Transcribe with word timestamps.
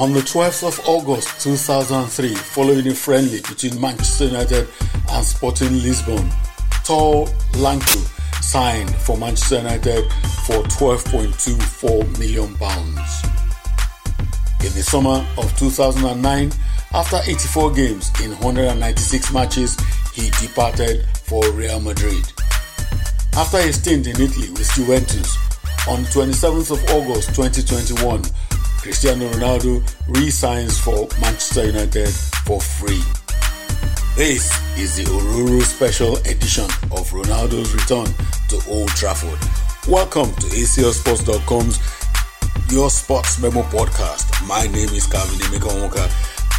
On 0.00 0.14
the 0.14 0.20
12th 0.20 0.66
of 0.66 0.88
August 0.88 1.42
2003, 1.42 2.34
following 2.34 2.88
a 2.88 2.94
friendly 2.94 3.42
between 3.42 3.78
Manchester 3.78 4.28
United 4.28 4.66
and 5.10 5.22
Sporting 5.22 5.74
Lisbon, 5.82 6.30
Tor 6.84 7.26
Lanku 7.60 8.00
signed 8.42 8.94
for 8.96 9.18
Manchester 9.18 9.58
United 9.58 10.10
for 10.46 10.62
12.24 10.72 12.18
million 12.18 12.54
pounds. 12.56 13.22
In 14.64 14.72
the 14.72 14.82
summer 14.82 15.22
of 15.36 15.54
2009, 15.58 16.50
after 16.94 17.18
84 17.22 17.72
games 17.72 18.10
in 18.22 18.30
196 18.38 19.34
matches, 19.34 19.76
he 20.14 20.30
departed 20.40 21.04
for 21.24 21.46
Real 21.52 21.78
Madrid. 21.78 22.24
After 23.36 23.58
a 23.58 23.70
stint 23.70 24.06
in 24.06 24.18
Italy 24.18 24.48
with 24.48 24.72
Juventus, 24.72 25.36
on 25.86 26.04
27th 26.04 26.70
of 26.70 26.82
August 26.90 27.34
2021, 27.34 28.22
Cristiano 28.82 29.28
Ronaldo 29.32 29.82
re-signs 30.08 30.78
for 30.80 31.06
Manchester 31.20 31.66
United 31.66 32.08
for 32.46 32.62
free. 32.62 33.02
This 34.16 34.50
is 34.78 34.96
the 34.96 35.04
Ororo 35.04 35.60
special 35.62 36.16
edition 36.18 36.64
of 36.90 37.10
Ronaldo's 37.10 37.74
return 37.74 38.06
to 38.48 38.70
Old 38.70 38.88
Trafford. 38.90 39.38
Welcome 39.86 40.32
to 40.36 40.46
ACLSports.com's 40.46 41.78
Your 42.72 42.88
Sports 42.88 43.38
Memo 43.42 43.62
podcast. 43.64 44.48
My 44.48 44.66
name 44.68 44.88
is 44.96 45.06
Calvin 45.06 45.38
Emeka 45.40 46.10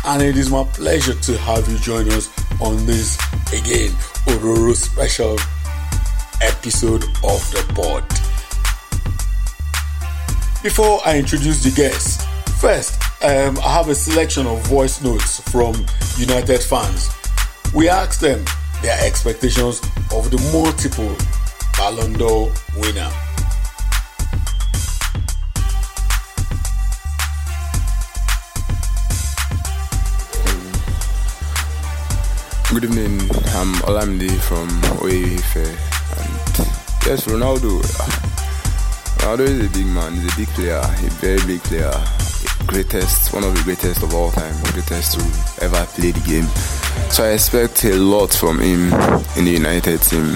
and 0.05 0.21
it 0.21 0.37
is 0.37 0.51
my 0.51 0.63
pleasure 0.75 1.15
to 1.15 1.37
have 1.39 1.67
you 1.69 1.79
join 1.79 2.07
us 2.11 2.29
on 2.61 2.85
this 2.85 3.17
again 3.51 3.89
Ororo 4.27 4.75
special 4.75 5.37
episode 6.43 7.03
of 7.23 7.41
the 7.49 7.65
pod. 7.73 8.20
Before 10.63 10.99
I 11.03 11.17
introduce 11.17 11.63
the 11.63 11.71
guests, 11.71 12.23
first 12.61 13.01
um, 13.23 13.57
I 13.65 13.73
have 13.73 13.89
a 13.89 13.95
selection 13.95 14.45
of 14.45 14.61
voice 14.67 15.01
notes 15.01 15.39
from 15.49 15.73
United 16.19 16.61
fans. 16.61 17.09
We 17.73 17.89
asked 17.89 18.21
them 18.21 18.45
their 18.83 18.95
expectations 19.03 19.79
of 20.13 20.29
the 20.29 20.37
multiple 20.53 21.15
Ballon 21.77 22.13
d'Or 22.13 22.53
winner. 22.77 23.09
Good 32.69 32.83
evening, 32.83 33.19
I'm 33.55 33.73
Olamide 33.81 34.39
from 34.41 34.69
Oife 35.01 35.55
and 35.57 36.67
yes, 37.07 37.25
Ronaldo. 37.25 38.30
Ronaldo 39.21 39.41
is 39.41 39.67
a 39.67 39.69
big 39.69 39.85
man, 39.85 40.13
he's 40.13 40.33
a 40.33 40.35
big 40.35 40.47
player, 40.49 40.81
a 40.81 41.09
very 41.21 41.45
big 41.45 41.61
player, 41.61 41.93
greatest, 42.65 43.31
one 43.31 43.43
of 43.43 43.55
the 43.55 43.61
greatest 43.63 44.01
of 44.01 44.15
all 44.15 44.31
time, 44.31 44.55
greatest 44.73 45.13
to 45.13 45.63
ever 45.63 45.85
play 45.93 46.09
the 46.09 46.19
game. 46.21 46.47
So 47.11 47.23
I 47.25 47.33
expect 47.33 47.85
a 47.85 47.93
lot 47.93 48.33
from 48.33 48.59
him 48.59 48.91
in 49.37 49.45
the 49.45 49.51
United 49.51 50.01
team. 50.01 50.35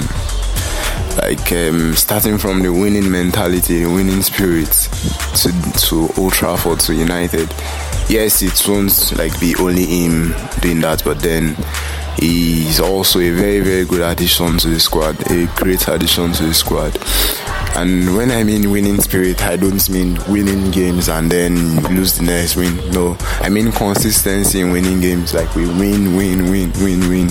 Like 1.17 1.52
um, 1.52 1.95
starting 1.95 2.38
from 2.38 2.61
the 2.61 2.72
winning 2.72 3.09
mentality, 3.09 3.83
the 3.83 3.89
winning 3.91 4.22
spirit 4.22 4.69
to 4.69 5.52
to 5.88 6.22
Old 6.22 6.33
Trafford 6.33 6.80
to 6.81 6.94
United. 6.94 7.50
Yes, 8.08 8.44
it 8.44 8.69
won't 8.69 9.17
like 9.17 9.38
be 9.39 9.56
only 9.59 9.86
him 9.86 10.36
doing 10.61 10.81
that, 10.81 11.03
but 11.03 11.19
then 11.22 11.58
he's 12.19 12.80
also 12.80 13.19
a 13.19 13.31
very 13.31 13.61
very 13.61 13.86
good 13.86 14.02
addition 14.02 14.59
to 14.59 14.67
the 14.67 14.80
squad, 14.80 15.19
a 15.31 15.47
great 15.56 15.88
addition 15.88 16.33
to 16.33 16.44
the 16.44 16.53
squad. 16.53 16.94
And 17.77 18.15
when 18.15 18.31
I 18.31 18.43
mean 18.43 18.71
winning 18.71 19.01
spirit, 19.01 19.43
I 19.43 19.57
don't 19.57 19.89
mean 19.89 20.17
winning 20.29 20.71
games 20.71 21.09
and 21.09 21.29
then 21.29 21.83
lose 21.93 22.17
the 22.17 22.23
next 22.23 22.55
win. 22.55 22.75
No, 22.91 23.17
I 23.41 23.49
mean 23.49 23.71
consistency 23.73 24.61
in 24.61 24.71
winning 24.71 25.01
games. 25.01 25.33
Like 25.33 25.53
we 25.55 25.67
win, 25.67 26.15
win, 26.15 26.49
win, 26.49 26.71
win, 26.81 27.09
win, 27.09 27.29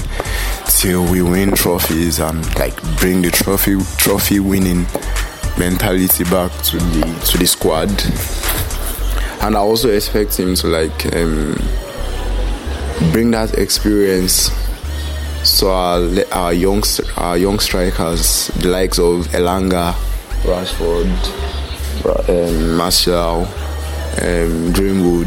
till 0.69 1.11
we 1.11 1.23
win 1.23 1.53
trophies 1.53 2.19
and 2.21 2.45
like 2.59 2.77
bring 2.99 3.23
the 3.23 3.31
trophy, 3.31 3.79
trophy 3.97 4.39
winning 4.39 4.87
mentality 5.59 6.25
back 6.25 6.53
to 6.65 6.77
the 6.77 7.27
to 7.31 7.39
the 7.39 7.47
squad. 7.47 7.91
And 9.43 9.57
I 9.57 9.61
also 9.61 9.89
expect 9.89 10.39
him 10.39 10.55
to 10.57 10.67
like 10.67 11.07
um, 11.17 11.55
bring 13.13 13.31
that 13.31 13.55
experience 13.57 14.51
so 15.43 15.71
our, 15.71 16.09
our 16.33 16.53
young 16.53 16.83
our 17.17 17.39
young 17.39 17.59
strikers, 17.61 18.49
the 18.49 18.69
likes 18.69 18.99
of 18.99 19.27
Elanga, 19.29 19.95
Rashford, 20.45 21.09
um, 22.29 22.77
Martial, 22.77 23.47
um, 24.23 24.73
Greenwood, 24.73 25.27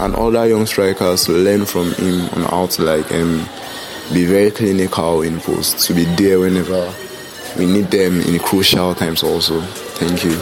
and 0.00 0.14
other 0.16 0.46
young 0.46 0.66
strikers 0.66 1.28
learn 1.28 1.64
from 1.64 1.92
him 1.94 2.28
on 2.30 2.42
how 2.50 2.66
to 2.66 2.82
like 2.82 3.10
um, 3.12 3.48
be 4.12 4.26
very 4.26 4.50
clinical 4.50 5.22
in 5.22 5.38
post, 5.40 5.86
to 5.86 5.94
be 5.94 6.04
there 6.16 6.40
whenever 6.40 6.92
we 7.56 7.66
need 7.66 7.86
them 7.92 8.20
in 8.22 8.40
crucial 8.40 8.92
times. 8.94 9.22
Also, 9.22 9.60
thank 10.00 10.24
you. 10.24 10.36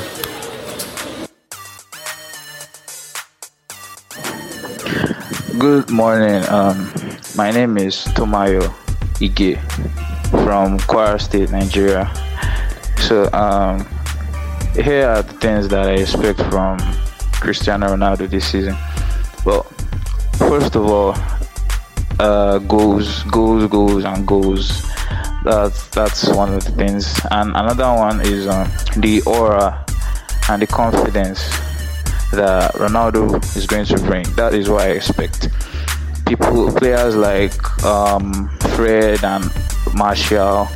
Good 5.59 5.91
morning. 5.91 6.43
Um, 6.49 6.91
my 7.37 7.51
name 7.51 7.77
is 7.77 7.97
Tomayo 8.17 8.63
Ige 9.21 9.61
from 10.45 10.79
Kwara 10.79 11.21
State, 11.21 11.51
Nigeria. 11.51 12.11
So 13.12 13.31
um, 13.34 13.87
here 14.75 15.06
are 15.06 15.23
the 15.23 15.34
things 15.34 15.69
that 15.69 15.87
I 15.87 15.97
expect 15.97 16.41
from 16.50 16.78
Cristiano 17.34 17.89
Ronaldo 17.89 18.27
this 18.27 18.47
season. 18.50 18.75
Well, 19.45 19.65
first 20.49 20.77
of 20.77 20.87
all, 20.87 21.15
uh, 22.19 22.56
goals, 22.61 23.23
goals, 23.25 23.67
goals, 23.67 24.05
and 24.05 24.27
goals. 24.27 24.83
That's 25.45 25.89
that's 25.89 26.27
one 26.31 26.55
of 26.55 26.65
the 26.65 26.71
things. 26.71 27.21
And 27.31 27.50
another 27.50 27.93
one 27.93 28.23
is 28.23 28.49
um, 28.49 28.67
the 28.97 29.21
aura 29.27 29.84
and 30.49 30.62
the 30.62 30.67
confidence 30.67 31.50
that 32.33 32.73
Ronaldo 32.77 33.44
is 33.55 33.67
going 33.67 33.84
to 33.84 33.99
bring. 33.99 34.25
That 34.37 34.55
is 34.55 34.71
what 34.71 34.87
I 34.89 34.93
expect. 34.93 35.50
People, 36.25 36.73
players 36.73 37.15
like 37.15 37.84
um, 37.84 38.49
Fred 38.75 39.23
and 39.23 39.44
Martial, 39.93 40.67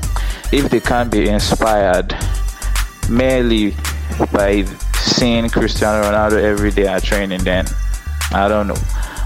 if 0.56 0.70
they 0.70 0.80
can't 0.80 1.12
be 1.12 1.28
inspired 1.28 2.16
merely 3.10 3.74
by 4.32 4.64
seeing 4.94 5.50
Cristiano 5.50 6.02
Ronaldo 6.02 6.42
every 6.42 6.70
day 6.70 6.86
at 6.86 7.02
training, 7.02 7.44
then 7.44 7.66
I 8.32 8.48
don't 8.48 8.66
know. 8.66 8.80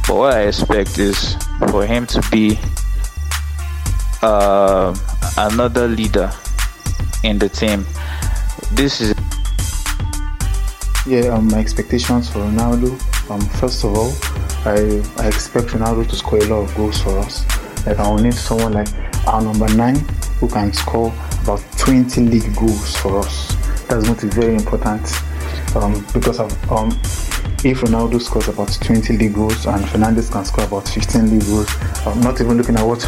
But 0.08 0.16
what 0.16 0.34
I 0.34 0.40
expect 0.48 0.98
is 0.98 1.36
for 1.70 1.86
him 1.86 2.04
to 2.06 2.20
be 2.32 2.58
uh, 4.22 4.92
another 5.38 5.86
leader 5.86 6.32
in 7.22 7.38
the 7.38 7.48
team. 7.48 7.86
This 8.72 9.00
is 9.00 9.14
yeah, 11.06 11.28
um, 11.32 11.46
my 11.46 11.58
expectations 11.58 12.28
for 12.28 12.40
Ronaldo. 12.40 12.90
Um, 13.30 13.40
first 13.60 13.84
of 13.84 13.94
all, 13.96 14.12
I, 14.68 15.00
I 15.22 15.28
expect 15.28 15.68
Ronaldo 15.68 16.08
to 16.08 16.16
score 16.16 16.40
a 16.40 16.46
lot 16.46 16.68
of 16.68 16.74
goals 16.76 17.00
for 17.00 17.16
us. 17.20 17.46
Like 17.86 18.00
I 18.00 18.08
will 18.08 18.18
need 18.18 18.34
someone 18.34 18.72
like 18.72 18.88
our 19.28 19.40
number 19.40 19.72
nine 19.74 20.04
who 20.40 20.48
can 20.48 20.72
score 20.72 21.12
about 21.42 21.62
20 21.78 22.22
league 22.22 22.56
goals 22.56 22.96
for 22.96 23.18
us. 23.18 23.54
That's 23.86 24.04
going 24.04 24.16
to 24.16 24.26
be 24.26 24.32
very 24.32 24.54
important 24.54 25.06
um, 25.76 26.04
because 26.12 26.40
of 26.40 26.50
um, 26.72 26.90
if 27.62 27.82
Ronaldo 27.82 28.20
scores 28.20 28.48
about 28.48 28.72
20 28.82 29.18
league 29.18 29.34
goals 29.34 29.66
and 29.66 29.84
Fernandes 29.84 30.32
can 30.32 30.44
score 30.44 30.64
about 30.64 30.88
15 30.88 31.30
league 31.30 31.46
goals, 31.46 31.68
I'm 32.06 32.20
not 32.20 32.40
even 32.40 32.56
looking 32.56 32.76
at 32.76 32.84
what 32.86 33.00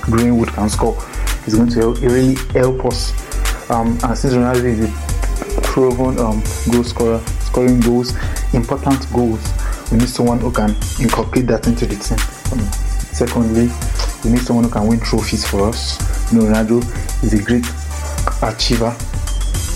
Greenwood 0.00 0.48
can 0.48 0.68
score. 0.70 0.96
It's 1.44 1.54
going 1.54 1.68
to 1.70 1.92
really 2.06 2.36
help 2.52 2.84
us. 2.86 3.12
Um, 3.70 3.98
and 4.02 4.16
since 4.16 4.32
Ronaldo 4.34 4.64
is 4.64 4.80
a 5.58 5.60
proven 5.60 6.18
um, 6.18 6.42
goal 6.70 6.84
scorer, 6.84 7.18
scoring 7.40 7.80
goals, 7.80 8.14
important 8.54 9.12
goals, 9.12 9.42
we 9.90 9.98
need 9.98 10.08
someone 10.08 10.40
who 10.40 10.50
can 10.50 10.70
incorporate 10.98 11.46
that 11.48 11.66
into 11.66 11.84
the 11.84 11.96
team. 11.96 12.18
Um, 12.52 12.64
secondly, 13.12 13.70
we 14.24 14.30
need 14.30 14.40
someone 14.42 14.64
who 14.64 14.70
can 14.70 14.86
win 14.86 15.00
trophies 15.00 15.46
for 15.46 15.68
us. 15.68 16.21
Know, 16.32 16.44
Ronaldo 16.44 16.80
is 17.22 17.34
a 17.34 17.42
great 17.42 17.66
achiever. 18.42 18.96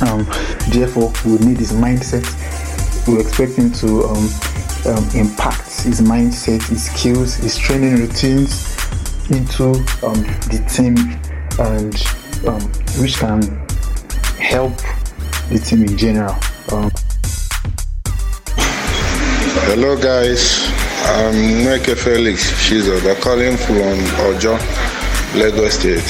Um, 0.00 0.24
therefore, 0.72 1.12
we 1.26 1.36
need 1.44 1.58
his 1.58 1.72
mindset. 1.72 2.24
We 3.06 3.20
expect 3.20 3.52
him 3.52 3.72
to 3.72 4.04
um, 4.04 4.28
um, 4.86 5.04
impact 5.14 5.82
his 5.82 6.00
mindset, 6.00 6.66
his 6.68 6.86
skills, 6.86 7.34
his 7.34 7.58
training 7.58 7.96
routines 7.96 8.74
into 9.30 9.72
um, 10.02 10.22
the 10.48 10.64
team, 10.66 10.96
and 11.58 11.94
um, 12.48 12.62
which 13.02 13.16
can 13.18 13.42
help 14.40 14.72
the 15.50 15.58
team 15.62 15.82
in 15.82 15.98
general. 15.98 16.34
Um, 16.72 16.90
Hello, 19.68 19.94
guys. 19.94 20.72
I'm 21.04 21.34
Nweke 21.34 21.96
Felix 21.96 22.50
Shizo. 22.52 23.00
They're 23.00 23.14
calling 23.20 23.56
from 23.56 23.98
Ojo, 24.26 24.56
Lagos 25.34 25.74
State. 25.74 26.00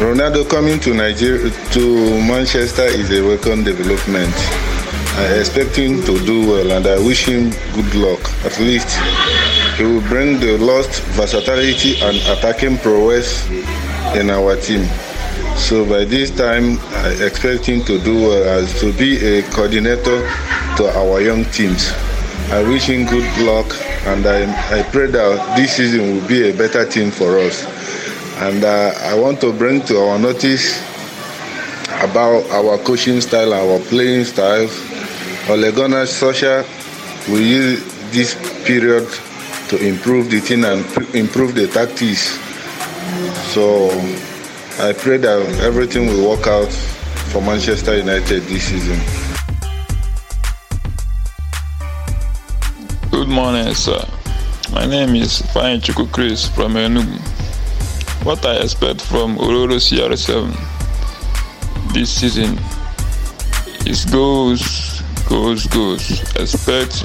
Ronaldo 0.00 0.48
coming 0.48 0.78
to 0.80 0.92
Nigeria 0.92 1.50
to 1.72 2.20
Manchester 2.26 2.82
is 2.84 3.10
a 3.10 3.22
welcome 3.22 3.62
development. 3.64 4.34
I 5.16 5.38
expect 5.38 5.76
him 5.76 6.02
to 6.02 6.18
do 6.26 6.48
well 6.50 6.72
and 6.72 6.86
I 6.86 6.98
wish 6.98 7.24
him 7.24 7.50
good 7.74 7.94
luck. 7.94 8.20
At 8.44 8.58
least 8.58 8.88
he 9.78 9.84
will 9.84 10.02
bring 10.02 10.40
the 10.40 10.58
lost 10.58 11.02
versatility 11.14 11.96
and 12.02 12.16
attacking 12.36 12.78
prowess 12.78 13.48
in 14.14 14.30
our 14.30 14.56
team. 14.56 14.84
So 15.56 15.84
by 15.88 16.04
this 16.04 16.30
time, 16.30 16.78
I 17.06 17.10
expect 17.24 17.64
him 17.66 17.82
to 17.84 17.98
do 18.00 18.14
well 18.28 18.58
as 18.58 18.78
to 18.80 18.92
be 18.92 19.16
a 19.24 19.42
coordinator 19.50 20.28
to 20.76 20.90
our 20.98 21.20
young 21.20 21.44
teams. 21.46 21.92
I 22.50 22.62
wish 22.62 22.86
him 22.90 23.06
good 23.06 23.30
luck 23.46 23.72
and 24.06 24.26
I, 24.26 24.80
I 24.80 24.82
pray 24.82 25.06
that 25.06 25.56
this 25.56 25.76
season 25.76 26.14
will 26.14 26.28
be 26.28 26.50
a 26.50 26.52
better 26.56 26.84
team 26.84 27.10
for 27.10 27.38
us. 27.38 27.64
And 28.42 28.64
uh, 28.64 28.92
I 29.00 29.14
want 29.14 29.40
to 29.40 29.52
bring 29.52 29.80
to 29.86 29.98
our 29.98 30.18
notice 30.18 30.78
about 32.02 32.44
our 32.50 32.76
coaching 32.78 33.20
style, 33.20 33.54
our 33.54 33.78
playing 33.80 34.24
style. 34.24 34.68
Ole 35.48 35.72
Gunnar 35.72 36.04
Solskjaer 36.04 36.64
will 37.28 37.40
use 37.40 37.82
this 38.12 38.34
period 38.66 39.08
to 39.68 39.76
improve 39.78 40.30
the 40.30 40.40
team 40.40 40.64
and 40.64 40.84
improve 41.14 41.54
the 41.54 41.66
tactics. 41.68 42.38
So 43.52 43.88
I 44.80 44.92
pray 44.92 45.16
that 45.18 45.60
everything 45.62 46.06
will 46.08 46.28
work 46.28 46.46
out 46.46 46.72
for 47.32 47.40
Manchester 47.40 47.96
United 47.96 48.42
this 48.44 48.64
season. 48.64 49.23
Morning, 53.34 53.74
sir. 53.74 54.00
My 54.72 54.86
name 54.86 55.16
is 55.16 55.42
Fine 55.52 55.80
Chuku 55.80 56.06
Chris 56.12 56.46
from 56.46 56.74
Enugu. 56.74 57.18
What 58.24 58.46
I 58.46 58.54
expect 58.58 59.00
from 59.00 59.36
Ororo 59.38 59.78
CR7 59.80 60.54
this 61.92 62.10
season 62.20 62.56
is 63.86 64.04
goals, 64.04 65.02
goals, 65.28 65.66
goals. 65.66 66.20
Expect 66.36 67.02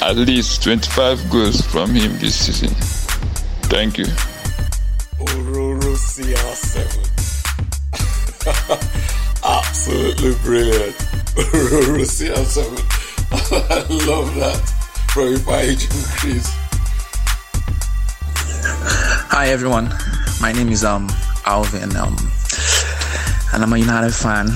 at 0.00 0.14
least 0.16 0.62
25 0.62 1.28
goals 1.28 1.60
from 1.60 1.90
him 1.90 2.16
this 2.18 2.46
season. 2.46 2.70
Thank 3.68 3.98
you. 3.98 4.06
Ororo 5.18 5.96
CR7. 5.96 7.02
Absolutely 9.44 10.34
brilliant. 10.44 10.94
Ororo 11.50 12.04
CR7. 12.06 12.62
I 13.70 14.06
love 14.06 14.32
that. 14.36 14.75
Chris. 15.16 16.44
Hi 19.32 19.48
everyone, 19.48 19.88
my 20.42 20.52
name 20.52 20.68
is 20.68 20.84
um 20.84 21.08
Alvin 21.46 21.96
um 21.96 22.14
and 23.54 23.62
I'm 23.62 23.72
a 23.72 23.78
United 23.78 24.12
fan. 24.12 24.48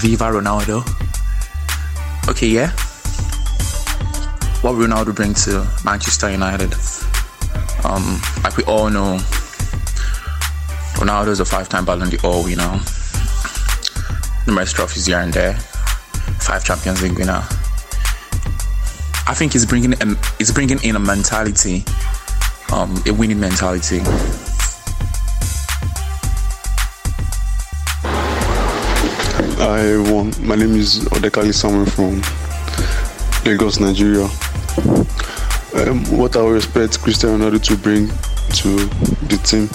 Viva 0.00 0.30
Ronaldo. 0.30 0.80
Okay, 2.30 2.46
yeah. 2.46 2.70
What 4.62 4.76
Ronaldo 4.76 5.14
bring 5.14 5.34
to 5.44 5.68
Manchester 5.84 6.30
United? 6.30 6.72
Um, 7.84 8.18
like 8.44 8.56
we 8.56 8.64
all 8.64 8.88
know, 8.88 9.18
Ronaldo 10.96 11.28
is 11.28 11.40
a 11.40 11.44
five-time 11.44 11.84
Ballon 11.84 12.08
d'Or 12.08 12.42
winner, 12.42 12.80
numerous 14.46 14.72
trophies 14.72 15.04
here 15.04 15.18
and 15.18 15.34
there, 15.34 15.52
five 16.40 16.64
Champions 16.64 17.02
League 17.02 17.18
winner. 17.18 17.46
I 19.28 19.34
think 19.34 19.56
it's 19.56 19.64
bringing 19.64 19.92
he's 20.38 20.52
bringing 20.52 20.78
in 20.84 20.94
a 20.94 21.00
mentality, 21.00 21.84
um, 22.72 22.94
a 23.06 23.10
winning 23.12 23.40
mentality. 23.40 23.98
Hi 29.58 29.80
everyone, 29.80 30.32
my 30.46 30.54
name 30.54 30.76
is 30.76 31.00
Odekali 31.06 31.52
Samuel 31.52 31.86
from 31.86 32.22
Lagos, 33.44 33.80
Nigeria. 33.80 34.26
Um, 35.74 36.04
what 36.16 36.36
I 36.36 36.46
expect 36.54 37.00
Cristiano 37.00 37.36
Ronaldo 37.36 37.60
to 37.64 37.76
bring 37.76 38.06
to 38.06 38.76
the 39.26 39.40
team, 39.42 39.66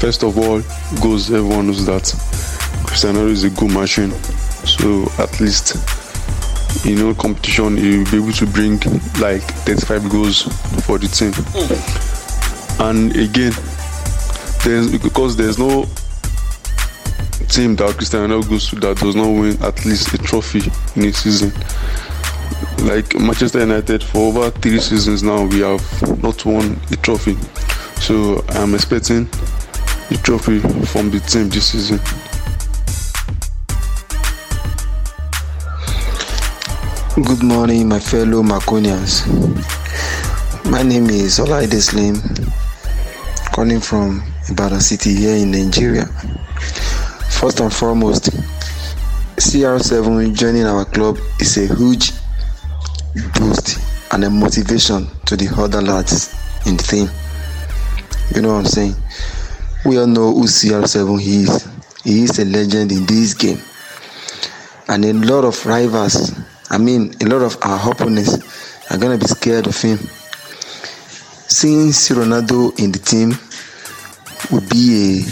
first 0.00 0.24
of 0.24 0.38
all, 0.38 0.62
goals. 1.02 1.30
Everyone 1.30 1.66
knows 1.66 1.84
that 1.84 2.04
Cristiano 2.86 3.26
Ronaldo 3.26 3.32
is 3.32 3.44
a 3.44 3.50
good 3.50 3.70
machine, 3.70 4.12
so 4.64 5.06
at 5.22 5.40
least 5.42 6.01
you 6.84 6.96
know 6.96 7.14
competition 7.14 7.76
he 7.76 7.98
will 7.98 8.10
be 8.10 8.16
able 8.18 8.32
to 8.32 8.46
bring 8.46 8.78
like 9.20 9.42
35 9.64 10.10
goals 10.10 10.42
for 10.84 10.98
the 10.98 11.06
team. 11.08 11.32
And 12.80 13.14
again, 13.16 13.52
there's 14.64 14.90
because 15.00 15.36
there's 15.36 15.58
no 15.58 15.84
team 17.48 17.76
that 17.76 17.94
Cristiano 17.96 18.42
goes 18.42 18.68
to 18.70 18.76
that 18.76 18.96
does 18.98 19.14
not 19.14 19.28
win 19.28 19.62
at 19.62 19.84
least 19.84 20.12
a 20.14 20.18
trophy 20.18 20.62
in 20.96 21.06
a 21.08 21.12
season. 21.12 21.52
Like 22.86 23.14
Manchester 23.14 23.60
United, 23.60 24.02
for 24.02 24.28
over 24.28 24.50
three 24.50 24.78
seasons 24.80 25.22
now, 25.22 25.44
we 25.44 25.60
have 25.60 25.82
not 26.22 26.44
won 26.44 26.80
a 26.90 26.96
trophy. 26.96 27.36
So 28.00 28.42
I'm 28.50 28.74
expecting 28.74 29.28
a 30.10 30.16
trophy 30.22 30.58
from 30.86 31.10
the 31.10 31.20
team 31.20 31.48
this 31.50 31.70
season. 31.70 32.00
Good 37.14 37.42
morning, 37.42 37.90
my 37.90 38.00
fellow 38.00 38.42
Mancunians. 38.42 39.26
My 40.70 40.82
name 40.82 41.10
is 41.10 41.38
Olaide 41.40 41.78
Slim, 41.78 42.16
calling 43.52 43.80
from 43.80 44.22
Ibadan 44.48 44.80
City 44.80 45.14
here 45.16 45.36
in 45.36 45.50
Nigeria. 45.50 46.06
First 47.38 47.60
and 47.60 47.70
foremost, 47.70 48.30
CR7 49.36 50.34
joining 50.34 50.64
our 50.64 50.86
club 50.86 51.18
is 51.38 51.58
a 51.58 51.66
huge 51.76 52.12
boost 53.34 53.78
and 54.12 54.24
a 54.24 54.30
motivation 54.30 55.06
to 55.26 55.36
the 55.36 55.52
other 55.58 55.82
lads 55.82 56.34
in 56.66 56.78
the 56.78 56.82
team. 56.82 57.08
You 58.34 58.40
know 58.40 58.54
what 58.54 58.60
I'm 58.60 58.64
saying? 58.64 58.94
We 59.84 59.98
all 59.98 60.06
know 60.06 60.32
who 60.32 60.44
CR7 60.44 61.20
is. 61.20 61.68
He 62.04 62.22
is 62.24 62.38
a 62.38 62.46
legend 62.46 62.90
in 62.90 63.04
this 63.04 63.34
game. 63.34 63.58
And 64.88 65.04
a 65.04 65.12
lot 65.12 65.44
of 65.44 65.66
rivals, 65.66 66.32
I 66.72 66.78
mean, 66.78 67.14
a 67.20 67.26
lot 67.26 67.42
of 67.42 67.58
our 67.60 67.90
opponents 67.92 68.32
are 68.90 68.96
going 68.96 69.18
to 69.18 69.22
be 69.22 69.28
scared 69.28 69.66
of 69.66 69.78
him. 69.78 69.98
Seeing 71.46 71.88
Ronaldo 71.88 72.78
in 72.80 72.92
the 72.92 72.98
team 72.98 73.36
would 74.50 74.66
be 74.70 75.26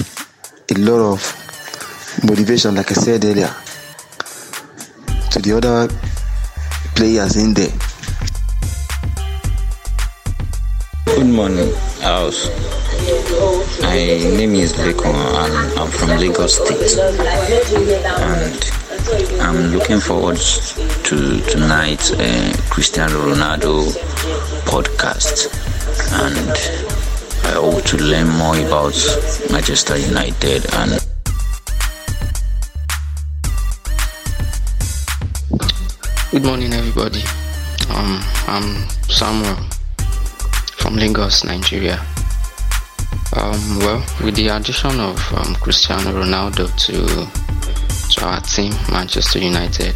a, 0.69 0.75
a 0.75 0.77
lot 0.79 1.01
of 1.01 2.21
motivation, 2.29 2.75
like 2.75 2.91
I 2.91 2.95
said 2.95 3.25
earlier, 3.25 3.49
to 5.31 5.41
the 5.41 5.57
other 5.57 5.89
players 6.95 7.37
in 7.37 7.55
there. 7.55 7.73
Good 11.07 11.27
morning, 11.27 11.73
house. 12.03 12.51
My 13.81 13.97
name 13.97 14.57
is 14.57 14.75
Lekon 14.75 15.15
and 15.15 15.79
I'm 15.79 15.91
from 15.91 16.11
Lagos 16.21 16.57
State. 16.57 16.99
And 18.21 18.80
I'm 19.41 19.73
looking 19.73 19.99
forward 19.99 20.37
to 20.37 21.41
tonight's 21.51 22.13
uh, 22.13 22.57
Cristiano 22.71 23.15
Ronaldo 23.33 23.87
podcast. 24.65 25.49
And 26.13 26.51
I 27.47 27.53
hope 27.55 27.83
to 27.85 27.97
learn 27.97 28.29
more 28.29 28.57
about 28.59 28.95
Manchester 29.51 29.97
United 29.97 30.67
and 30.75 31.01
Good 36.31 36.45
morning, 36.45 36.73
everybody. 36.75 37.23
Um, 37.89 38.21
I'm 38.47 38.89
Samuel 39.09 39.57
from 40.77 40.97
Lagos, 40.97 41.45
Nigeria. 41.45 41.99
Um, 43.37 43.79
well, 43.79 44.05
with 44.23 44.37
the 44.37 44.49
addition 44.49 45.01
of 45.01 45.19
um, 45.35 45.55
Cristiano 45.57 46.13
Ronaldo 46.13 46.69
to 46.87 47.60
to 48.17 48.27
our 48.27 48.41
team, 48.41 48.73
Manchester 48.91 49.39
United, 49.39 49.95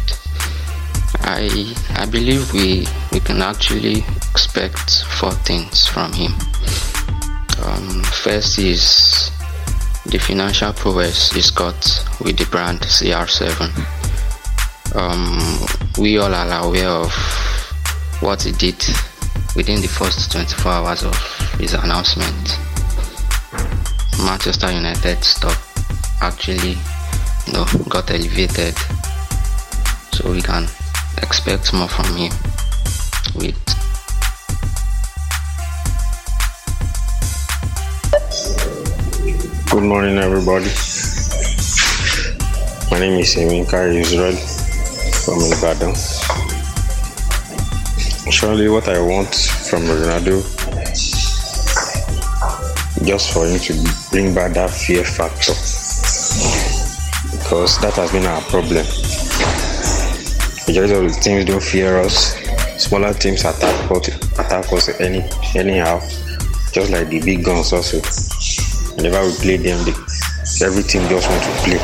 I 1.21 1.73
I 1.95 2.05
believe 2.05 2.51
we 2.53 2.87
we 3.11 3.19
can 3.19 3.41
actually 3.41 4.03
expect 4.31 5.05
four 5.19 5.31
things 5.31 5.87
from 5.87 6.13
him. 6.13 6.33
Um, 7.63 8.03
first 8.03 8.59
is 8.59 9.31
the 10.05 10.19
financial 10.19 10.73
prowess 10.73 11.31
he's 11.31 11.51
got 11.51 11.75
with 12.21 12.37
the 12.37 12.45
brand 12.51 12.81
CR7 12.81 14.05
um, 14.95 15.39
we 15.99 16.17
all 16.17 16.33
are 16.33 16.65
aware 16.65 16.87
of 16.87 17.13
what 18.21 18.41
he 18.43 18.51
did 18.53 18.81
within 19.55 19.81
the 19.81 19.87
first 19.87 20.31
24 20.31 20.71
hours 20.71 21.03
of 21.03 21.15
his 21.59 21.73
announcement. 21.73 22.57
Manchester 24.23 24.71
United 24.71 25.21
stock 25.23 25.57
actually 26.21 26.77
know, 27.53 27.65
got 27.89 28.09
elevated, 28.11 28.75
so 30.11 30.31
we 30.31 30.41
can 30.41 30.67
expect 31.17 31.73
more 31.73 31.87
from 31.87 32.05
him 32.15 32.31
with 33.35 33.55
Good 39.75 39.83
morning, 39.83 40.17
everybody. 40.17 40.71
My 42.91 42.99
name 42.99 43.19
is 43.19 43.35
Eminka 43.35 43.93
Israel 43.93 44.37
from 45.25 45.39
Ibadan. 45.51 45.93
Surely, 48.31 48.69
what 48.69 48.87
I 48.87 49.01
want 49.01 49.35
from 49.69 49.83
Ronaldo, 49.83 50.41
just 53.05 53.33
for 53.33 53.45
him 53.45 53.59
to 53.59 53.73
bring 54.11 54.33
back 54.33 54.53
that 54.53 54.69
fear 54.69 55.03
factor, 55.03 55.53
because 57.45 57.77
that 57.77 57.93
has 57.93 58.11
been 58.11 58.25
our 58.25 58.41
problem. 58.49 58.81
Majority 60.65 60.97
of 60.97 61.05
the 61.05 61.19
teams 61.21 61.45
don't 61.45 61.61
fear 61.61 62.01
us. 62.01 62.33
Smaller 62.81 63.13
teams 63.13 63.45
attack 63.45 63.91
us, 63.91 64.07
attack 64.33 64.73
us 64.73 64.89
any 64.99 65.21
anyhow, 65.53 66.01
just 66.73 66.89
like 66.89 67.07
the 67.09 67.21
big 67.21 67.45
guns 67.45 67.71
also. 67.71 68.01
Whenever 68.97 69.21
we 69.29 69.33
play 69.37 69.57
them, 69.61 69.77
they, 69.85 69.93
every 70.65 70.81
team 70.81 71.05
just 71.05 71.29
want 71.29 71.43
to 71.45 71.53
play. 71.61 71.77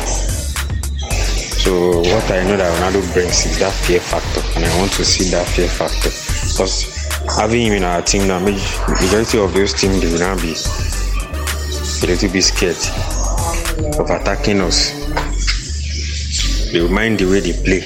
So 1.62 2.02
what 2.10 2.26
I 2.34 2.42
know 2.42 2.58
that 2.58 2.74
Ronaldo 2.82 3.14
brings 3.14 3.46
is 3.46 3.60
that 3.60 3.72
fear 3.86 4.00
factor, 4.00 4.42
and 4.58 4.66
I 4.66 4.80
want 4.80 4.92
to 4.94 5.06
see 5.06 5.30
that 5.30 5.46
fear 5.46 5.68
factor 5.70 6.10
because 6.10 6.90
having 7.38 7.68
him 7.68 7.74
in 7.74 7.84
our 7.84 8.02
team 8.02 8.28
now, 8.28 8.40
majority 8.40 9.38
of 9.38 9.54
those 9.54 9.80
teams 9.80 10.02
they 10.02 10.12
will 10.12 10.26
now 10.26 10.36
be 10.42 10.58
a 10.58 12.06
little 12.10 12.30
bit 12.34 12.42
scared 12.42 12.82
of 14.00 14.10
attacking 14.10 14.60
us. 14.62 15.01
They 16.72 16.80
will 16.82 16.90
mind 16.90 17.20
the 17.20 17.26
way 17.26 17.42
they 17.42 17.52
play. 17.52 17.82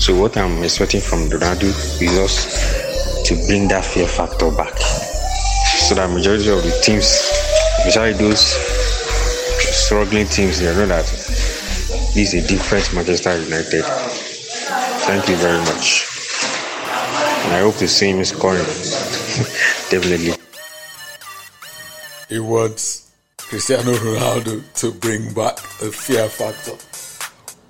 So 0.00 0.18
what 0.18 0.36
I'm 0.36 0.64
expecting 0.64 1.00
from 1.00 1.28
Ronaldo 1.30 1.70
is 2.02 2.18
us 2.18 3.28
to 3.28 3.36
bring 3.46 3.68
that 3.68 3.84
fear 3.84 4.08
factor 4.08 4.50
back, 4.50 4.76
so 5.86 5.94
that 5.94 6.10
majority 6.10 6.50
of 6.50 6.62
the 6.62 6.80
teams, 6.82 7.06
especially 7.86 8.14
those 8.14 8.40
struggling 9.86 10.26
teams, 10.26 10.58
they 10.58 10.74
know 10.74 10.86
that 10.86 11.04
this 12.14 12.34
is 12.34 12.44
a 12.44 12.48
different 12.48 12.92
Manchester 12.92 13.38
United. 13.38 13.84
Thank 15.06 15.28
you 15.28 15.36
very 15.36 15.58
much. 15.60 16.06
And 17.44 17.54
I 17.54 17.60
hope 17.60 17.76
to 17.76 17.86
see 17.86 18.10
him 18.10 18.24
scoring. 18.24 18.58
Definitely. 19.90 20.32
He 22.28 22.40
wants 22.40 23.12
Cristiano 23.38 23.92
Ronaldo 23.92 24.62
to 24.80 24.92
bring 24.92 25.32
back 25.32 25.56
the 25.78 25.92
fear 25.92 26.28
factor. 26.28 26.89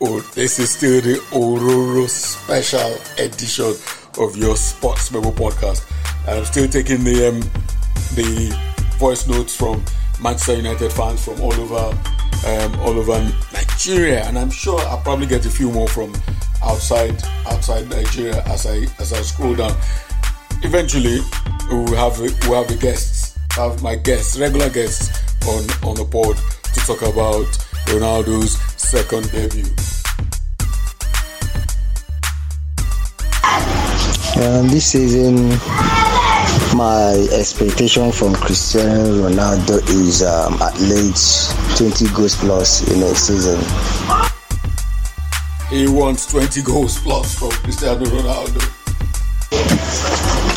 Oh, 0.03 0.21
this 0.35 0.59
is 0.59 0.71
still 0.71 1.03
the 1.03 1.17
Ororo 1.31 2.09
special 2.09 2.97
edition 3.23 3.75
of 4.19 4.35
your 4.35 4.57
Sports 4.57 5.13
Memo 5.13 5.31
podcast. 5.31 5.85
I'm 6.27 6.43
still 6.47 6.67
taking 6.69 7.05
the 7.05 7.29
um, 7.29 7.41
the 8.17 8.49
voice 8.99 9.27
notes 9.29 9.55
from 9.55 9.85
Manchester 10.23 10.57
United 10.57 10.91
fans 10.91 11.23
from 11.23 11.39
all 11.43 11.53
over 11.53 11.95
um, 12.47 12.81
all 12.81 12.99
over 12.99 13.21
Nigeria, 13.53 14.25
and 14.25 14.39
I'm 14.39 14.51
sure 14.51 14.81
I'll 14.89 15.03
probably 15.03 15.27
get 15.27 15.45
a 15.45 15.51
few 15.51 15.71
more 15.71 15.87
from 15.87 16.15
outside 16.65 17.23
outside 17.45 17.91
Nigeria 17.91 18.43
as 18.45 18.65
I 18.65 18.87
as 19.01 19.13
I 19.13 19.21
scroll 19.21 19.55
down. 19.55 19.77
Eventually, 20.63 21.21
we'll 21.71 21.95
have 21.97 22.19
we'll 22.49 22.63
have 22.63 22.69
the 22.69 22.79
guests, 22.81 23.39
have 23.53 23.83
my 23.83 23.97
guests, 23.97 24.39
regular 24.39 24.71
guests 24.71 25.11
on 25.47 25.65
on 25.87 25.97
the 25.97 26.05
board 26.05 26.39
to 26.73 26.81
talk 26.87 27.03
about 27.03 27.45
Ronaldo's 27.85 28.70
second 28.91 29.31
debut. 29.31 29.63
Um, 34.43 34.67
this 34.67 34.87
season, 34.91 35.49
my 36.77 37.15
expectation 37.31 38.11
from 38.11 38.35
Cristiano 38.35 39.29
Ronaldo 39.29 39.79
is 39.91 40.25
um, 40.25 40.61
at 40.61 40.77
least 40.81 41.55
20 41.79 42.09
goals 42.13 42.35
plus 42.35 42.83
in 42.91 43.01
a 43.05 43.15
season. 43.15 43.61
He 45.69 45.87
wants 45.87 46.27
20 46.27 46.61
goals 46.63 46.99
plus 46.99 47.39
from 47.39 47.51
Cristiano 47.63 48.05
Ronaldo. 48.07 48.61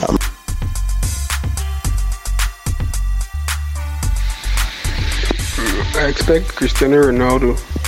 Um, 0.09 0.17
I 6.01 6.07
expect 6.07 6.47
Cristiano 6.55 6.97
Ronaldo 7.03 7.82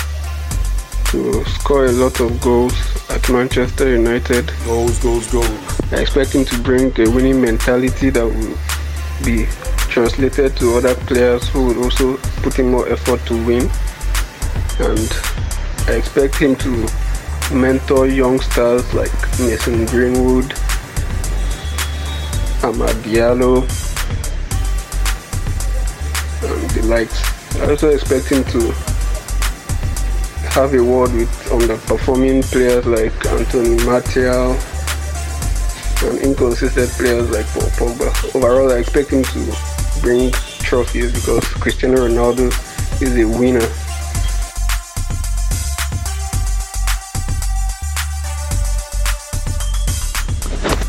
to 1.16 1.46
score 1.46 1.86
a 1.86 1.92
lot 1.94 2.20
of 2.20 2.42
goals 2.42 2.74
at 3.10 3.30
Manchester 3.30 3.90
United. 3.90 4.52
Goals, 4.66 5.00
goals, 5.00 5.32
goals. 5.32 5.94
I 5.94 6.02
expect 6.02 6.34
him 6.36 6.44
to 6.44 6.62
bring 6.62 6.92
a 7.00 7.10
winning 7.10 7.42
mentality 7.42 8.10
that 8.10 8.26
will 8.26 8.58
be 9.24 9.46
translated 9.88 10.58
to 10.58 10.76
other 10.76 10.94
players 11.08 11.48
who 11.50 11.68
will 11.68 11.86
also 11.86 12.18
put 12.44 12.60
in 12.60 12.70
more 12.70 12.90
effort 12.90 13.26
to 13.28 13.34
win. 13.46 13.70
And 14.80 15.10
I 15.88 15.94
expect 15.94 16.36
him 16.36 16.58
to 16.58 16.86
mentor 17.54 18.08
young 18.08 18.42
stars 18.42 18.94
like 18.94 19.14
Mason 19.40 19.86
Greenwood, 19.86 20.52
Amad 22.60 22.98
Diallo, 23.06 23.64
and 26.44 26.70
the 26.72 26.82
likes. 26.88 27.56
I 27.62 27.70
also 27.70 27.88
expect 27.90 28.28
him 28.28 28.44
to 28.52 28.95
have 30.56 30.74
a 30.74 30.82
word 30.82 31.12
with 31.12 31.30
underperforming 31.52 32.42
players 32.50 32.86
like 32.86 33.14
Anthony 33.26 33.76
Martial 33.84 34.54
and 36.08 36.20
inconsistent 36.20 36.90
players 36.92 37.30
like 37.30 37.46
Paul 37.48 37.70
Pogba. 37.76 38.36
Overall, 38.36 38.72
I 38.72 38.78
expect 38.78 39.10
him 39.10 39.22
to 39.22 39.56
bring 40.02 40.32
trophies 40.32 41.12
because 41.12 41.44
Cristiano 41.56 42.08
Ronaldo 42.08 42.48
is 43.02 43.18
a 43.18 43.26
winner. 43.38 43.68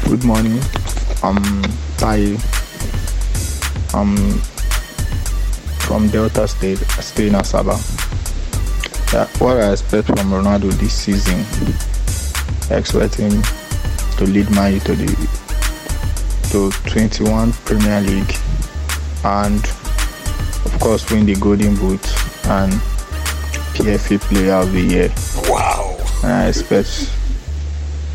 Good 0.08 0.22
morning. 0.22 0.60
I'm 1.24 1.42
Tai. 1.96 2.38
I'm 3.94 4.16
from 5.80 6.06
Delta 6.10 6.46
State, 6.46 6.78
staying 7.02 7.34
in 7.34 7.40
Asaba. 7.40 8.05
Yeah, 9.12 9.26
what 9.38 9.58
I 9.58 9.72
expect 9.72 10.08
from 10.08 10.30
Ronaldo 10.30 10.72
this 10.72 10.92
season, 10.92 11.40
I 12.70 12.78
expect 12.78 13.14
him 13.14 13.42
to 14.16 14.24
lead 14.24 14.50
Man 14.50 14.80
to 14.80 14.94
the 14.94 15.46
to 16.50 16.70
21 16.90 17.52
Premier 17.52 18.00
League 18.00 18.36
and 19.24 19.64
of 20.64 20.76
course 20.80 21.10
win 21.10 21.26
the 21.26 21.34
Golden 21.34 21.74
Boot 21.76 22.04
and 22.46 22.72
PFA 23.74 24.18
Player 24.20 24.54
of 24.54 24.72
the 24.72 24.80
Year. 24.80 25.12
Wow! 25.48 25.96
And 26.22 26.32
I 26.32 26.48
expect 26.48 27.10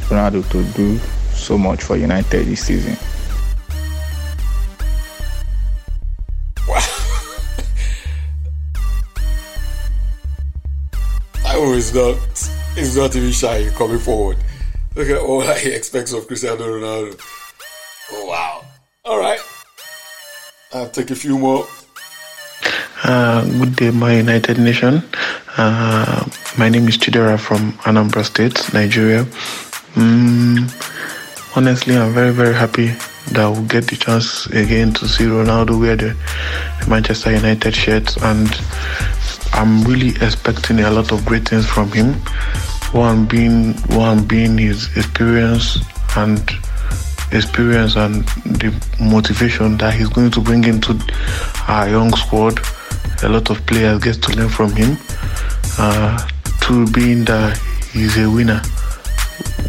Ronaldo 0.10 0.50
to 0.52 0.64
do 0.74 0.98
so 1.34 1.58
much 1.58 1.84
for 1.84 1.96
United 1.98 2.48
this 2.48 2.66
season. 2.66 2.98
I 11.62 11.70
was 11.70 11.94
not. 11.94 12.18
He's 12.76 12.98
not 12.98 13.16
even 13.16 13.32
shy 13.32 13.70
coming 13.76 14.00
forward. 14.00 14.38
Look 14.96 15.10
at 15.10 15.20
all 15.20 15.42
that 15.42 15.58
he 15.62 15.70
expects 15.70 16.12
of 16.12 16.26
Cristiano 16.26 16.66
Ronaldo. 16.66 17.22
Oh, 18.14 18.26
wow. 18.26 18.66
All 19.06 19.20
right. 19.20 19.40
I'll 20.74 20.90
take 20.90 21.12
a 21.12 21.16
few 21.16 21.38
more. 21.38 21.68
Uh, 23.04 23.46
good 23.46 23.76
day, 23.76 23.92
my 23.92 24.16
United 24.16 24.58
Nation. 24.58 25.04
Uh, 25.56 26.28
my 26.58 26.68
name 26.68 26.88
is 26.88 26.98
Chidera 26.98 27.40
from 27.40 27.74
Anambra 27.84 28.26
State, 28.26 28.74
Nigeria. 28.74 29.26
Mm, 29.94 30.66
honestly, 31.56 31.96
I'm 31.96 32.12
very, 32.12 32.32
very 32.32 32.56
happy 32.56 32.88
that 33.34 33.48
we'll 33.50 33.66
get 33.66 33.86
the 33.88 33.98
chance 33.98 34.48
again 34.48 34.94
to 34.94 35.08
see 35.08 35.26
Ronaldo 35.26 35.80
wear 35.80 35.96
the 35.96 36.16
Manchester 36.88 37.32
United 37.32 37.76
shirt, 37.76 38.18
and 38.24 38.50
I'm 39.54 39.84
really 39.84 40.10
expecting 40.26 40.80
a 40.80 40.90
lot 40.90 41.12
of 41.12 41.26
great 41.26 41.48
things 41.50 41.66
from 41.66 41.92
him. 41.92 42.14
One 42.94 43.26
being 43.26 43.74
one 43.96 44.26
being 44.26 44.58
his 44.58 44.96
experience 44.98 45.78
and 46.18 46.40
experience 47.32 47.96
and 47.96 48.26
the 48.44 48.74
motivation 49.00 49.78
that 49.78 49.94
he's 49.94 50.10
going 50.10 50.32
to 50.32 50.42
bring 50.42 50.64
into 50.66 51.00
our 51.68 51.88
young 51.90 52.14
squad. 52.14 52.60
A 53.24 53.30
lot 53.30 53.50
of 53.50 53.66
players 53.66 54.04
get 54.04 54.22
to 54.24 54.36
learn 54.36 54.50
from 54.50 54.76
him. 54.76 54.98
Uh, 55.78 56.28
two 56.62 56.86
being 56.92 57.24
that 57.26 57.58
he's 57.92 58.18
a 58.18 58.30
winner. 58.30 58.62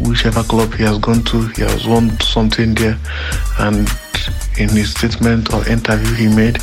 Whichever 0.01 0.43
club 0.43 0.73
he 0.73 0.83
has 0.83 0.97
gone 0.97 1.23
to, 1.23 1.47
he 1.49 1.61
has 1.61 1.87
won 1.87 2.19
something 2.19 2.73
there. 2.73 2.97
And 3.59 3.87
in 4.57 4.69
his 4.69 4.91
statement 4.91 5.53
or 5.53 5.67
interview 5.67 6.13
he 6.13 6.27
made, 6.27 6.57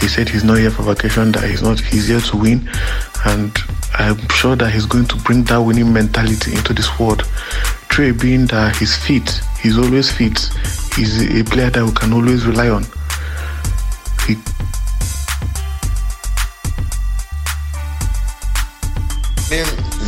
he 0.00 0.08
said 0.08 0.28
he's 0.28 0.44
not 0.44 0.58
here 0.58 0.70
for 0.70 0.82
vacation, 0.82 1.32
that 1.32 1.48
he's 1.48 1.62
not 1.62 1.80
he's 1.80 2.08
here 2.08 2.20
to 2.20 2.36
win. 2.36 2.68
And 3.24 3.56
I'm 3.94 4.28
sure 4.28 4.56
that 4.56 4.70
he's 4.70 4.86
going 4.86 5.06
to 5.06 5.16
bring 5.16 5.44
that 5.44 5.58
winning 5.58 5.92
mentality 5.92 6.52
into 6.52 6.72
this 6.72 6.86
squad. 6.86 7.22
Trey 7.88 8.12
being 8.12 8.46
that 8.46 8.76
he's 8.76 8.96
fit, 8.96 9.40
he's 9.60 9.78
always 9.78 10.10
fit. 10.10 10.38
He's 10.96 11.20
a 11.40 11.44
player 11.44 11.70
that 11.70 11.84
we 11.84 11.92
can 11.92 12.12
always 12.12 12.46
rely 12.46 12.68
on. 12.68 12.84
He 14.26 14.36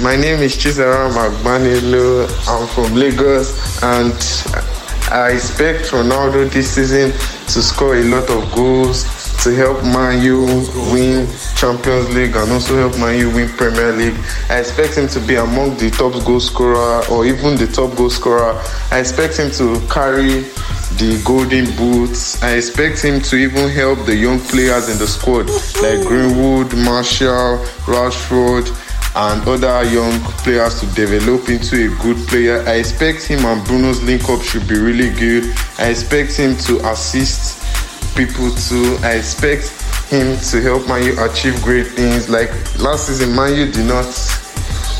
my 0.03 0.17
name 0.17 0.41
is 0.41 0.57
Chisara 0.57 1.11
Magbanilo. 1.11 2.29
I'm 2.47 2.67
from 2.69 2.95
Lagos 2.95 3.83
and 3.83 4.72
I 5.13 5.33
expect 5.33 5.91
Ronaldo 5.91 6.51
this 6.51 6.73
season 6.73 7.13
to 7.13 7.63
score 7.63 7.97
a 7.97 8.03
lot 8.05 8.31
of 8.31 8.51
goals 8.55 9.05
to 9.45 9.55
help 9.55 9.83
Man 9.85 10.23
U 10.23 10.47
win 10.91 11.29
Champions 11.55 12.15
League 12.15 12.35
and 12.35 12.51
also 12.51 12.77
help 12.79 12.99
Man 12.99 13.19
U 13.19 13.29
win 13.29 13.51
Premier 13.51 13.93
League. 13.93 14.17
I 14.49 14.61
expect 14.61 14.97
him 14.97 15.09
to 15.09 15.21
be 15.21 15.35
among 15.35 15.77
the 15.77 15.91
top 15.91 16.15
goal 16.25 16.41
scorer 16.41 17.05
or 17.11 17.27
even 17.27 17.59
the 17.59 17.67
top 17.67 17.95
goal 17.95 18.09
scorer. 18.09 18.59
I 18.91 19.01
expect 19.01 19.37
him 19.37 19.51
to 19.61 19.87
carry 19.93 20.49
the 20.97 21.21
golden 21.27 21.67
boots. 21.77 22.43
I 22.43 22.57
expect 22.57 23.03
him 23.03 23.21
to 23.21 23.37
even 23.37 23.69
help 23.69 24.07
the 24.07 24.17
young 24.17 24.41
players 24.41 24.89
in 24.89 24.97
the 24.97 25.07
squad 25.07 25.45
like 25.83 26.07
Greenwood, 26.07 26.75
Martial, 26.75 27.59
Rashford, 27.85 28.73
and 29.15 29.47
other 29.47 29.85
young 29.91 30.19
players 30.43 30.81
to 30.81 30.87
develop 30.95 31.49
into 31.49 31.77
a 31.77 32.03
good 32.03 32.17
player. 32.29 32.65
I 32.67 32.75
expect 32.77 33.25
him 33.25 33.45
and 33.45 33.65
Bruno's 33.67 34.03
link 34.03 34.29
up 34.29 34.43
should 34.43 34.67
be 34.67 34.79
really 34.79 35.11
good. 35.11 35.45
I 35.79 35.91
expect 35.91 36.37
him 36.37 36.57
to 36.69 36.81
assist 36.89 37.61
people 38.17 38.51
too. 38.53 38.97
I 39.03 39.17
expect 39.17 39.69
him 40.09 40.39
to 40.51 40.61
help 40.61 40.89
Man 40.89 41.05
U 41.05 41.25
achieve 41.25 41.61
great 41.63 41.89
things. 41.89 42.29
Like 42.29 42.51
last 42.79 43.09
season, 43.09 43.35
Man 43.35 43.57
U 43.57 43.71
did 43.71 43.87
not. 43.87 44.09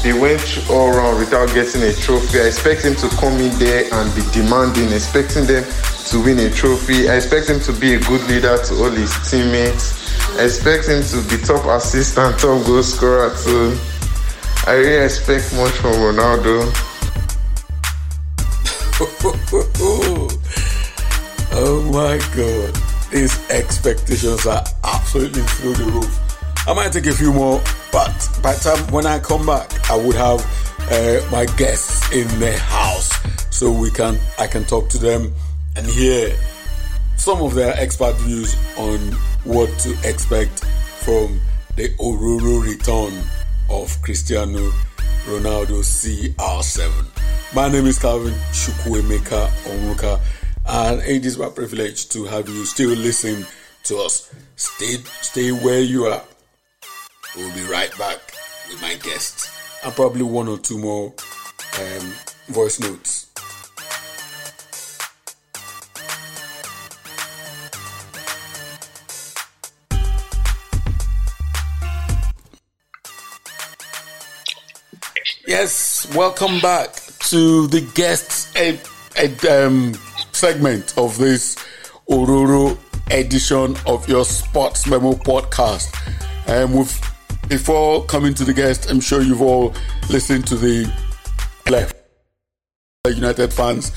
They 0.03 0.13
went 0.13 0.43
all 0.69 0.91
around 0.91 1.19
without 1.19 1.49
getting 1.55 1.83
a 1.83 1.93
trophy. 1.93 2.41
I 2.41 2.47
expect 2.47 2.83
him 2.83 2.97
to 2.97 3.09
come 3.17 3.35
in 3.39 3.57
there 3.59 3.87
and 3.93 4.15
be 4.17 4.23
demanding, 4.33 4.93
expecting 4.93 5.47
them 5.47 5.65
to 6.11 6.21
win 6.21 6.39
a 6.41 6.51
trophy. 6.51 7.09
I 7.09 7.17
expect 7.17 7.49
him 7.49 7.61
to 7.61 7.73
be 7.73 7.95
a 7.95 8.01
good 8.01 8.21
leader 8.29 8.59
to 8.59 8.75
all 8.83 8.91
his 8.91 9.15
teammates. 9.31 10.03
I 10.37 10.45
expect 10.45 10.89
him 10.89 11.03
to 11.03 11.23
be 11.31 11.43
top 11.43 11.65
assist 11.67 12.19
and 12.19 12.37
top 12.39 12.67
goal 12.67 12.83
scorer 12.83 13.33
too. 13.45 13.79
I 14.65 14.75
really 14.75 15.05
expect 15.05 15.53
much 15.57 15.73
from 15.73 15.93
Ronaldo. 15.95 16.71
oh 21.51 21.91
my 21.93 22.19
god. 22.37 22.79
These 23.11 23.51
expectations 23.51 24.47
are 24.47 24.63
absolutely 24.85 25.43
through 25.43 25.75
the 25.75 25.85
roof. 25.87 26.69
I 26.69 26.75
might 26.75 26.93
take 26.93 27.07
a 27.07 27.13
few 27.13 27.33
more, 27.33 27.61
but 27.91 28.29
by 28.41 28.55
the 28.55 28.61
time 28.77 28.93
when 28.93 29.05
I 29.05 29.19
come 29.19 29.45
back, 29.45 29.91
I 29.91 29.97
would 29.97 30.15
have 30.15 30.41
uh, 30.93 31.29
my 31.33 31.47
guests 31.57 32.13
in 32.13 32.29
the 32.39 32.57
house 32.57 33.11
so 33.51 33.73
we 33.73 33.91
can 33.91 34.17
I 34.39 34.47
can 34.47 34.65
talk 34.65 34.89
to 34.91 34.99
them 34.99 35.35
and 35.75 35.85
hear 35.87 36.37
some 37.17 37.43
of 37.43 37.55
their 37.55 37.75
expert 37.81 38.15
views 38.19 38.55
on 38.79 38.99
what 39.43 39.77
to 39.81 39.91
expect 40.09 40.65
from 41.01 41.41
the 41.75 41.89
Ororo 41.97 42.63
return 42.63 43.13
of 43.73 44.01
Cristiano 44.03 44.71
Ronaldo 45.25 45.81
CR7. 45.83 47.55
My 47.55 47.69
name 47.71 47.87
is 47.87 47.99
Calvin 47.99 48.35
Chukwemeka 48.53 49.49
Onwuka, 49.65 50.21
and 50.69 51.01
it 51.03 51.25
is 51.25 51.39
my 51.39 51.49
privilege 51.49 52.09
to 52.11 52.25
have 52.25 52.49
you 52.49 52.67
still 52.67 52.91
listen 52.91 53.47
to 53.85 53.97
us. 53.99 54.33
Stay, 54.57 54.97
stay 55.23 55.53
where 55.53 55.81
you 55.81 56.05
are. 56.05 56.23
We'll 57.35 57.55
be 57.55 57.63
right 57.65 57.97
back 57.99 58.19
with 58.69 58.81
my 58.83 58.95
guests 58.97 59.51
and 59.83 59.93
probably 59.95 60.23
one 60.23 60.49
or 60.49 60.59
two 60.59 60.79
more 60.79 61.15
um, 61.81 62.13
voice 62.49 62.79
notes. 62.79 63.22
Yes, 75.53 76.09
welcome 76.15 76.61
back 76.61 76.95
to 77.29 77.67
the 77.67 77.83
guest 77.95 78.57
ed, 78.57 78.81
ed, 79.17 79.45
um, 79.45 79.93
segment 80.33 80.97
of 80.97 81.19
this 81.19 81.57
Ororo 82.09 82.79
edition 83.11 83.77
of 83.87 84.09
your 84.09 84.25
Sports 84.25 84.87
Memo 84.87 85.13
podcast. 85.13 85.93
Um, 86.49 86.73
with, 86.73 86.99
before 87.51 88.07
coming 88.07 88.33
to 88.33 88.45
the 88.45 88.55
guest, 88.55 88.91
I'm 88.91 88.99
sure 88.99 89.21
you've 89.21 89.43
all 89.43 89.75
listened 90.09 90.47
to 90.47 90.57
the 90.57 90.91
left 91.69 91.97
United 93.07 93.53
fans 93.53 93.93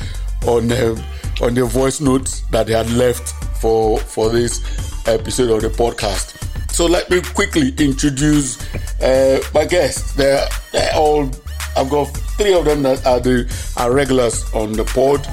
on 0.45 0.69
um, 0.73 1.01
on 1.41 1.53
their 1.53 1.63
voice 1.63 2.01
notes 2.01 2.41
that 2.51 2.67
they 2.67 2.73
had 2.73 2.91
left 2.91 3.29
for 3.61 3.97
for 3.99 4.29
this 4.29 4.59
episode 5.07 5.51
of 5.51 5.61
the 5.61 5.69
podcast. 5.69 6.35
So 6.73 6.85
let 6.85 7.09
me 7.09 7.21
quickly 7.21 7.73
introduce 7.77 8.61
uh, 9.01 9.39
my 9.53 9.63
guests. 9.63 10.11
They're, 10.15 10.45
they're 10.73 10.93
all 10.93 11.31
I've 11.75 11.89
got 11.89 12.05
three 12.37 12.53
of 12.53 12.65
them 12.65 12.83
that 12.83 13.05
are 13.05 13.19
the 13.19 13.45
are 13.77 13.91
regulars 13.91 14.43
on 14.53 14.73
the 14.73 14.85
pod. 14.85 15.27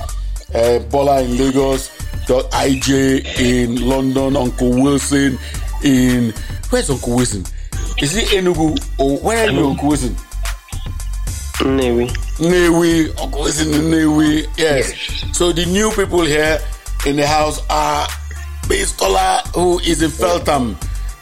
Uh, 0.55 0.81
Bola 0.91 1.23
in 1.23 1.39
Lagos, 1.39 1.91
Dot 2.27 2.51
IJ 2.51 3.41
in 3.41 3.89
London, 3.89 4.37
Uncle 4.37 4.71
Wilson 4.83 5.39
in 5.83 6.33
where's 6.71 6.91
Uncle 6.91 7.17
Wilson? 7.17 7.45
Is 8.01 8.15
he 8.15 8.37
Enugu 8.37 8.79
or 8.99 9.19
where 9.19 9.49
are 9.49 9.51
you, 9.51 9.69
Uncle 9.69 9.89
Wilson? 9.89 10.17
Nnewi. 11.63 12.09
Nnewi, 12.39 13.21
Uncle 13.21 13.43
Wilson 13.43 13.73
in 13.73 13.81
Nnewi. 13.83 14.47
Yes. 14.57 14.93
So 15.37 15.53
the 15.53 15.65
new 15.67 15.91
people 15.93 16.23
here 16.23 16.59
in 17.07 17.17
the 17.17 17.27
house 17.27 17.61
are 17.71 18.07
Bistola, 18.63 19.47
who 19.55 19.79
is 19.81 20.03
in 20.03 20.11
Feltham, 20.11 20.77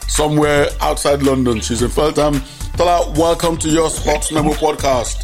somewhere 0.07 0.67
outside 0.79 1.23
London. 1.23 1.59
She's 1.61 1.81
in 1.81 1.89
Feltham. 1.89 2.41
Tola, 2.77 3.11
welcome 3.17 3.57
to 3.57 3.69
your 3.69 3.89
Sports 3.89 4.31
Memo 4.31 4.51
podcast. 4.53 5.23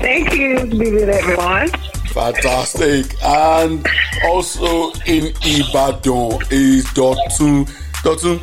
Thank 0.00 0.32
you. 0.34 0.56
Good 0.66 1.08
everyone. 1.08 1.68
Fantastic. 2.08 3.14
And 3.22 3.86
also 4.24 4.90
in 5.06 5.32
Ibadan 5.42 6.40
is 6.50 6.84
Dotun. 6.94 7.66
Dotun, 8.02 8.40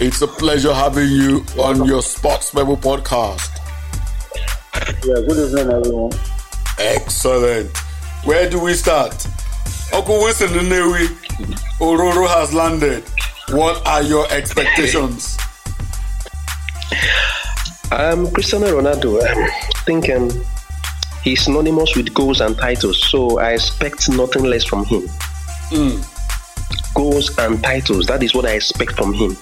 it's 0.00 0.22
a 0.22 0.28
pleasure 0.28 0.72
having 0.74 1.08
you 1.10 1.44
on 1.58 1.84
your 1.84 2.02
Sports 2.02 2.54
Memo 2.54 2.76
podcast. 2.76 3.48
Yeah, 5.04 5.14
good 5.26 5.48
evening, 5.50 5.72
everyone. 5.74 6.12
Excellent. 6.78 7.76
Where 8.24 8.48
do 8.48 8.60
we 8.60 8.74
start? 8.74 9.26
Uncle 9.92 10.18
Wilson 10.18 10.48
Nnewi, 10.50 11.06
Ororo 11.80 12.28
has 12.28 12.54
landed. 12.54 13.02
What 13.50 13.84
are 13.86 14.02
your 14.02 14.30
expectations? 14.30 15.36
Um, 17.92 18.30
Cristiano 18.30 18.66
Ronaldo, 18.66 19.20
um, 19.20 19.42
I 19.42 19.82
think 19.84 20.08
um, 20.10 20.30
he's 21.24 21.44
synonymous 21.44 21.96
with 21.96 22.14
goals 22.14 22.40
and 22.40 22.56
titles, 22.56 23.02
so 23.10 23.40
I 23.40 23.52
expect 23.52 24.08
nothing 24.08 24.44
less 24.44 24.64
from 24.64 24.84
him. 24.84 25.02
Mm. 25.70 26.94
Goals 26.94 27.36
and 27.38 27.62
titles, 27.62 28.06
that 28.06 28.22
is 28.22 28.32
what 28.32 28.46
I 28.46 28.52
expect 28.52 28.92
from 28.92 29.12
him. 29.12 29.36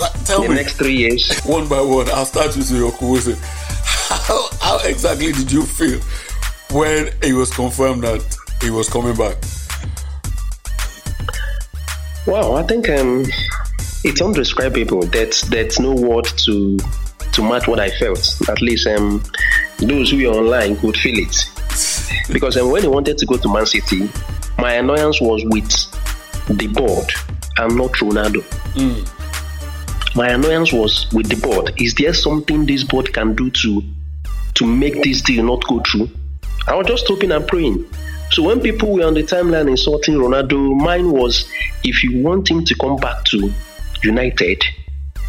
Uh, 0.00 0.08
tell 0.24 0.42
the 0.42 0.48
me, 0.48 0.56
next 0.56 0.74
three 0.74 0.96
years. 0.96 1.40
One 1.42 1.68
by 1.68 1.80
one, 1.80 2.08
I'll 2.10 2.24
start 2.24 2.56
with 2.56 2.70
your 2.70 2.90
question. 2.90 3.36
How, 3.40 4.48
how 4.60 4.78
exactly 4.84 5.32
did 5.32 5.52
you 5.52 5.62
feel 5.64 6.00
when 6.72 7.10
it 7.22 7.32
was 7.32 7.50
confirmed 7.54 8.02
that 8.02 8.24
he 8.60 8.70
was 8.70 8.88
coming 8.88 9.14
back? 9.14 9.36
Wow, 12.26 12.54
I 12.54 12.62
think 12.64 12.88
um, 12.90 13.24
it's 14.04 14.20
undescribable. 14.20 15.02
That's 15.02 15.42
that's 15.42 15.78
no 15.80 15.92
word 15.92 16.24
to 16.44 16.78
to 17.32 17.42
match 17.42 17.68
what 17.68 17.80
I 17.80 17.90
felt. 17.90 18.40
At 18.48 18.60
least 18.62 18.86
um, 18.86 19.22
those 19.78 20.10
who 20.10 20.28
are 20.28 20.34
online 20.34 20.76
could 20.76 20.96
feel 20.96 21.18
it. 21.18 21.36
Because 22.32 22.56
um, 22.56 22.70
when 22.70 22.82
he 22.82 22.88
wanted 22.88 23.18
to 23.18 23.26
go 23.26 23.36
to 23.36 23.52
Man 23.52 23.66
City, 23.66 24.08
my 24.58 24.74
annoyance 24.74 25.20
was 25.20 25.44
with 25.46 25.70
the 26.58 26.66
board 26.68 27.10
and 27.58 27.76
not 27.76 27.92
Ronaldo. 27.92 28.42
Mm. 28.74 30.14
My 30.16 30.30
annoyance 30.30 30.72
was 30.72 31.06
with 31.12 31.28
the 31.28 31.36
board. 31.36 31.72
Is 31.80 31.94
there 31.94 32.14
something 32.14 32.66
this 32.66 32.84
board 32.84 33.12
can 33.12 33.34
do 33.34 33.50
to 33.50 33.82
to 34.54 34.66
make 34.66 35.02
this 35.02 35.22
deal 35.22 35.44
not 35.44 35.64
go 35.66 35.80
through? 35.80 36.10
I 36.66 36.74
was 36.74 36.86
just 36.86 37.06
hoping 37.06 37.32
and 37.32 37.46
praying. 37.46 37.86
So 38.30 38.42
when 38.42 38.60
people 38.60 38.92
were 38.92 39.06
on 39.06 39.14
the 39.14 39.22
timeline 39.22 39.70
insulting 39.70 40.14
Ronaldo, 40.16 40.76
mine 40.76 41.12
was 41.12 41.50
if 41.84 42.04
you 42.04 42.22
want 42.22 42.50
him 42.50 42.64
to 42.64 42.74
come 42.74 42.96
back 42.96 43.24
to 43.26 43.52
United, 44.02 44.62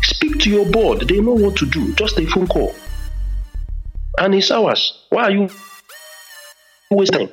speak 0.01 0.39
to 0.39 0.49
your 0.49 0.65
board. 0.65 1.07
They 1.07 1.19
know 1.19 1.33
what 1.33 1.55
to 1.57 1.65
do. 1.65 1.93
Just 1.95 2.17
a 2.19 2.25
phone 2.25 2.47
call. 2.47 2.75
And 4.17 4.35
it's 4.35 4.51
ours. 4.51 5.05
Why 5.09 5.23
are 5.23 5.31
you 5.31 5.49
wasting? 6.89 7.29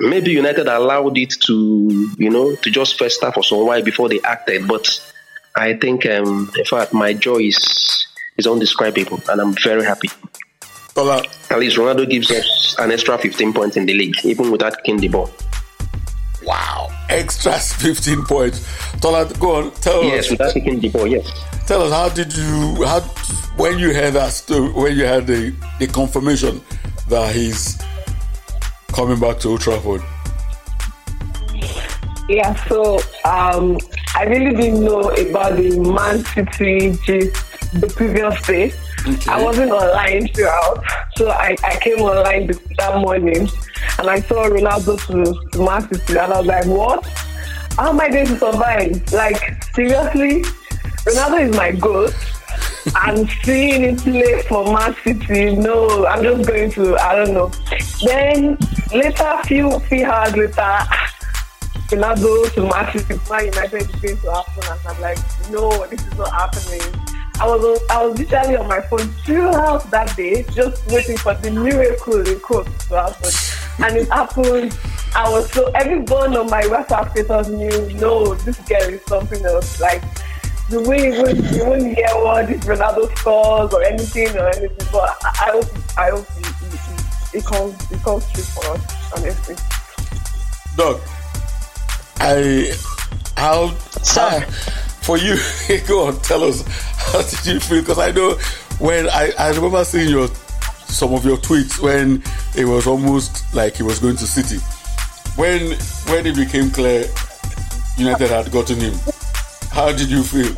Maybe 0.00 0.32
United 0.32 0.66
allowed 0.66 1.16
it 1.18 1.34
to, 1.46 2.10
you 2.18 2.30
know, 2.30 2.56
to 2.56 2.70
just 2.70 2.98
fester 2.98 3.30
for 3.30 3.42
some 3.42 3.66
while 3.66 3.82
before 3.82 4.08
they 4.08 4.20
acted. 4.22 4.66
But 4.66 4.88
I 5.56 5.74
think, 5.74 6.04
um, 6.06 6.50
in 6.56 6.64
fact, 6.64 6.92
my 6.92 7.12
joy 7.12 7.38
is 7.38 8.06
is 8.36 8.46
undescribable, 8.46 9.20
and 9.28 9.40
I'm 9.40 9.54
very 9.54 9.84
happy. 9.84 10.08
At 11.50 11.58
least 11.58 11.76
Ronaldo 11.76 12.08
gives 12.08 12.30
us 12.30 12.76
an 12.78 12.90
extra 12.90 13.16
15 13.18 13.52
points 13.52 13.76
in 13.76 13.86
the 13.86 13.94
league, 13.94 14.16
even 14.24 14.50
without 14.50 14.76
kicking 14.78 14.96
the 14.96 15.08
ball. 15.08 15.30
Wow, 16.44 16.90
extra 17.08 17.52
15 17.58 18.24
points. 18.24 18.66
Tola, 19.00 19.30
go 19.38 19.56
on, 19.56 19.70
tell 19.72 20.04
yes, 20.04 20.26
us. 20.26 20.30
without 20.32 20.54
kicking 20.54 20.80
the 20.80 20.88
ball, 20.88 21.06
yes. 21.06 21.30
Tell 21.66 21.82
us, 21.82 21.92
how 21.92 22.08
did 22.10 22.34
you, 22.36 22.84
how, 22.84 23.00
when 23.56 23.78
you 23.78 23.94
heard 23.94 24.12
that 24.14 24.32
story, 24.32 24.70
when 24.72 24.96
you 24.96 25.04
had 25.04 25.26
the, 25.26 25.54
the 25.78 25.86
confirmation 25.86 26.60
that 27.08 27.34
he's 27.34 27.80
coming 28.88 29.18
back 29.18 29.38
to 29.40 29.48
Old 29.48 29.60
Trafford? 29.60 30.02
Yeah, 32.28 32.54
so 32.68 32.98
um, 33.24 33.78
I 34.14 34.24
really 34.24 34.54
didn't 34.54 34.84
know 34.84 35.10
about 35.10 35.56
the 35.56 35.78
Man 35.78 36.24
City 36.24 36.96
gist 37.04 37.80
the 37.80 37.92
previous 37.94 38.40
day. 38.46 38.72
Okay. 39.06 39.30
I 39.30 39.42
wasn't 39.42 39.70
online 39.70 40.28
throughout, 40.28 40.82
so 41.16 41.28
I, 41.28 41.54
I 41.62 41.76
came 41.80 41.98
online 41.98 42.50
that 42.78 43.00
morning 43.00 43.48
and 43.98 44.08
I 44.08 44.20
saw 44.20 44.48
Ronaldo 44.48 44.98
to, 45.06 45.50
to 45.50 45.64
Man 45.64 45.82
City, 45.92 46.18
and 46.18 46.32
I 46.32 46.38
was 46.38 46.46
like, 46.46 46.66
what? 46.66 47.06
How 47.76 47.90
am 47.90 48.00
I 48.00 48.08
going 48.08 48.26
to 48.26 48.38
survive? 48.38 49.12
Like, 49.12 49.62
seriously? 49.74 50.42
Ronaldo 51.04 51.48
is 51.50 51.56
my 51.56 51.72
goat. 51.72 52.14
and 53.06 53.28
seeing 53.42 53.82
it 53.82 53.98
play 53.98 54.42
for 54.42 54.64
Man 54.72 54.94
City, 55.04 55.56
no, 55.56 56.06
I'm 56.06 56.22
just 56.22 56.48
going 56.48 56.70
to, 56.72 56.96
I 56.96 57.14
don't 57.14 57.34
know. 57.34 57.50
Then 58.04 58.58
later, 58.92 59.24
a 59.24 59.44
few 59.44 59.78
few 59.80 60.04
hours 60.04 60.36
later, 60.36 60.78
Ronaldo 61.90 62.52
to 62.54 62.62
Man 62.62 62.98
City, 62.98 63.20
Man 63.30 63.44
United 63.46 63.82
is 63.82 63.86
going 64.00 64.16
to 64.18 64.32
happen, 64.32 64.64
and 64.70 64.80
I'm 64.88 65.00
like, 65.00 65.18
no, 65.50 65.86
this 65.86 66.06
is 66.06 66.18
not 66.18 66.30
happening. 66.30 67.23
I 67.40 67.46
was 67.46 67.80
I 67.90 68.06
was 68.06 68.18
literally 68.18 68.56
on 68.56 68.68
my 68.68 68.80
phone 68.82 69.08
throughout 69.24 69.90
that 69.90 70.14
day, 70.16 70.44
just 70.52 70.86
waiting 70.90 71.16
for 71.16 71.34
the 71.34 71.50
miracle 71.50 72.26
in 72.26 72.38
quotes 72.40 72.88
to 72.88 72.94
happen, 73.02 73.84
and 73.84 73.96
it 73.96 74.08
happened. 74.08 74.76
I 75.16 75.28
was 75.30 75.50
so 75.52 75.66
everyone 75.74 76.36
on 76.36 76.48
my 76.48 76.62
WhatsApp 76.62 77.10
status 77.10 77.48
knew, 77.48 77.98
no, 78.00 78.34
this 78.34 78.58
girl 78.60 78.82
is 78.82 79.02
something 79.06 79.44
else. 79.44 79.80
Like 79.80 80.02
the 80.70 80.80
way 80.82 81.06
you 81.12 81.22
wouldn't, 81.22 81.50
you 81.52 81.66
wouldn't 81.66 81.94
hear 81.96 82.06
what 82.14 82.46
this 82.46 82.64
Ronaldo 82.64 83.14
scores 83.18 83.72
or 83.74 83.82
anything 83.84 84.36
or 84.38 84.48
anything, 84.48 84.88
but 84.92 85.16
I, 85.24 85.30
I 85.46 85.50
hope 85.52 85.98
I 85.98 86.10
hope 86.10 86.26
it, 86.38 87.34
it, 87.34 87.38
it 87.38 87.44
comes 87.44 87.74
it 87.90 88.02
comes 88.02 88.30
true 88.32 88.42
for 88.44 88.64
us, 88.70 89.12
honestly. 89.16 89.56
Doc, 90.76 91.00
I 92.20 92.72
how 93.36 93.74
how- 94.14 94.40
for 95.04 95.18
you 95.18 95.36
go 95.86 96.06
on 96.06 96.18
tell 96.20 96.42
us 96.42 96.62
how 96.96 97.22
did 97.22 97.46
you 97.46 97.60
feel? 97.60 97.80
Because 97.80 97.98
I 97.98 98.10
know 98.10 98.36
when 98.78 99.08
I, 99.10 99.32
I 99.38 99.50
remember 99.50 99.84
seeing 99.84 100.08
your 100.08 100.28
some 100.88 101.12
of 101.12 101.24
your 101.24 101.36
tweets 101.38 101.80
when 101.80 102.22
it 102.56 102.64
was 102.64 102.86
almost 102.86 103.54
like 103.54 103.76
he 103.76 103.82
was 103.82 103.98
going 103.98 104.16
to 104.16 104.26
City. 104.26 104.58
When 105.36 105.72
when 106.06 106.26
it 106.26 106.36
became 106.36 106.70
clear 106.70 107.06
United 107.96 108.30
had 108.30 108.50
gotten 108.50 108.80
him 108.80 108.94
how 109.70 109.90
did 109.90 110.08
you 110.08 110.22
feel? 110.22 110.54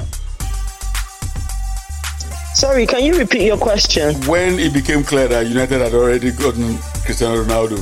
Sorry, 2.54 2.86
can 2.86 3.02
you 3.04 3.18
repeat 3.18 3.46
your 3.46 3.58
question? 3.58 4.14
when 4.26 4.58
it 4.58 4.72
became 4.72 5.02
clear 5.02 5.28
that 5.28 5.46
United 5.46 5.80
had 5.80 5.94
already 5.94 6.30
gotten 6.30 6.78
Cristiano 7.04 7.42
Ronaldo 7.42 7.78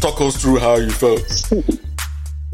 talk 0.00 0.20
us 0.20 0.40
through 0.40 0.58
how 0.58 0.76
you 0.76 0.90
felt 0.90 1.50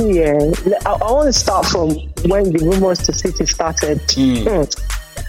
Yeah, 0.00 0.50
I, 0.86 0.90
I 0.90 1.12
want 1.12 1.26
to 1.28 1.32
start 1.32 1.66
from 1.66 1.90
when 2.28 2.52
the 2.52 2.58
rumors 2.64 2.98
to 3.06 3.12
City 3.12 3.46
started. 3.46 4.00
Hmm. 4.10 4.62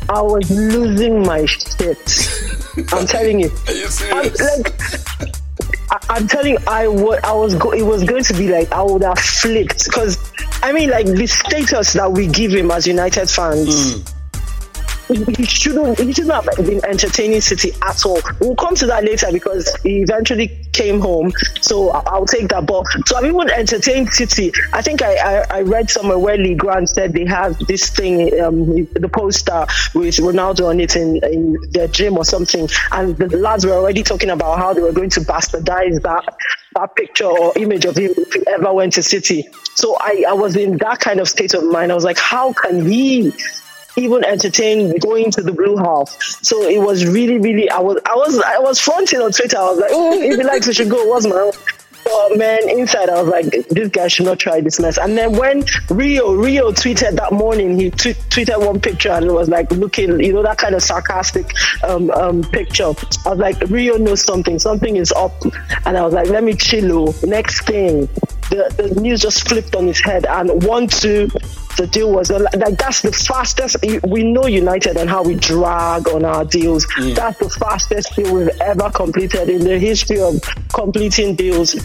I 0.10 0.22
was 0.22 0.50
losing 0.50 1.22
my 1.24 1.46
shit. 1.46 2.28
I'm 2.92 3.06
telling 3.08 3.40
you. 3.42 3.52
Are 3.68 3.74
you 3.74 3.88
I'm, 4.12 4.34
like, 4.34 4.74
I, 5.92 6.00
I'm 6.10 6.28
telling 6.28 6.54
you, 6.54 6.58
I 6.68 6.88
wa- 6.88 7.20
I 7.24 7.32
was 7.34 7.56
go- 7.56 7.74
it 7.74 7.84
was 7.84 8.04
going 8.04 8.24
to 8.24 8.34
be 8.34 8.50
like 8.50 8.72
I 8.72 8.82
would 8.82 9.04
have 9.04 9.20
flipped 9.20 9.86
because 9.86 10.18
I 10.64 10.72
mean, 10.72 10.90
like 10.90 11.06
the 11.06 11.28
status 11.28 11.94
that 11.94 12.12
we 12.12 12.28
give 12.28 12.52
him 12.52 12.72
as 12.72 12.88
United 12.88 13.30
fans. 13.30 14.04
He 15.08 15.46
shouldn't. 15.46 16.00
He 16.00 16.14
shouldn't 16.14 16.34
have 16.34 16.66
been 16.66 16.84
entertaining 16.86 17.42
City 17.42 17.72
at 17.84 18.06
all. 18.06 18.20
We'll 18.40 18.56
come 18.56 18.76
to 18.76 18.88
that 18.88 19.04
later 19.04 19.28
because 19.32 19.74
he 19.84 20.02
eventually 20.02 20.48
came 20.74 21.00
home. 21.00 21.32
So 21.62 21.92
I- 21.92 22.04
I'll 22.08 22.26
take 22.26 22.48
that. 22.50 22.66
But 22.66 22.86
so 23.06 23.18
I've 23.18 23.26
even 23.26 23.50
entertained 23.50 24.10
City. 24.14 24.52
I 24.74 24.82
think 24.82 25.02
I, 25.02 25.16
I, 25.16 25.46
I 25.58 25.62
read 25.62 25.90
somewhere 25.90 26.18
where 26.18 26.38
Lee 26.38 26.56
Grant 26.56 26.90
said 26.90 27.14
they 27.14 27.26
have 27.26 27.58
this 27.68 27.90
thing, 27.90 28.40
um, 28.42 28.86
the 28.94 29.10
poster 29.12 29.68
with 29.94 30.16
Ronaldo 30.18 30.70
on 30.70 30.80
it 30.80 30.96
in, 30.96 31.18
in 31.24 31.58
their 31.72 31.88
gym 31.88 32.18
or 32.18 32.26
something, 32.26 32.68
and 32.92 33.16
the 33.18 33.38
lads 33.38 33.66
were 33.66 33.74
already 33.74 34.02
talking 34.04 34.30
about 34.32 34.58
how 34.58 34.74
they 34.74 34.82
were 34.82 34.92
going 34.94 35.12
to 35.12 35.20
bastardize 35.22 36.02
that 36.02 36.36
that 36.76 36.96
picture 36.96 37.26
or 37.26 37.54
image 37.58 37.86
of 37.86 37.96
him 37.96 38.12
if 38.18 38.34
he 38.34 38.44
ever 38.48 38.74
went 38.74 38.94
to 38.94 39.04
City. 39.04 39.48
So 39.76 39.96
I, 40.00 40.26
I 40.28 40.34
was 40.34 40.56
in 40.58 40.78
that 40.80 41.00
kind 41.00 41.20
of 41.20 41.30
state 41.30 41.54
of 41.54 41.64
mind. 41.64 41.92
I 41.92 41.96
was 41.96 42.04
like, 42.04 42.18
how 42.18 42.52
can 42.54 42.86
he 42.90 43.32
even 43.98 44.24
entertain 44.26 44.98
going 45.00 45.32
to 45.32 45.42
the 45.42 45.52
blue 45.52 45.78
house. 45.78 46.18
So 46.46 46.64
it 46.64 46.80
was 46.80 47.06
really, 47.06 47.38
really. 47.38 47.70
I 47.70 47.80
was, 47.80 48.00
I 48.06 48.16
was, 48.16 48.42
I 48.42 48.60
was 48.60 48.80
fronting 48.80 49.22
on 49.22 49.32
Twitter. 49.32 49.58
I 49.58 49.70
was 49.70 49.80
like, 49.80 49.92
oh, 49.94 50.22
if 50.22 50.38
he 50.38 50.44
likes, 50.44 50.68
we 50.68 50.74
should 50.74 50.90
go. 50.90 51.06
What's 51.06 51.26
my? 51.26 51.52
But 52.06 52.38
man, 52.38 52.70
inside 52.70 53.10
I 53.10 53.22
was 53.22 53.30
like, 53.30 53.68
this 53.70 53.90
guy 53.90 54.08
should 54.08 54.28
not 54.28 54.38
try 54.38 54.62
this 54.62 54.80
mess. 54.80 54.98
And 55.00 55.18
then 55.18 55.34
when 55.34 55.64
Rio, 55.90 56.34
Rio 56.36 56.72
tweeted 56.72 57.16
that 57.16 57.34
morning, 57.34 57.80
he 57.80 57.90
tw- 57.90 58.18
tweeted 58.30 58.64
one 58.64 58.80
picture 58.80 59.10
and 59.10 59.26
it 59.26 59.32
was 59.32 59.50
like 59.50 59.72
looking, 59.72 60.20
you 60.20 60.34
know, 60.34 60.44
that 60.44 60.60
kind 60.60 60.76
of 60.76 60.84
sarcastic 60.84 61.52
um, 61.84 62.12
um, 62.12 62.44
picture. 62.44 62.94
I 63.26 63.30
was 63.30 63.40
like, 63.40 63.60
Rio 63.70 63.98
knows 63.98 64.24
something, 64.24 64.60
something 64.60 64.96
is 64.96 65.12
up. 65.14 65.34
And 65.86 65.98
I 65.98 66.04
was 66.04 66.14
like, 66.14 66.30
let 66.30 66.44
me 66.44 66.54
chill. 66.54 67.10
oh. 67.10 67.16
Next 67.24 67.66
thing, 67.66 68.08
the, 68.50 68.72
the 68.78 69.02
news 69.02 69.22
just 69.22 69.48
flipped 69.48 69.76
on 69.76 69.88
his 69.88 70.00
head 70.00 70.26
and 70.28 70.64
one, 70.64 70.88
two, 70.88 71.28
the 71.78 71.88
deal 71.88 72.12
was 72.12 72.32
like 72.32 72.78
that's 72.78 73.02
the 73.02 73.12
fastest. 73.12 73.78
We 74.08 74.24
know 74.24 74.46
United 74.46 74.98
and 74.98 75.10
how 75.10 75.24
we 75.24 75.36
drag 75.36 76.08
on 76.10 76.24
our 76.24 76.46
deals. 76.46 76.88
That's 76.98 77.40
the 77.40 77.50
fastest 77.50 78.16
deal 78.16 78.34
we've 78.34 78.50
ever 78.62 78.90
completed 78.92 79.50
in 79.50 79.64
the 79.64 79.78
history 79.78 80.22
of 80.22 80.42
completing 80.74 81.36
deals. 81.36 81.76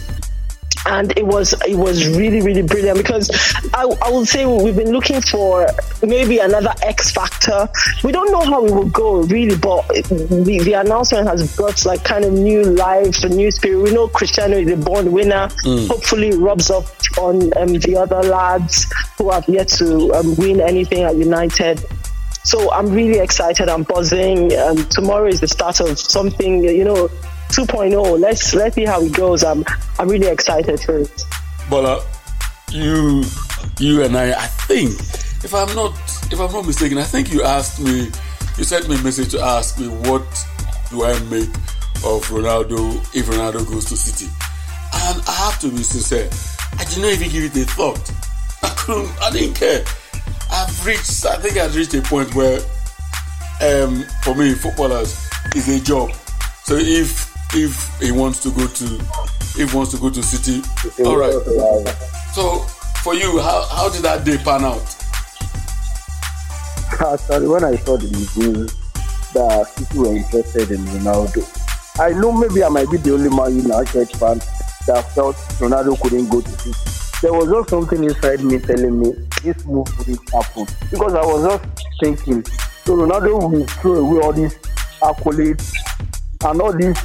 And 0.85 1.15
it 1.17 1.25
was 1.25 1.53
it 1.67 1.75
was 1.75 2.07
really 2.07 2.41
really 2.41 2.63
brilliant 2.63 2.97
because 2.97 3.29
I, 3.73 3.83
I 4.01 4.11
would 4.11 4.27
say 4.27 4.45
we've 4.45 4.75
been 4.75 4.91
looking 4.91 5.21
for 5.21 5.67
maybe 6.01 6.39
another 6.39 6.73
X 6.81 7.11
factor. 7.11 7.67
We 8.03 8.11
don't 8.11 8.31
know 8.31 8.41
how 8.41 8.65
it 8.65 8.73
will 8.73 8.89
go 8.89 9.21
really, 9.23 9.57
but 9.57 9.87
the, 9.87 10.61
the 10.63 10.73
announcement 10.73 11.27
has 11.27 11.55
brought 11.55 11.85
like 11.85 12.03
kind 12.03 12.25
of 12.25 12.33
new 12.33 12.63
life, 12.63 13.23
a 13.23 13.29
new 13.29 13.51
spirit. 13.51 13.81
We 13.81 13.91
know 13.91 14.07
Cristiano 14.07 14.57
is 14.57 14.71
a 14.71 14.77
born 14.77 15.11
winner. 15.11 15.49
Mm. 15.65 15.87
Hopefully, 15.87 16.31
rubs 16.31 16.71
off 16.71 16.91
on 17.17 17.55
um, 17.57 17.73
the 17.73 17.97
other 17.97 18.23
lads 18.23 18.91
who 19.17 19.29
have 19.29 19.47
yet 19.47 19.67
to 19.69 20.13
um, 20.13 20.35
win 20.35 20.61
anything 20.61 21.03
at 21.03 21.15
United. 21.15 21.83
So 22.43 22.71
I'm 22.73 22.91
really 22.91 23.19
excited. 23.19 23.69
I'm 23.69 23.83
buzzing. 23.83 24.57
Um, 24.57 24.77
tomorrow 24.89 25.27
is 25.27 25.39
the 25.39 25.47
start 25.47 25.79
of 25.79 25.99
something, 25.99 26.63
you 26.63 26.83
know, 26.83 27.09
2.0. 27.51 28.19
Let's 28.19 28.53
let's 28.53 28.75
see 28.75 28.85
how 28.85 29.01
it 29.01 29.13
goes. 29.13 29.43
I'm 29.43 29.65
I'm 29.99 30.07
really 30.07 30.27
excited 30.27 30.79
for 30.79 30.99
it. 30.99 31.23
Bola, 31.69 32.03
you 32.71 33.23
you 33.79 34.03
and 34.03 34.17
I, 34.17 34.31
I 34.31 34.47
think, 34.67 34.91
if 35.43 35.53
I'm 35.53 35.73
not 35.75 35.93
if 36.31 36.39
I'm 36.39 36.51
not 36.51 36.65
mistaken, 36.65 36.97
I 36.97 37.03
think 37.03 37.31
you 37.33 37.43
asked 37.43 37.79
me, 37.81 38.09
you 38.57 38.63
sent 38.63 38.87
me 38.87 38.95
a 38.95 39.01
message 39.03 39.31
to 39.31 39.41
ask 39.41 39.79
me 39.79 39.87
what 39.87 40.23
do 40.89 41.03
I 41.03 41.13
make 41.29 41.49
of 42.03 42.25
Ronaldo 42.29 42.99
if 43.15 43.25
Ronaldo 43.27 43.67
goes 43.69 43.85
to 43.85 43.97
City, 43.97 44.25
and 44.25 45.21
I 45.27 45.31
have 45.31 45.59
to 45.61 45.69
be 45.69 45.83
sincere, 45.83 46.29
I 46.79 46.83
did 46.85 46.99
not 46.99 47.13
even 47.13 47.29
give 47.29 47.43
it 47.43 47.55
a 47.61 47.65
thought. 47.71 48.11
I 48.63 48.69
couldn't, 48.77 49.21
I 49.21 49.29
didn't 49.31 49.55
care. 49.55 49.83
I've 50.51 50.85
reached, 50.85 51.25
I 51.25 51.37
think 51.37 51.57
I've 51.57 51.75
reached 51.75 51.93
a 51.93 52.01
point 52.01 52.33
where, 52.35 52.59
um, 53.61 54.03
for 54.23 54.35
me, 54.35 54.53
footballers 54.53 55.29
is 55.55 55.69
a 55.69 55.79
job. 55.79 56.11
So 56.63 56.75
if 56.75 57.30
if 57.53 57.99
he 57.99 58.11
wants 58.11 58.41
to 58.43 58.49
go 58.51 58.65
to 58.65 58.85
if 59.57 59.73
wants 59.73 59.91
to 59.91 59.97
go 59.97 60.09
to 60.09 60.23
City, 60.23 60.61
all 61.03 61.17
right. 61.17 61.33
So 62.31 62.59
for 63.03 63.13
you, 63.13 63.39
how 63.39 63.63
how 63.69 63.89
did 63.89 64.03
that 64.03 64.23
day 64.23 64.37
pan 64.37 64.63
out? 64.63 64.79
Actually, 67.13 67.47
when 67.47 67.65
I 67.65 67.75
saw 67.75 67.97
the 67.97 68.07
news 68.07 68.73
that 69.33 69.67
City 69.67 69.99
were 69.99 70.15
interested 70.15 70.71
in 70.71 70.79
Ronaldo, 70.85 71.43
I 71.99 72.13
know 72.13 72.31
maybe 72.31 72.63
I 72.63 72.69
might 72.69 72.89
be 72.89 72.97
the 72.97 73.13
only 73.13 73.29
Man 73.29 73.57
United 73.57 74.09
fan 74.11 74.37
that 74.87 75.11
felt 75.13 75.35
Ronaldo 75.59 75.99
couldn't 75.99 76.29
go 76.29 76.39
to 76.39 76.49
City. 76.51 76.71
There 77.21 77.33
was 77.33 77.49
just 77.49 77.69
something 77.69 78.01
inside 78.03 78.43
me 78.43 78.59
telling 78.59 78.97
me 78.99 79.11
this 79.43 79.65
move 79.65 79.87
wouldn't 79.97 80.29
happen 80.31 80.65
because 80.89 81.13
I 81.13 81.25
was 81.25 81.43
just 81.43 81.85
thinking, 81.99 82.45
so 82.85 82.95
Ronaldo 82.95 83.51
will 83.51 83.65
throw 83.67 83.95
away 83.95 84.21
all 84.21 84.31
these 84.31 84.55
accolades 85.01 85.73
and 86.45 86.61
all 86.61 86.73
this 86.73 86.97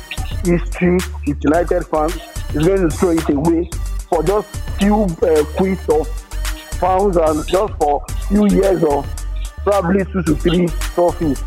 history 0.45 0.99
with 1.27 1.43
United 1.43 1.85
fans. 1.87 2.15
He's 2.53 2.67
going 2.67 2.89
to 2.89 2.91
throw 2.91 3.11
it 3.11 3.29
away 3.29 3.71
for 4.09 4.23
just 4.23 4.49
few 4.79 5.05
uh, 5.05 5.45
quids 5.57 5.89
of 5.89 6.09
pounds 6.81 7.17
and 7.17 7.47
just 7.47 7.75
for 7.75 8.03
few 8.29 8.47
years 8.49 8.83
of 8.85 9.07
probably 9.65 10.05
two 10.05 10.23
to 10.23 10.35
three 10.37 10.67
trophies. 10.95 11.43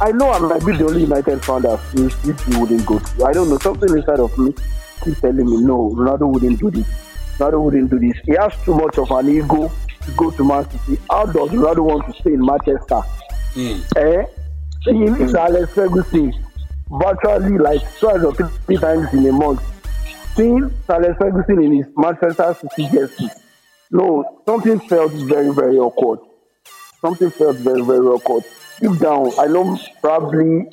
I 0.00 0.12
know 0.12 0.30
I 0.30 0.38
might 0.38 0.64
be 0.64 0.76
the 0.76 0.86
only 0.86 1.02
United 1.02 1.44
fan 1.44 1.62
that 1.62 1.78
feels 1.92 2.16
this 2.22 2.42
he 2.44 2.56
wouldn't 2.56 2.86
go. 2.86 3.00
I 3.24 3.32
don't 3.32 3.50
know, 3.50 3.58
something 3.58 3.94
inside 3.96 4.20
of 4.20 4.36
me 4.38 4.54
keeps 5.02 5.20
telling 5.20 5.46
me 5.46 5.60
no, 5.62 5.90
Ronaldo 5.90 6.32
wouldn't 6.32 6.60
do 6.60 6.70
this. 6.70 6.86
Ronaldo 7.38 7.64
wouldn't 7.64 7.90
do 7.90 7.98
this. 7.98 8.16
He 8.24 8.32
has 8.32 8.54
too 8.64 8.74
much 8.74 8.98
of 8.98 9.10
an 9.10 9.28
ego 9.28 9.70
to 10.02 10.10
go 10.12 10.30
to 10.30 10.44
Man 10.44 10.68
City. 10.70 11.00
How 11.10 11.26
does 11.26 11.50
Ronaldo 11.50 11.80
want 11.80 12.06
to 12.06 12.20
stay 12.20 12.32
in 12.32 12.44
Manchester? 12.44 13.02
Eh? 13.96 14.24
seeing 14.84 15.28
Sir 15.28 15.38
Alex 15.38 15.72
Ferguson 15.72 16.32
virtually 16.90 17.58
like 17.58 17.82
twice 17.98 18.22
or 18.22 18.34
three 18.34 18.76
times 18.76 19.12
in 19.12 19.26
a 19.26 19.32
month. 19.32 19.62
Seeing 20.36 20.70
Alex 20.88 21.16
Ferguson 21.18 21.62
in 21.62 21.72
his 21.78 21.86
Manchester 21.96 22.56
City 22.60 22.88
jersey. 22.92 23.28
No, 23.90 24.42
something 24.46 24.78
felt 24.80 25.12
very, 25.12 25.50
very 25.52 25.76
awkward. 25.78 26.20
Something 27.00 27.30
felt 27.30 27.56
very, 27.56 27.82
very 27.82 28.06
awkward. 28.06 28.44
Deep 28.80 28.98
down, 28.98 29.30
I 29.38 29.46
know 29.46 29.78
probably 30.00 30.66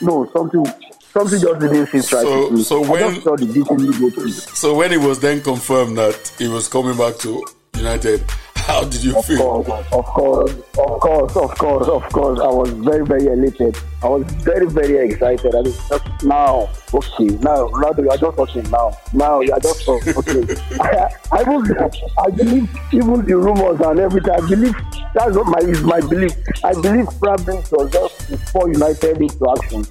no 0.00 0.24
something 0.32 0.64
something 1.12 1.40
just 1.40 1.60
didn't 1.60 1.86
sit 1.88 2.12
right 2.12 2.22
So- 2.22 2.56
so 2.56 2.80
when- 2.80 3.12
just 3.14 3.22
thought 3.26 3.40
it 3.42 3.52
didn't 3.52 4.00
go 4.00 4.10
through. 4.10 4.30
So 4.30 4.74
when 4.74 4.92
it 4.92 5.00
was 5.00 5.18
then 5.20 5.40
confirmed 5.42 5.98
that 5.98 6.32
he 6.38 6.48
was 6.48 6.68
coming 6.68 6.96
back 6.96 7.16
to 7.18 7.44
United, 7.76 8.22
how 8.60 8.84
did 8.84 9.02
you 9.02 9.20
feel? 9.22 9.60
Of 9.92 10.04
course, 10.04 10.52
of 10.52 11.00
course, 11.00 11.36
of 11.36 11.58
course, 11.58 11.88
of 11.88 12.02
course. 12.12 12.40
I 12.40 12.48
was 12.48 12.70
very, 12.70 13.04
very 13.04 13.26
elated. 13.26 13.76
I 14.02 14.08
was 14.08 14.24
very, 14.42 14.66
very 14.66 15.08
excited. 15.08 15.54
I 15.54 15.62
mean, 15.62 15.74
just 15.88 16.24
now, 16.24 16.68
okay, 16.94 17.24
now, 17.40 17.68
now 17.68 17.92
you 17.98 18.10
are 18.10 18.16
just 18.16 18.36
talking 18.36 18.70
now. 18.70 18.92
Now 19.12 19.40
you 19.40 19.52
are 19.52 19.60
just. 19.60 19.88
Okay. 19.88 20.54
I, 20.80 21.08
I, 21.32 21.42
was, 21.42 21.70
I 22.18 22.30
believe 22.30 22.68
even 22.92 23.24
the 23.24 23.36
rumors 23.36 23.80
and 23.80 23.98
everything. 23.98 24.32
I 24.32 24.48
believe 24.48 24.74
that's 25.14 25.34
not 25.34 25.46
my 25.46 25.58
is 25.58 25.82
my 25.82 26.00
belief. 26.00 26.32
I 26.64 26.72
believe 26.72 27.06
probably 27.18 27.58
it 27.58 27.68
was 27.72 27.90
just 27.90 28.30
before 28.30 28.68
United 28.68 29.20
into 29.20 29.50
action. 29.50 29.86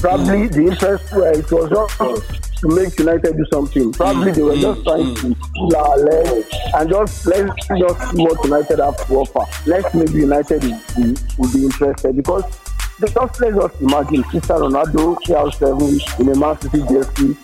Probably 0.00 0.48
mm. 0.48 0.52
the 0.52 0.66
interest 0.66 1.12
where 1.12 1.38
it 1.38 1.52
was 1.52 1.68
just 1.68 2.50
to 2.60 2.68
make 2.68 2.98
United 2.98 3.36
do 3.36 3.44
something. 3.52 3.92
Probably 3.92 4.32
they 4.32 4.42
were 4.42 4.54
mm. 4.54 4.62
just 4.62 4.84
trying 4.84 5.14
to 5.14 5.26
mm. 5.28 5.52
pull 5.54 5.76
our 5.76 5.96
leg 5.98 6.44
and 6.74 6.88
just 6.88 7.26
let's 7.26 7.66
just 7.66 8.10
see 8.10 8.22
what 8.22 8.42
United 8.44 8.78
have 8.78 8.96
to 9.06 9.14
offer. 9.14 9.44
Let's 9.68 9.94
maybe 9.94 10.20
United 10.20 10.64
will 11.36 11.52
be, 11.52 11.64
interested 11.64 12.16
because 12.16 12.44
just 12.98 13.40
let 13.40 13.58
us 13.58 13.80
imagine 13.80 14.22
Cristiano 14.24 14.68
Ronaldo, 14.68 15.16
CR7 15.26 16.20
in 16.20 16.28
a 16.28 16.36
Man 16.36 16.60
City 16.60 16.82
jersey, 16.88 17.36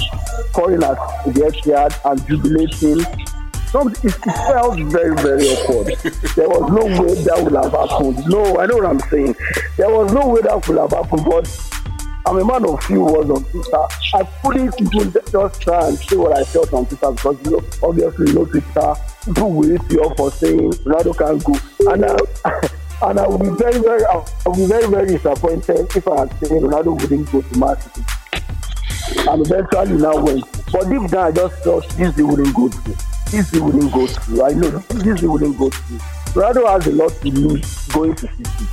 scoring 0.50 0.82
at 0.82 0.96
the 1.24 1.32
Etihad 1.32 1.92
and 2.04 2.26
jubilating. 2.26 3.04
Some, 3.68 3.88
it, 3.88 4.04
it 4.04 4.12
felt 4.12 4.78
very, 4.92 5.14
very 5.16 5.48
awkward. 5.48 5.86
there 6.36 6.48
was 6.48 6.70
no 6.70 7.02
way 7.02 7.14
that 7.24 7.42
would 7.42 7.52
have 7.52 7.72
happened. 7.72 8.26
No, 8.28 8.58
I 8.60 8.66
know 8.66 8.76
what 8.76 8.86
I'm 8.86 9.00
saying. 9.10 9.34
There 9.76 9.90
was 9.90 10.12
no 10.12 10.28
way 10.28 10.40
that 10.42 10.66
would 10.68 10.78
have 10.78 10.92
happened, 10.92 11.24
but 11.24 11.46
I'm 12.26 12.38
a 12.38 12.44
man 12.44 12.68
of 12.68 12.82
few 12.82 13.04
words 13.04 13.30
on 13.30 13.44
Twitter. 13.44 13.86
I 14.14 14.24
fully 14.42 14.64
even 14.64 15.12
just 15.12 15.62
try 15.62 15.86
and 15.86 15.96
say 15.96 16.16
what 16.16 16.36
I 16.36 16.42
felt 16.42 16.72
on 16.72 16.84
Twitter 16.86 17.12
because 17.12 17.44
you 17.44 17.52
know, 17.52 17.64
obviously, 17.84 18.26
you 18.26 18.34
know, 18.34 18.44
Twitter 18.46 18.94
people 19.24 19.52
will 19.52 19.68
hit 19.68 19.92
you 19.92 20.02
up 20.02 20.16
for 20.16 20.32
saying 20.32 20.72
Ronaldo 20.72 21.16
can't 21.16 21.44
go, 21.44 21.92
and 21.92 22.04
I, 22.04 23.06
and 23.10 23.20
I 23.20 23.28
will 23.28 23.38
be 23.38 23.50
very, 23.50 23.78
very, 23.78 24.04
I 24.04 24.24
will 24.44 24.56
be 24.56 24.66
very, 24.66 24.88
very 24.88 25.06
disappointed 25.06 25.86
if 25.94 26.08
I 26.08 26.18
had 26.18 26.30
said 26.40 26.50
Ronaldo 26.50 27.00
wouldn't 27.00 27.30
go 27.30 27.42
to 27.42 27.58
Man 27.60 27.80
City. 27.80 28.04
And 29.28 29.46
eventually 29.46 30.02
now 30.02 30.20
went. 30.20 30.44
But 30.72 30.90
deep 30.90 31.08
down, 31.08 31.28
I 31.28 31.30
just 31.30 31.62
thought 31.62 31.88
this 31.90 32.16
wouldn't 32.16 32.56
go 32.56 32.68
through. 32.68 32.94
This 33.30 33.52
wouldn't 33.52 33.92
go 33.92 34.04
through. 34.04 34.44
I 34.44 34.50
know 34.50 34.70
this 34.70 35.22
wouldn't 35.22 35.56
go 35.56 35.70
through. 35.70 35.98
Ronaldo 36.34 36.68
has 36.72 36.86
a 36.88 36.92
lot 36.92 37.12
to 37.12 37.30
lose 37.30 37.86
going 37.86 38.16
to 38.16 38.26
City. 38.26 38.66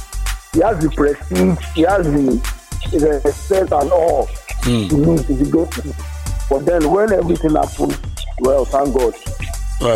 He 0.53 0.59
has 0.61 0.79
the 0.83 0.89
prestige. 0.89 1.57
He 1.75 1.81
has 1.83 2.05
the 2.05 2.62
the 2.91 3.21
respect 3.23 3.71
and 3.71 3.91
all 3.91 4.29
Hmm. 4.63 4.87
to 4.87 4.95
lose 4.95 5.29
if 5.29 5.39
he 5.39 5.51
goes. 5.51 5.67
But 6.49 6.65
then 6.65 6.89
when 6.89 7.11
everything 7.11 7.55
happened, 7.55 7.99
well, 8.39 8.63
thank 8.65 8.95
God, 8.95 9.13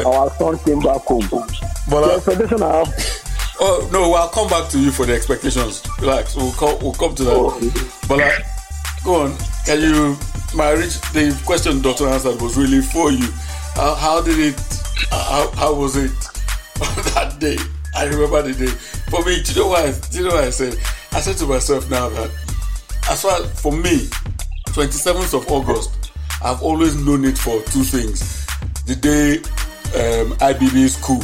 our 0.06 0.30
son 0.38 0.60
came 0.60 0.80
back 0.80 1.02
home. 1.04 1.22
the 1.30 2.14
expectation 2.16 2.62
I 2.64 2.78
have 2.84 3.24
Oh 3.60 3.90
no, 3.92 4.14
I'll 4.14 4.30
come 4.30 4.48
back 4.50 4.70
to 4.72 4.80
you 4.80 4.92
for 4.92 5.06
the 5.06 5.14
expectations. 5.16 5.82
Relax, 6.00 6.36
we'll 6.36 6.52
come. 6.52 6.78
We'll 6.80 6.94
come 6.94 7.16
to 7.16 7.24
that. 7.24 8.06
But 8.08 8.18
like, 8.20 8.46
go 9.04 9.22
on. 9.24 9.36
Can 9.66 9.82
you? 9.82 10.18
My 10.56 10.72
rich. 10.72 11.00
The 11.14 11.36
question 11.46 11.82
Doctor 11.82 12.08
answered 12.08 12.40
was 12.42 12.56
really 12.58 12.82
for 12.82 13.12
you. 13.12 13.28
How, 13.74 13.96
how 13.96 14.22
did 14.22 14.38
it? 14.38 14.60
How, 15.10 15.50
how 15.56 15.74
was 15.74 15.96
it 15.96 16.12
that 17.16 17.38
day? 17.40 17.58
I 17.96 18.04
remember 18.06 18.44
the 18.44 18.54
day. 18.54 18.72
For 19.10 19.24
me, 19.26 19.42
do 19.42 19.54
you 19.54 19.62
know 19.62 19.68
why? 19.70 19.92
Do 20.12 20.18
you 20.20 20.30
know 20.30 20.36
why 20.36 20.44
I 20.46 20.50
said? 20.52 20.76
I 21.14 21.20
said 21.22 21.38
to 21.38 21.48
myself 21.48 21.90
now 21.90 22.10
that 22.10 22.30
as 23.10 23.22
far 23.22 23.44
for 23.44 23.72
me, 23.72 24.08
27th 24.70 25.34
of 25.34 25.50
August, 25.52 26.12
I've 26.44 26.62
always 26.62 26.96
known 26.96 27.26
it 27.26 27.38
for 27.38 27.62
two 27.64 27.84
things. 27.84 28.46
The 28.86 28.96
day 28.96 29.38
um, 29.96 30.34
IBB's 30.38 30.98
coup, 30.98 31.20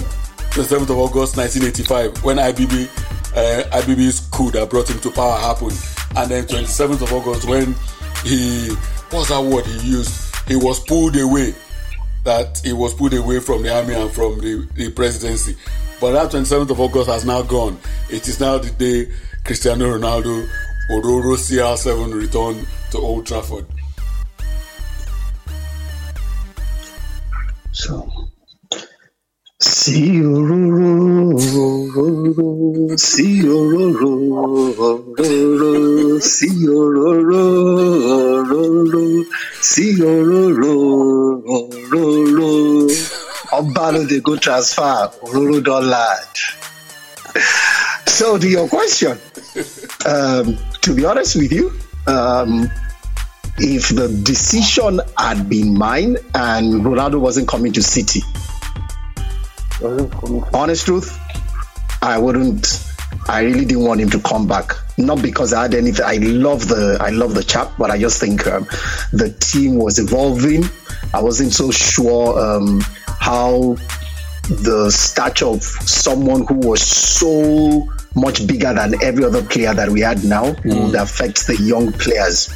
27th 0.52 0.89
of 0.89 0.98
August 0.98 1.38
1985, 1.38 2.24
when 2.24 2.38
IBB 2.38 2.88
uh, 3.36 3.63
IBB's 3.80 4.22
coup 4.32 4.52
that 4.52 4.69
brought 4.69 4.89
him 4.89 5.00
to 5.00 5.12
power 5.12 5.38
happened, 5.38 5.78
and 6.15 6.30
then 6.30 6.46
27th 6.46 7.02
of 7.02 7.12
August 7.13 7.48
when 7.48 7.76
he 8.24 8.69
what's 9.10 9.30
that 9.30 9.43
word 9.43 9.65
he 9.65 9.89
used? 9.89 10.36
He 10.48 10.56
was 10.56 10.80
pulled 10.80 11.15
away. 11.17 11.54
That 12.24 12.62
he 12.63 12.72
was 12.72 12.93
pulled 12.93 13.13
away 13.13 13.41
from 13.41 13.63
the 13.63 13.76
army 13.76 13.96
and 13.96 14.10
from 14.10 14.39
the, 14.39 14.65
the 14.76 14.91
presidency. 14.91 15.58
But 16.00 16.13
that 16.13 16.32
27th 16.32 16.69
of 16.69 16.80
August 16.80 17.10
has 17.10 17.26
now 17.26 17.41
gone. 17.41 17.78
It 18.10 18.28
is 18.30 18.39
now 18.39 18.58
the 18.60 18.69
day 18.72 19.12
Cristiano 19.43 19.98
Ronaldo 19.98 20.48
Ororo 20.89 21.38
CR7 21.38 22.13
returned 22.13 22.67
to 22.91 22.98
Old 22.98 23.26
Trafford. 23.26 23.65
So, 27.72 28.12
see 29.62 30.19
Ororo, 30.19 31.39
see 33.00 33.41
Ororo, 33.43 34.12
see 36.22 36.67
Ororo, 36.67 37.43
see 39.62 39.96
Ororo, 40.00 40.76
Ororo. 41.93 42.89
Obalo 43.54 44.06
they 44.08 44.19
go 44.19 44.36
transfer, 44.36 45.10
Ororo 45.22 45.63
don't 45.63 45.86
land. 45.88 46.28
So 48.13 48.38
to 48.38 48.47
your 48.47 48.69
question, 48.69 49.17
um, 50.06 50.56
to 50.84 50.95
be 50.95 51.04
honest 51.04 51.36
with 51.36 51.52
you, 51.52 51.73
um, 52.06 52.69
if 53.58 53.89
the 53.89 54.08
decision 54.23 55.02
had 55.17 55.49
been 55.49 55.76
mine 55.76 56.17
and 56.36 56.84
Ronaldo 56.86 57.19
wasn't 57.19 57.47
coming 57.47 57.73
to 57.73 57.82
City, 57.82 58.21
honest 60.54 60.86
truth, 60.86 61.19
I 62.04 62.19
wouldn't. 62.19 62.88
I 63.28 63.41
really 63.41 63.65
didn't 63.65 63.86
want 63.86 63.99
him 63.99 64.12
to 64.12 64.19
come 64.19 64.47
back. 64.47 64.73
Not 64.99 65.23
because 65.23 65.52
I 65.52 65.63
had 65.63 65.73
anything. 65.73 66.06
I 66.06 66.17
love 66.17 66.67
the 66.67 66.99
I 67.02 67.10
love 67.10 67.34
the 67.34 67.43
chap, 67.43 67.71
but 67.80 67.89
I 67.89 67.97
just 67.97 68.19
think 68.19 68.45
um, 68.45 68.65
the 69.12 69.36
team 69.39 69.78
was 69.78 69.97
evolving. 69.97 70.65
I 71.15 71.19
wasn't 71.19 71.52
so 71.52 71.71
sure 71.71 72.39
um, 72.39 72.82
how 73.08 73.76
the 74.49 74.91
stature 74.91 75.47
of 75.47 75.63
someone 75.63 76.45
who 76.45 76.56
was 76.56 76.84
so 76.84 77.89
much 78.15 78.45
bigger 78.45 78.73
than 78.73 78.93
every 79.04 79.23
other 79.23 79.43
player 79.43 79.73
that 79.73 79.89
we 79.89 80.02
had 80.02 80.23
now 80.23 80.56
would 80.86 80.95
affect 80.95 81.47
the 81.47 81.56
young 81.62 81.91
players. 81.93 82.47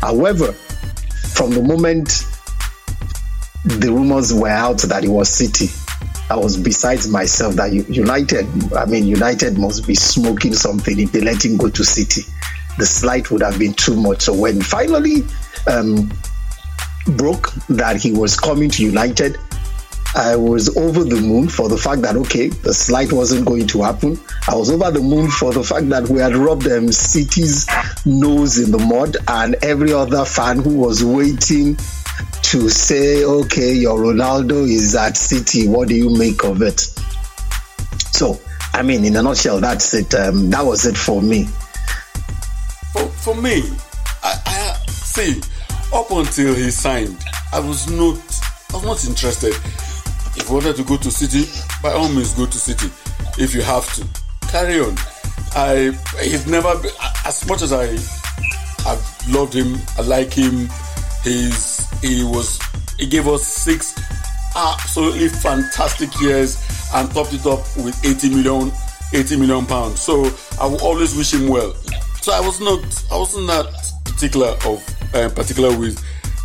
However, 0.00 0.52
from 1.32 1.50
the 1.50 1.62
moment 1.62 2.24
the 3.64 3.90
rumors 3.90 4.32
were 4.34 4.48
out 4.48 4.78
that 4.82 5.04
it 5.04 5.08
was 5.08 5.28
City, 5.30 5.68
I 6.30 6.36
was 6.36 6.56
besides 6.56 7.08
myself 7.08 7.54
that 7.56 7.72
United, 7.72 8.46
I 8.74 8.84
mean, 8.86 9.06
United 9.06 9.58
must 9.58 9.86
be 9.86 9.94
smoking 9.94 10.52
something 10.54 10.98
if 10.98 11.12
they 11.12 11.20
let 11.20 11.44
him 11.44 11.56
go 11.56 11.68
to 11.70 11.84
City. 11.84 12.22
The 12.78 12.86
slight 12.86 13.30
would 13.30 13.42
have 13.42 13.58
been 13.58 13.72
too 13.72 13.94
much. 13.94 14.22
So 14.22 14.34
when 14.34 14.60
finally 14.60 15.22
um, 15.66 16.10
broke 17.16 17.52
that 17.68 17.96
he 18.02 18.12
was 18.12 18.36
coming 18.38 18.68
to 18.70 18.82
United, 18.82 19.38
I 20.14 20.36
was 20.36 20.76
over 20.76 21.02
the 21.02 21.20
moon 21.20 21.48
for 21.48 21.68
the 21.68 21.76
fact 21.76 22.02
that 22.02 22.14
okay, 22.16 22.48
the 22.48 22.72
slight 22.72 23.12
wasn't 23.12 23.46
going 23.46 23.66
to 23.68 23.82
happen. 23.82 24.18
I 24.48 24.54
was 24.54 24.70
over 24.70 24.90
the 24.90 25.00
moon 25.00 25.28
for 25.28 25.52
the 25.52 25.64
fact 25.64 25.88
that 25.88 26.08
we 26.08 26.20
had 26.20 26.36
rubbed 26.36 26.62
them 26.62 26.92
City's 26.92 27.66
nose 28.06 28.58
in 28.58 28.70
the 28.70 28.78
mud, 28.78 29.16
and 29.26 29.56
every 29.62 29.92
other 29.92 30.24
fan 30.24 30.58
who 30.58 30.76
was 30.78 31.02
waiting 31.02 31.76
to 32.42 32.68
say, 32.68 33.24
okay, 33.24 33.72
your 33.72 33.98
Ronaldo 33.98 34.68
is 34.68 34.94
at 34.94 35.16
City. 35.16 35.66
What 35.66 35.88
do 35.88 35.94
you 35.94 36.16
make 36.16 36.44
of 36.44 36.62
it? 36.62 36.80
So, 38.12 38.40
I 38.72 38.82
mean, 38.82 39.04
in 39.04 39.16
a 39.16 39.22
nutshell, 39.22 39.60
that's 39.60 39.92
it. 39.94 40.14
Um, 40.14 40.50
that 40.50 40.64
was 40.64 40.86
it 40.86 40.96
for 40.96 41.20
me. 41.20 41.46
For, 42.92 43.08
for 43.08 43.34
me, 43.34 43.62
I, 44.22 44.40
I 44.46 44.86
see 44.86 45.40
up 45.92 46.10
until 46.10 46.54
he 46.54 46.70
signed, 46.70 47.18
I 47.52 47.58
was 47.58 47.90
not 47.90 48.18
I 48.72 48.76
was 48.78 48.84
not 48.84 49.04
interested. 49.04 49.54
If 50.44 50.50
you 50.50 50.56
wanted 50.56 50.76
to 50.76 50.84
go 50.84 50.98
to 50.98 51.10
City, 51.10 51.50
by 51.82 51.94
all 51.94 52.10
means 52.10 52.34
go 52.34 52.44
to 52.44 52.58
City. 52.58 52.88
If 53.42 53.54
you 53.54 53.62
have 53.62 53.90
to, 53.94 54.06
carry 54.46 54.78
on. 54.78 54.94
I 55.56 55.98
he's 56.20 56.46
never 56.46 56.68
as 57.24 57.48
much 57.48 57.62
as 57.62 57.72
I 57.72 57.84
I've 58.86 59.28
loved 59.30 59.54
him, 59.54 59.78
I 59.96 60.02
like 60.02 60.34
him. 60.34 60.68
He's 61.22 61.88
he 62.02 62.24
was 62.24 62.60
he 62.98 63.06
gave 63.06 63.26
us 63.26 63.42
six 63.42 63.98
absolutely 64.54 65.28
fantastic 65.28 66.10
years 66.20 66.62
and 66.94 67.10
topped 67.12 67.32
it 67.32 67.46
up 67.46 67.60
with 67.78 67.98
80 68.04 68.28
million 68.34 68.70
80 69.14 69.36
million 69.38 69.64
pounds. 69.64 70.02
So 70.02 70.30
I 70.60 70.66
will 70.66 70.82
always 70.82 71.16
wish 71.16 71.32
him 71.32 71.48
well. 71.48 71.72
So 72.20 72.32
I 72.34 72.40
was 72.40 72.60
not, 72.60 72.84
I 73.10 73.16
wasn't 73.16 73.46
that 73.46 73.72
particular 74.04 74.48
of 74.66 74.84
uh, 75.14 75.30
particular 75.30 75.74
with 75.78 75.98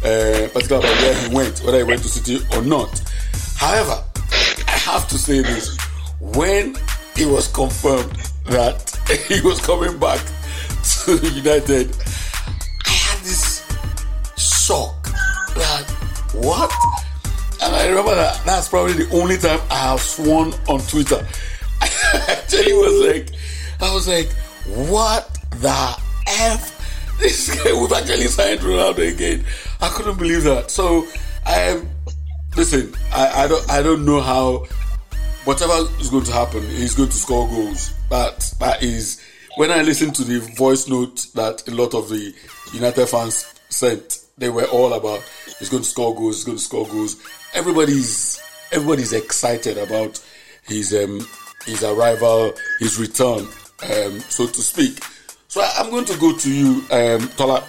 uh, 0.05 0.47
particular 0.53 0.79
about 0.79 0.95
where 1.01 1.13
he 1.15 1.35
went, 1.35 1.59
whether 1.65 1.79
he 1.79 1.83
went 1.83 2.01
to 2.03 2.07
City 2.07 2.39
or 2.55 2.61
not. 2.61 3.01
However, 3.59 4.01
I 4.67 4.71
have 4.71 5.05
to 5.09 5.17
say 5.17 5.41
this: 5.41 5.77
when 6.21 6.77
it 7.17 7.27
was 7.27 7.49
confirmed 7.49 8.15
that 8.45 8.97
he 9.27 9.41
was 9.41 9.59
coming 9.59 9.99
back 9.99 10.21
to 11.03 11.17
United, 11.33 11.93
I 12.85 12.89
had 12.89 13.19
this 13.19 13.67
shock 14.37 15.03
that 15.55 15.83
what? 16.33 16.71
And 17.61 17.75
I 17.75 17.89
remember 17.89 18.15
that 18.15 18.41
that's 18.45 18.69
probably 18.69 18.93
the 18.93 19.09
only 19.11 19.37
time 19.37 19.59
I 19.69 19.75
have 19.91 19.99
sworn 19.99 20.53
on 20.69 20.79
Twitter. 20.79 21.27
Actually 22.29 22.71
was 22.71 23.07
like, 23.07 23.27
I 23.81 23.93
was 23.93 24.07
like, 24.07 24.31
what 24.87 25.37
the 25.59 25.97
f? 26.27 27.17
This 27.19 27.53
guy 27.61 27.73
we've 27.73 27.91
actually 27.91 28.27
signed 28.27 28.61
Ronaldo 28.61 29.13
again. 29.13 29.43
I 29.81 29.89
couldn't 29.89 30.17
believe 30.17 30.45
that. 30.45 30.71
So 30.71 31.05
I 31.45 31.59
am. 31.59 31.89
Listen, 32.55 32.93
I, 33.13 33.43
I 33.43 33.47
don't 33.47 33.69
I 33.69 33.81
don't 33.81 34.05
know 34.05 34.21
how 34.21 34.65
whatever 35.45 35.73
is 35.99 36.09
going 36.09 36.25
to 36.25 36.31
happen, 36.31 36.61
he's 36.61 36.95
going 36.95 37.09
to 37.09 37.15
score 37.15 37.47
goals. 37.47 37.93
That 38.09 38.39
that 38.59 38.83
is 38.83 39.21
when 39.55 39.71
I 39.71 39.81
listened 39.81 40.15
to 40.15 40.23
the 40.23 40.39
voice 40.55 40.87
note 40.87 41.27
that 41.35 41.67
a 41.67 41.71
lot 41.71 41.93
of 41.93 42.09
the 42.09 42.33
United 42.73 43.07
fans 43.07 43.45
sent, 43.69 44.25
they 44.37 44.49
were 44.49 44.65
all 44.65 44.93
about 44.93 45.23
he's 45.59 45.69
going 45.69 45.83
to 45.83 45.89
score 45.89 46.15
goals, 46.15 46.37
he's 46.37 46.45
going 46.45 46.57
to 46.57 46.63
score 46.63 46.87
goals. 46.87 47.21
Everybody's 47.53 48.39
everybody's 48.71 49.13
excited 49.13 49.77
about 49.77 50.23
his 50.63 50.93
um 50.93 51.25
his 51.65 51.83
arrival, 51.83 52.53
his 52.79 52.99
return, 52.99 53.47
um, 53.83 54.19
so 54.21 54.47
to 54.47 54.61
speak. 54.61 55.03
So 55.47 55.61
I, 55.61 55.83
am 55.83 55.89
going 55.89 56.05
to 56.05 56.17
go 56.17 56.35
to 56.37 56.51
you, 56.51 56.83
um, 56.91 57.27
Tola. 57.29 57.63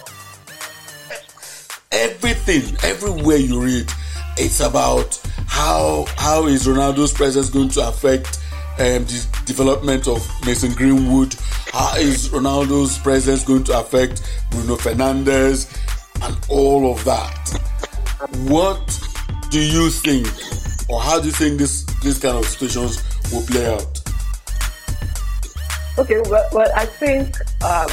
Everything, 1.91 2.77
everywhere 2.83 3.37
you 3.37 3.61
read, 3.61 3.91
it's 4.37 4.59
about 4.59 5.19
how 5.47 6.05
how 6.17 6.47
is 6.47 6.67
Ronaldo's 6.67 7.13
presence 7.13 7.49
going 7.49 7.69
to 7.69 7.87
affect 7.87 8.39
um, 8.79 9.05
the 9.05 9.43
development 9.45 10.07
of 10.07 10.27
Mason 10.45 10.73
Greenwood? 10.73 11.35
How 11.73 11.95
is 11.97 12.29
Ronaldo's 12.29 12.97
presence 12.99 13.43
going 13.43 13.63
to 13.65 13.79
affect 13.79 14.23
Bruno 14.51 14.75
Fernandes 14.75 15.67
and 16.21 16.37
all 16.49 16.91
of 16.91 17.03
that? 17.05 17.59
What 18.47 18.99
do 19.49 19.59
you 19.59 19.89
think, 19.89 20.27
or 20.89 21.01
how 21.01 21.19
do 21.19 21.27
you 21.27 21.33
think 21.33 21.59
this 21.59 21.83
this 22.01 22.19
kind 22.19 22.37
of 22.37 22.45
situations 22.45 23.03
will 23.31 23.45
play 23.45 23.67
out? 23.67 24.01
Okay, 25.97 26.21
well, 26.29 26.47
well 26.53 26.71
I 26.75 26.85
think 26.85 27.35
um, 27.63 27.89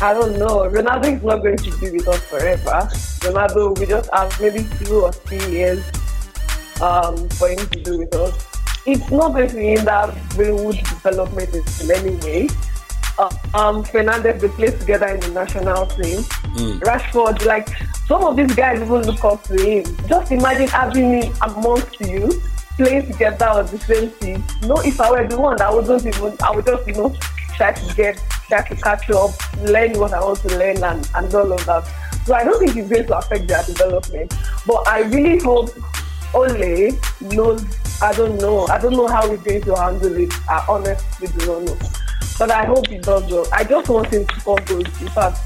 I 0.00 0.14
don't 0.14 0.38
know. 0.38 0.68
Ronaldo 0.70 1.16
is 1.16 1.22
not 1.22 1.38
going 1.42 1.56
to 1.56 1.78
be 1.78 1.90
with 1.90 2.06
us 2.06 2.20
forever. 2.24 2.88
Ronaldo, 3.20 3.78
we 3.78 3.86
just 3.86 4.08
have 4.12 4.40
maybe 4.40 4.64
two 4.84 5.00
or 5.00 5.12
three 5.12 5.44
years 5.50 5.84
um, 6.80 7.28
for 7.30 7.48
him 7.48 7.58
to 7.58 7.82
do 7.82 7.98
with 7.98 8.14
us. 8.14 8.46
It's 8.86 9.10
not 9.10 9.32
going 9.32 9.48
to 9.50 9.58
hinder 9.58 10.14
Greenwood 10.30 10.76
development 10.76 11.54
in 11.54 11.90
any 11.90 12.16
way. 12.24 12.48
Uh, 13.18 13.28
um, 13.54 13.82
Fernandes, 13.82 14.40
they 14.40 14.48
play 14.48 14.70
together 14.70 15.08
in 15.08 15.20
the 15.20 15.30
national 15.30 15.86
team. 15.86 16.20
Mm. 16.54 16.78
Rashford, 16.80 17.44
like 17.44 17.68
some 18.06 18.22
of 18.22 18.36
these 18.36 18.54
guys 18.54 18.80
even 18.80 19.02
look 19.02 19.24
up 19.24 19.42
to 19.44 19.60
him. 19.60 19.84
Just 20.06 20.30
imagine 20.30 20.68
having 20.68 21.22
him 21.22 21.34
amongst 21.42 22.00
you 22.00 22.40
playing 22.76 23.10
together 23.10 23.48
on 23.48 23.66
the 23.66 23.78
same 23.78 24.10
team. 24.20 24.44
No, 24.62 24.76
if 24.76 25.00
I 25.00 25.10
were 25.10 25.26
the 25.26 25.38
one, 25.38 25.60
I 25.60 25.74
wouldn't 25.74 26.06
even, 26.06 26.36
I 26.40 26.54
would 26.54 26.64
just, 26.64 26.86
you 26.86 26.94
know, 26.94 27.16
try 27.56 27.72
to 27.72 27.94
get, 27.96 28.22
try 28.48 28.66
to 28.66 28.76
catch 28.76 29.10
up, 29.10 29.30
learn 29.60 29.92
what 29.98 30.12
I 30.12 30.20
want 30.20 30.40
to 30.40 30.58
learn 30.58 30.82
and, 30.82 31.08
and 31.14 31.34
all 31.34 31.52
of 31.52 31.64
that. 31.66 31.84
So 32.24 32.34
I 32.34 32.44
don't 32.44 32.58
think 32.58 32.76
it's 32.76 32.88
going 32.88 33.06
to 33.06 33.18
affect 33.18 33.48
their 33.48 33.62
development. 33.62 34.34
But 34.66 34.88
I 34.88 35.00
really 35.02 35.38
hope 35.38 35.70
Ole 36.34 36.90
knows, 37.20 37.64
I 38.02 38.12
don't 38.12 38.38
know, 38.38 38.66
I 38.66 38.78
don't 38.78 38.92
know 38.92 39.06
how 39.06 39.28
he's 39.30 39.40
going 39.40 39.62
to 39.62 39.74
handle 39.74 40.16
it. 40.16 40.32
I 40.48 40.64
honestly 40.68 41.28
do 41.38 41.46
not 41.46 41.62
know. 41.62 41.78
But 42.38 42.50
I 42.50 42.64
hope 42.64 42.86
he 42.86 42.98
does 42.98 43.30
well. 43.30 43.46
I 43.52 43.64
just 43.64 43.88
want 43.88 44.12
him 44.12 44.26
to 44.26 44.40
score 44.40 44.58
goals. 44.66 45.00
In 45.00 45.08
fact, 45.08 45.38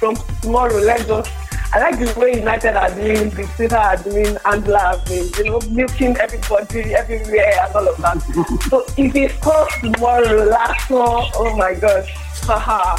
from 0.00 0.16
tomorrow, 0.40 0.78
let's 0.78 1.04
just 1.04 1.30
I 1.72 1.78
like 1.78 2.00
the 2.00 2.18
way 2.18 2.34
United 2.34 2.74
are 2.74 2.92
doing, 2.96 3.30
the 3.30 3.44
Twitter 3.54 3.76
are 3.76 3.96
doing, 3.98 4.36
Angela 4.44 4.96
are 4.96 5.04
doing, 5.06 5.30
you 5.38 5.44
know, 5.44 5.60
milking 5.70 6.16
everybody 6.16 6.94
everywhere 6.94 7.54
and 7.62 7.74
all 7.76 7.86
of 7.86 7.96
that. 7.98 8.20
so 8.68 8.84
if 8.96 9.14
it 9.14 9.30
scores 9.38 9.72
tomorrow, 9.80 10.46
last 10.46 10.90
one, 10.90 11.30
oh 11.36 11.56
my 11.56 11.74
gosh, 11.74 12.10
haha. 12.42 12.96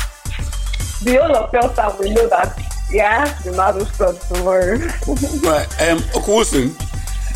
the 1.03 1.17
whole 1.17 1.35
of 1.35 1.51
Pelsa 1.51 1.99
will 1.99 2.13
know 2.13 2.29
that, 2.29 2.57
yeah, 2.89 3.25
the 3.43 3.51
Ronaldo 3.51 3.85
scored 3.91 4.21
tomorrow. 4.31 4.77
right, 5.43 5.81
um, 5.81 5.99
Wilson, 6.25 6.73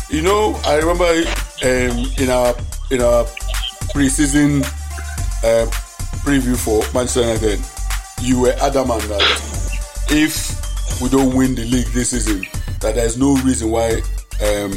you 0.08 0.22
know, 0.22 0.58
I 0.64 0.76
remember 0.76 1.04
um, 1.04 2.06
in 2.16 2.30
our 2.30 2.54
in 2.90 3.02
our 3.02 3.24
preseason 3.92 4.62
uh, 5.44 5.66
preview 6.24 6.56
for 6.56 6.80
Manchester 6.94 7.22
United, 7.22 7.60
you 8.22 8.40
were 8.40 8.54
adamant 8.60 9.02
that 9.02 10.06
if 10.10 11.00
we 11.00 11.08
don't 11.08 11.34
win 11.34 11.54
the 11.54 11.64
league 11.64 11.86
this 11.88 12.10
season, 12.10 12.44
that 12.80 12.94
there's 12.94 13.16
no 13.18 13.36
reason 13.38 13.70
why 13.70 14.00
um, 14.42 14.72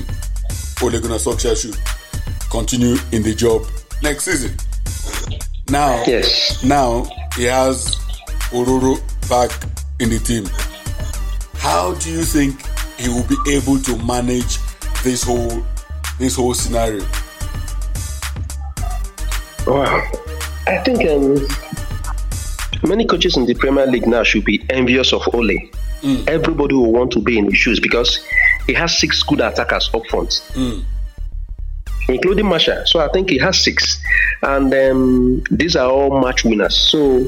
Ole 0.81 0.99
Gunnar 0.99 1.17
Solskjaer 1.17 1.55
should 1.59 1.77
continue 2.49 2.95
in 3.11 3.23
the 3.23 3.33
job 3.35 3.63
next 4.01 4.25
season. 4.25 4.55
Now, 5.69 6.03
yes. 6.07 6.63
now 6.63 7.03
he 7.35 7.43
has 7.43 7.95
Ororo 8.51 8.97
back 9.29 9.51
in 9.99 10.09
the 10.09 10.19
team. 10.19 10.45
How 11.55 11.93
do 11.95 12.09
you 12.09 12.23
think 12.23 12.59
he 12.97 13.09
will 13.09 13.27
be 13.27 13.37
able 13.53 13.77
to 13.79 13.97
manage 14.03 14.57
this 15.03 15.23
whole 15.23 15.63
this 16.17 16.35
whole 16.35 16.53
scenario? 16.53 17.05
Wow, 19.67 20.09
I 20.67 20.77
think 20.83 21.07
um, 21.07 21.47
many 22.87 23.05
coaches 23.05 23.37
in 23.37 23.45
the 23.45 23.55
Premier 23.55 23.85
League 23.85 24.07
now 24.07 24.23
should 24.23 24.45
be 24.45 24.63
envious 24.69 25.13
of 25.13 25.27
Ole 25.33 25.69
Mm. 26.01 26.27
Everybody 26.29 26.75
will 26.75 26.93
want 26.93 27.11
to 27.11 27.21
be 27.21 27.37
in 27.37 27.45
his 27.45 27.57
shoes 27.57 27.79
because 27.79 28.25
he 28.67 28.73
has 28.73 28.97
six 28.97 29.21
good 29.23 29.41
attackers 29.41 29.89
up 29.93 30.05
front, 30.07 30.29
mm. 30.53 30.83
including 32.07 32.45
Martial. 32.45 32.85
So 32.85 32.99
I 32.99 33.09
think 33.09 33.29
he 33.29 33.37
has 33.39 33.61
six, 33.61 34.01
and 34.41 34.73
um, 34.73 35.43
these 35.51 35.75
are 35.75 35.89
all 35.89 36.21
match 36.21 36.45
winners. 36.45 36.77
So 36.77 37.23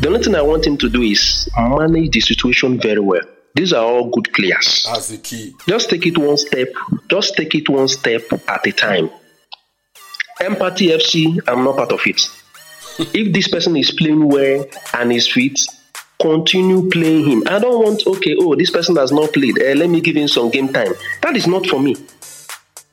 the 0.00 0.08
only 0.08 0.22
thing 0.22 0.36
I 0.36 0.42
want 0.42 0.66
him 0.66 0.76
to 0.78 0.88
do 0.88 1.02
is 1.02 1.48
manage 1.56 2.12
the 2.12 2.20
situation 2.20 2.80
very 2.80 3.00
well. 3.00 3.22
These 3.54 3.72
are 3.72 3.84
all 3.84 4.10
good 4.10 4.32
players. 4.32 4.86
That's 4.86 5.08
the 5.08 5.18
key. 5.18 5.54
Just 5.66 5.90
take 5.90 6.06
it 6.06 6.16
one 6.16 6.36
step. 6.36 6.68
Just 7.10 7.34
take 7.34 7.54
it 7.56 7.68
one 7.68 7.88
step 7.88 8.22
at 8.46 8.64
a 8.64 8.72
time. 8.72 9.10
Empathy 10.40 10.88
FC, 10.88 11.40
I'm 11.48 11.64
not 11.64 11.76
part 11.76 11.90
of 11.90 12.00
it. 12.06 12.20
If 12.98 13.32
this 13.32 13.48
person 13.48 13.76
is 13.76 13.90
playing 13.90 14.28
well 14.28 14.66
and 14.94 15.12
is 15.12 15.28
fit, 15.28 15.60
continue 16.20 16.88
playing 16.90 17.24
him. 17.24 17.42
I 17.46 17.58
don't 17.58 17.82
want, 17.84 18.06
okay, 18.06 18.36
oh, 18.40 18.54
this 18.56 18.70
person 18.70 18.96
has 18.96 19.12
not 19.12 19.32
played. 19.32 19.60
Uh, 19.60 19.74
let 19.74 19.88
me 19.88 20.00
give 20.00 20.16
him 20.16 20.28
some 20.28 20.50
game 20.50 20.72
time. 20.72 20.92
That 21.22 21.36
is 21.36 21.46
not 21.46 21.66
for 21.66 21.80
me. 21.80 21.94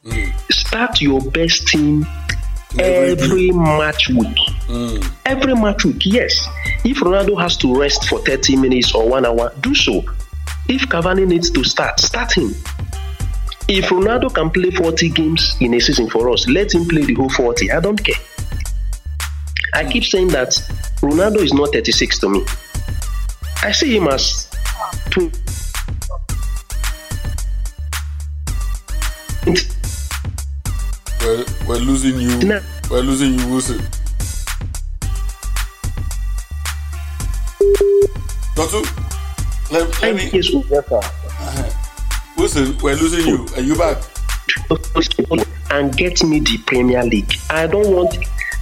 Mm. 0.04 0.52
Start 0.52 1.02
your 1.02 1.22
best 1.22 1.68
team 1.68 2.06
every 2.78 3.52
match 3.52 4.10
week. 4.10 4.38
Mm. 4.68 5.12
Every 5.26 5.56
match 5.56 5.86
week, 5.86 6.06
yes. 6.06 6.48
If 6.84 6.98
Ronaldo 6.98 7.40
has 7.42 7.58
to 7.58 7.76
rest 7.76 8.08
for 8.08 8.20
30 8.20 8.58
minutes 8.58 8.94
or 8.94 9.10
one 9.10 9.26
hour, 9.26 9.52
do 9.62 9.74
so. 9.74 10.04
If 10.68 10.84
Cavani 10.90 11.28
needs 11.28 11.50
to 11.52 11.64
start, 11.64 12.00
start 12.00 12.34
him. 12.34 12.54
If 13.68 13.86
Ronaldo 13.86 14.34
can 14.34 14.52
play 14.52 14.70
40 14.70 15.10
games 15.10 15.56
in 15.60 15.74
a 15.74 15.80
season 15.80 16.10
for 16.10 16.30
us, 16.30 16.48
let 16.48 16.74
him 16.74 16.88
play 16.88 17.04
the 17.04 17.16
whole 17.16 17.30
40. 17.30 17.72
I 17.72 17.80
don't 17.80 17.98
care. 18.04 18.16
I 19.74 19.84
keep 19.90 20.04
saying 20.04 20.30
that 20.30 20.50
Ronaldo 21.02 21.42
is 21.42 21.54
not 21.54 21.74
36 21.74 22.20
to 22.20 22.30
me. 22.30 22.46
I 23.64 23.72
see 23.72 23.98
him 23.98 24.08
as 24.08 24.50
two. 25.10 25.32
We're, 31.22 31.46
we're 31.68 31.78
losing 31.78 32.20
you. 32.20 32.38
No. 32.46 32.62
We're 32.90 33.02
losing 33.02 33.40
you, 33.40 33.48
Wilson. 33.48 33.80
Doctor, 38.56 38.82
let, 39.72 40.02
let 40.02 40.16
me. 40.16 40.30
Yes, 40.32 40.48
sir. 40.48 40.62
Uh-huh. 40.92 41.70
Wilson, 42.38 42.78
we're 42.84 42.96
losing 42.96 43.26
you. 43.28 43.48
Are 43.56 43.62
you 43.62 43.76
back? 43.76 43.98
And 45.72 45.96
get 45.98 46.24
me 46.24 46.40
the 46.40 46.58
Premier 46.66 47.04
League. 47.04 47.34
I 47.50 47.68
don't 47.68 47.92
want. 47.92 48.16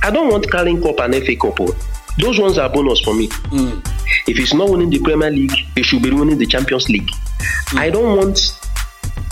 I 0.04 0.12
don't 0.12 0.30
want 0.30 0.49
Carling 0.51 0.82
Cup 0.82 0.99
and 0.99 1.16
FA 1.16 1.36
Cup. 1.36 1.62
Oh. 1.62 1.76
Those 2.20 2.38
ones 2.38 2.58
are 2.58 2.70
bonus 2.70 2.99
for 2.99 3.16
me. 3.16 3.30
Mm. 3.30 3.82
If 4.28 4.38
he's 4.38 4.54
not 4.54 4.70
winning 4.70 4.89
the 4.89 4.99
Premier 4.99 5.32
League, 5.32 5.56
he 5.76 5.82
should 5.82 6.04
be 6.04 6.12
winning 6.12 6.38
the 6.38 6.45
Champions 6.45 6.89
League. 6.89 7.10
Mm. 7.70 7.80
I 7.80 7.89
don't 7.89 8.18
want 8.18 8.36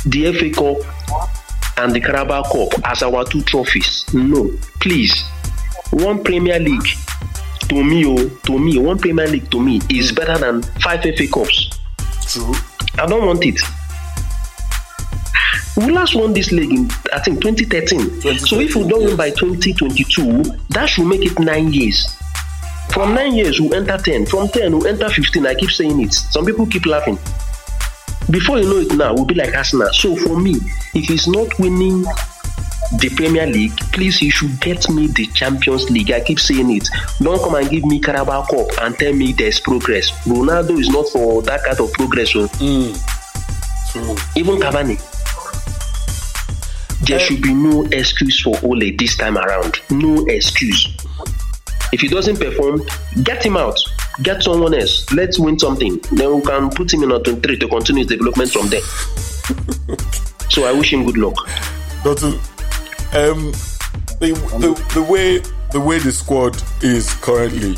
the 0.06 0.32
FA 0.34 0.50
Cup 0.50 1.78
and 1.78 1.94
the 1.94 2.00
Carabao 2.00 2.44
Cup 2.44 2.88
as 2.88 3.04
our 3.04 3.26
two 3.26 3.42
trophies. 3.42 4.06
No, 4.14 4.50
please. 4.80 5.24
One 5.92 6.24
Premier 6.24 6.58
League 6.58 6.88
to 7.68 7.84
me, 7.84 8.06
oh, 8.06 8.30
to 8.46 8.58
me, 8.58 8.78
one 8.78 8.98
Premier 8.98 9.28
League 9.28 9.52
to 9.52 9.60
me 9.60 9.82
is 9.90 10.12
better 10.14 10.38
than 10.38 10.62
five 10.82 11.02
FA 11.02 11.28
Cups. 11.28 11.70
True. 12.28 12.54
I 12.98 13.06
don't 13.06 13.26
want 13.26 13.44
it. 13.46 13.60
We 15.78 15.90
last 15.92 16.16
won 16.16 16.34
this 16.34 16.52
league 16.52 16.72
in 16.72 16.90
I 17.14 17.20
think 17.20 17.42
2013. 17.42 18.38
So 18.40 18.60
if 18.60 18.76
we 18.76 18.88
don't 18.88 19.06
win 19.06 19.16
by 19.16 19.30
2022, 19.30 20.44
that 20.70 20.88
should 20.88 21.08
make 21.08 21.26
it 21.26 21.40
nine 21.40 21.72
years. 21.72 22.06
From 22.94 23.14
nine 23.16 23.34
years, 23.36 23.60
we 23.62 23.74
enter 23.74 23.98
10. 23.98 24.26
From 24.26 24.50
10, 24.50 24.80
we 24.80 24.90
enter 24.90 25.10
15. 25.10 25.48
I 25.48 25.56
keep 25.56 25.72
saying 25.72 26.02
it. 26.02 26.14
Some 26.14 26.46
people 26.46 26.66
keep 26.66 26.86
laughing. 26.86 27.18
Before 28.30 28.60
you 28.60 28.66
know 28.66 28.78
it 28.80 28.94
now, 28.98 29.14
we'll 29.14 29.26
be 29.26 29.34
like 29.36 29.56
Arsenal. 29.56 29.90
So 29.94 30.16
for 30.16 30.38
me, 30.40 30.56
if 30.94 31.06
he's 31.06 31.28
not 31.28 31.58
winning 31.58 32.04
the 33.00 33.10
Premier 33.16 33.48
League, 33.48 33.76
please 33.94 34.18
he 34.20 34.30
should 34.30 34.60
get 34.60 34.90
me 34.90 35.08
the 35.08 35.26
Champions 35.28 35.90
League. 35.90 36.12
I 36.12 36.20
keep 36.20 36.40
saying 36.40 36.70
it. 36.70 36.90
Don't 37.22 37.42
come 37.42 37.56
and 37.56 37.70
give 37.70 37.86
me 37.86 38.02
Carabao 38.02 38.46
Cup 38.48 38.68
and 38.82 38.98
tell 38.98 39.14
me 39.14 39.32
there's 39.32 39.62
progress. 39.62 40.12
Ronaldo 40.26 40.78
is 40.78 40.90
not 40.90 41.08
for 41.10 41.42
that 41.44 41.64
kind 41.64 41.80
of 41.80 41.94
progress. 41.94 42.32
So. 42.32 42.50
Even 44.36 44.58
Cavani. 44.60 45.11
There 47.04 47.20
should 47.20 47.42
be 47.42 47.54
no 47.54 47.84
excuse 47.92 48.42
for 48.42 48.56
Ole 48.64 48.96
this 48.98 49.18
time 49.18 49.38
around. 49.38 49.80
No 49.90 50.26
excuse. 50.28 50.88
If 51.92 52.02
he 52.02 52.08
doesn't 52.08 52.38
perform, 52.38 52.84
get 53.24 53.46
him 53.46 53.58
out. 53.58 53.80
Get 54.22 54.44
someone 54.44 54.74
else. 54.74 55.12
Let's 55.12 55.40
win 55.40 55.58
something. 55.58 56.00
Then 56.12 56.36
we 56.36 56.42
can 56.42 56.70
put 56.70 56.94
him 56.94 57.04
in 57.04 57.12
a 57.12 57.20
23 57.20 57.58
to 57.58 57.68
continue 57.68 58.04
his 58.04 58.18
development 58.18 58.52
from 58.52 58.70
there. 58.70 58.82
so 60.50 60.66
I 60.66 60.72
wish 60.74 60.94
him 60.94 61.06
good 61.06 61.18
luck. 61.18 61.36
Um, 63.14 63.52
the, 64.20 64.34
the, 64.60 64.92
the 64.94 65.04
way 65.04 65.40
the 65.72 65.80
way 65.80 66.00
the 66.00 66.12
squad 66.12 66.62
is 66.82 67.14
currently, 67.16 67.76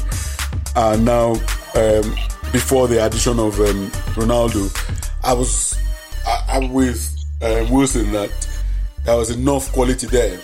uh, 0.76 0.98
now 1.00 1.32
um, 1.76 2.16
before 2.52 2.88
the 2.88 3.04
addition 3.04 3.40
of 3.40 3.60
um, 3.60 3.90
Ronaldo, 4.16 4.70
I 5.24 5.34
was 5.34 5.76
I, 6.28 6.58
I'm 6.58 6.74
with 6.74 7.16
uh, 7.42 7.66
Wilson 7.70 8.12
that 8.12 8.32
there 9.06 9.18
was 9.18 9.30
enough 9.30 9.72
quality 9.72 10.08
there 10.08 10.38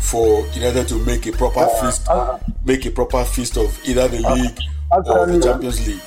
for 0.00 0.46
United 0.48 0.88
to 0.88 0.98
make 1.04 1.26
a 1.26 1.32
proper 1.32 1.66
feast, 1.80 2.08
uh, 2.08 2.38
make 2.64 2.84
a 2.86 2.90
proper 2.90 3.24
feast 3.24 3.56
of 3.56 3.78
either 3.86 4.08
the 4.08 4.26
uh, 4.26 4.34
league 4.34 4.58
or 4.90 5.02
the 5.02 5.20
Actually, 5.22 5.38
uh, 5.38 5.42
Champions 5.42 5.86
League. 5.86 6.00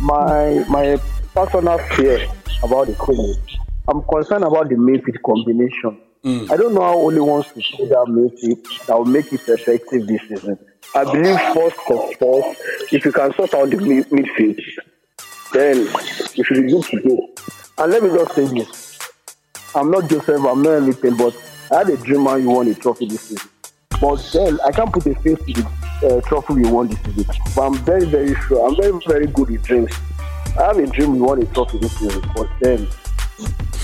my 0.00 0.64
my 0.68 1.00
personal 1.34 1.78
fear 1.94 2.26
about 2.62 2.86
the 2.88 2.94
coach, 2.94 3.58
I'm 3.88 4.02
concerned 4.02 4.44
about 4.44 4.68
the 4.68 4.74
midfield 4.74 5.22
combination. 5.24 6.00
Mm. 6.24 6.50
I 6.50 6.56
don't 6.56 6.74
know 6.74 6.82
how 6.82 6.98
only 6.98 7.20
wants 7.20 7.48
to 7.52 7.60
play 7.76 7.86
that 7.88 8.06
midfield 8.08 8.86
that 8.86 8.98
will 8.98 9.04
make 9.06 9.32
it 9.32 9.48
effective 9.48 10.06
this 10.06 10.20
season. 10.28 10.58
I 10.94 11.04
believe 11.04 11.38
first 11.54 11.78
of 11.88 12.22
all, 12.22 12.54
if 12.90 13.04
you 13.04 13.12
can 13.12 13.32
sort 13.34 13.54
out 13.54 13.70
the 13.70 13.76
midfield, 13.76 14.60
then 15.52 15.76
you 16.34 16.44
should 16.44 16.62
be 16.66 16.72
good 16.72 16.84
to 16.84 17.00
go. 17.00 17.28
And 17.78 17.92
let 17.92 18.02
me 18.02 18.10
just 18.10 18.34
say 18.34 18.44
this: 18.46 18.89
I'm 19.74 19.90
not 19.90 20.10
Joseph, 20.10 20.44
I'm 20.44 20.62
not 20.62 20.82
anything, 20.82 21.16
but 21.16 21.36
I 21.70 21.78
had 21.78 21.90
a 21.90 21.96
dream 21.96 22.24
man 22.24 22.42
you 22.42 22.50
won 22.50 22.66
a 22.68 22.74
trophy 22.74 23.06
this 23.06 23.20
season. 23.20 23.48
But 24.00 24.16
then 24.32 24.58
I 24.66 24.72
can't 24.72 24.92
put 24.92 25.06
a 25.06 25.14
face 25.16 25.38
to 25.38 25.52
the 25.52 26.16
uh, 26.16 26.20
trophy 26.22 26.54
we 26.54 26.68
won 26.68 26.88
this 26.88 26.98
season. 27.02 27.26
But 27.54 27.62
I'm 27.62 27.74
very, 27.84 28.04
very 28.06 28.34
sure. 28.34 28.66
I'm 28.66 28.76
very, 28.76 28.98
very 29.06 29.26
good 29.26 29.50
with 29.50 29.62
dreams. 29.62 29.92
I 30.58 30.64
have 30.64 30.78
a 30.78 30.86
dream 30.86 31.12
we 31.12 31.20
won 31.20 31.40
a 31.40 31.46
trophy 31.46 31.78
this 31.78 31.96
season, 31.98 32.22
but 32.34 32.48
then 32.60 32.88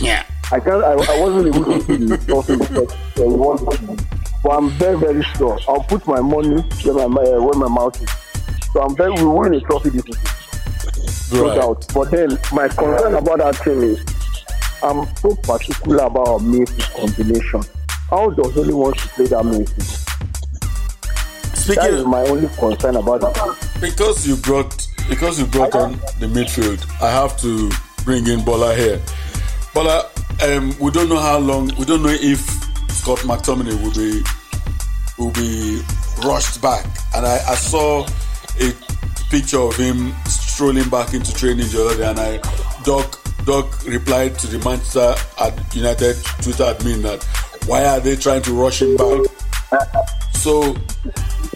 yeah, 0.01 0.25
I 0.51 0.59
can't. 0.59 0.83
I, 0.83 0.93
I 0.93 1.21
wasn't 1.21 1.55
able 1.55 1.65
to 1.65 1.81
see 1.83 2.05
the 2.05 2.19
trophy 2.27 2.57
because 2.57 2.93
uh, 2.93 3.25
we 3.25 3.37
won. 3.37 3.65
this 3.65 3.79
season. 3.79 4.07
But 4.43 4.51
I'm 4.51 4.71
very, 4.71 4.99
very 4.99 5.23
sure. 5.23 5.59
I'll 5.69 5.85
put 5.85 6.07
my 6.07 6.21
money 6.21 6.63
where 6.85 7.09
my 7.09 7.23
uh, 7.23 7.41
where 7.41 7.59
my 7.59 7.69
mouth 7.69 8.03
is. 8.03 8.11
So 8.73 8.83
I'm 8.83 8.97
very. 8.97 9.13
We 9.13 9.25
won 9.25 9.55
a 9.55 9.61
trophy 9.61 9.91
this 9.91 10.05
season, 10.05 11.39
no 11.39 11.55
doubt. 11.55 11.87
But 11.95 12.11
then 12.11 12.37
my 12.53 12.67
concern 12.67 13.15
about 13.15 13.39
that 13.39 13.55
team 13.63 13.83
is 13.83 14.16
I'm 14.83 15.07
so 15.17 15.35
particular 15.37 16.05
about 16.05 16.29
our 16.29 16.39
midfield 16.39 16.95
combination. 17.01 17.63
How 18.11 18.31
does 18.31 18.57
only 18.57 18.75
want 18.75 18.99
to 18.99 19.09
play 19.09 19.27
that 19.27 19.43
midfield? 19.43 20.07
Speaking 21.57 21.83
that 21.83 21.95
is 21.95 22.05
my 22.05 22.21
only 22.27 22.49
concern 22.49 22.97
about 22.97 23.21
that. 23.23 23.79
because 23.81 24.27
you 24.27 24.37
brought 24.37 24.87
because 25.09 25.39
you 25.41 25.47
brought 25.47 25.75
on 25.75 25.93
the 26.21 26.27
midfield, 26.27 26.85
I 27.03 27.11
have 27.11 27.37
to 27.41 27.71
bring 28.05 28.27
in 28.27 28.45
Bola 28.45 28.75
here. 28.75 29.01
Bola, 29.75 30.09
um, 30.45 30.75
we 30.81 30.91
don't 30.91 31.09
know 31.09 31.19
how 31.19 31.39
long. 31.39 31.73
We 31.79 31.85
don't 31.85 32.03
know 32.03 32.11
if 32.13 32.41
Scott 32.91 33.19
McTominay 33.21 33.83
will 33.83 33.93
be 33.95 34.23
will 35.19 35.33
be 35.33 35.83
rushed 36.25 36.61
back. 36.61 36.85
And 37.15 37.27
I, 37.27 37.37
I 37.49 37.55
saw 37.55 38.07
a 38.61 38.73
picture 39.31 39.61
of 39.61 39.77
him 39.77 40.15
strolling 40.27 40.89
back 40.89 41.15
into 41.15 41.35
training 41.35 41.67
the 41.69 41.85
other 41.87 41.97
day, 41.97 42.09
and 42.09 42.19
I 42.21 42.83
Doc 42.85 43.16
Doc 43.47 43.85
replied 43.87 44.39
to 44.41 44.47
the 44.49 44.59
Manchester 44.59 45.15
United 45.73 46.17
Twitter 46.43 46.65
admin 46.65 47.03
that 47.03 47.25
why 47.67 47.85
are 47.85 48.01
they 48.01 48.17
trying 48.17 48.43
to 48.43 48.53
rush 48.53 48.83
him 48.83 48.97
back? 48.97 49.21
So 50.35 50.77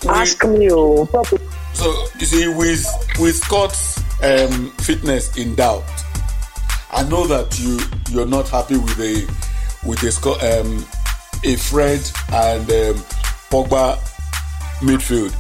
Ask 0.09 0.45
me, 0.47 0.69
oh. 0.73 1.07
so 1.75 2.05
you 2.19 2.27
see, 2.27 2.49
with 2.49 2.87
with 3.19 3.37
Scott's 3.37 3.99
um, 4.23 4.71
fitness 4.79 5.37
in 5.37 5.55
doubt, 5.55 5.85
I 6.91 7.05
know 7.05 7.27
that 7.27 7.61
you 7.61 7.79
you're 8.11 8.27
not 8.27 8.49
happy 8.49 8.79
with 8.79 8.99
a 8.99 9.27
with 9.87 10.03
a 10.03 10.11
Scott 10.11 10.43
um, 10.43 10.87
a 11.45 11.57
Fred 11.57 12.01
and 12.33 12.63
um, 12.63 13.05
Pogba 13.51 13.99
midfield. 14.81 15.35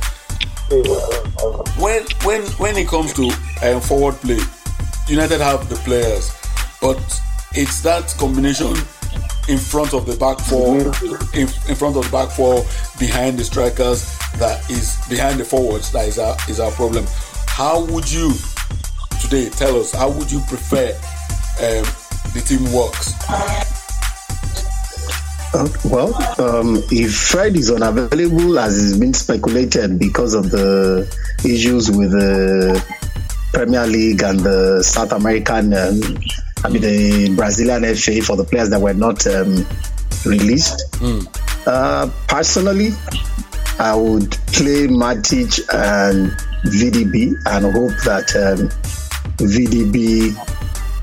When 1.81 2.05
when 2.25 2.43
when 2.59 2.77
it 2.77 2.87
comes 2.87 3.15
to 3.15 3.33
um, 3.63 3.81
forward 3.81 4.15
play, 4.17 4.41
United 5.09 5.41
have 5.41 5.69
the 5.71 5.77
players, 5.77 6.31
but 6.81 7.20
it's 7.53 7.83
that 7.83 8.14
combination 8.18 8.74
in 9.49 9.59
front 9.59 9.93
of 9.95 10.07
the 10.07 10.16
back 10.16 10.39
four, 10.39 10.78
in, 11.35 11.49
in 11.68 11.74
front 11.74 11.97
of 11.97 12.05
the 12.05 12.11
back 12.12 12.31
four, 12.31 12.64
behind 12.99 13.39
the 13.39 13.45
strikers, 13.45 14.16
that 14.39 14.62
is 14.70 14.97
behind 15.09 15.41
the 15.41 15.45
forwards. 15.45 15.91
That 15.93 16.07
is 16.07 16.18
our 16.18 16.37
is 16.49 16.61
our 16.61 16.70
problem. 16.72 17.05
How 17.49 17.85
would 17.87 18.11
you 18.11 18.33
today 19.20 19.49
tell 19.51 19.78
us? 19.81 19.93
How 19.93 20.11
would 20.11 20.31
you 20.31 20.41
prefer 20.49 20.89
um, 21.61 21.85
the 22.33 22.43
team 22.47 22.72
works? 22.72 23.14
Uh, 25.53 25.68
well, 25.87 26.14
um, 26.41 26.81
if 26.93 27.12
Fred 27.12 27.57
is 27.57 27.72
unavailable, 27.72 28.57
as 28.61 28.76
is 28.76 28.99
been 28.99 29.12
speculated 29.12 29.99
because 29.99 30.35
of 30.35 30.53
the 30.53 31.12
issues 31.45 31.91
with 31.91 32.12
the 32.12 32.81
Premier 33.53 33.85
League 33.85 34.22
and 34.22 34.39
the 34.39 34.81
South 34.85 35.11
American, 35.11 35.74
um, 35.74 36.01
the 36.69 37.33
Brazilian 37.37 37.83
FA 37.95 38.23
for 38.23 38.37
the 38.37 38.45
players 38.45 38.71
that 38.71 38.81
were 38.81 38.95
not 38.95 39.27
um, 39.27 39.67
released. 40.25 40.95
Uh, 41.67 42.11
personally, 42.29 42.91
I 43.79 43.95
would 43.95 44.31
play 44.53 44.87
Matic 44.89 45.61
and 45.73 46.31
VDB 46.65 47.35
and 47.47 47.65
hope 47.65 47.97
that 48.05 48.35
um, 48.37 48.69
VDB 49.39 50.37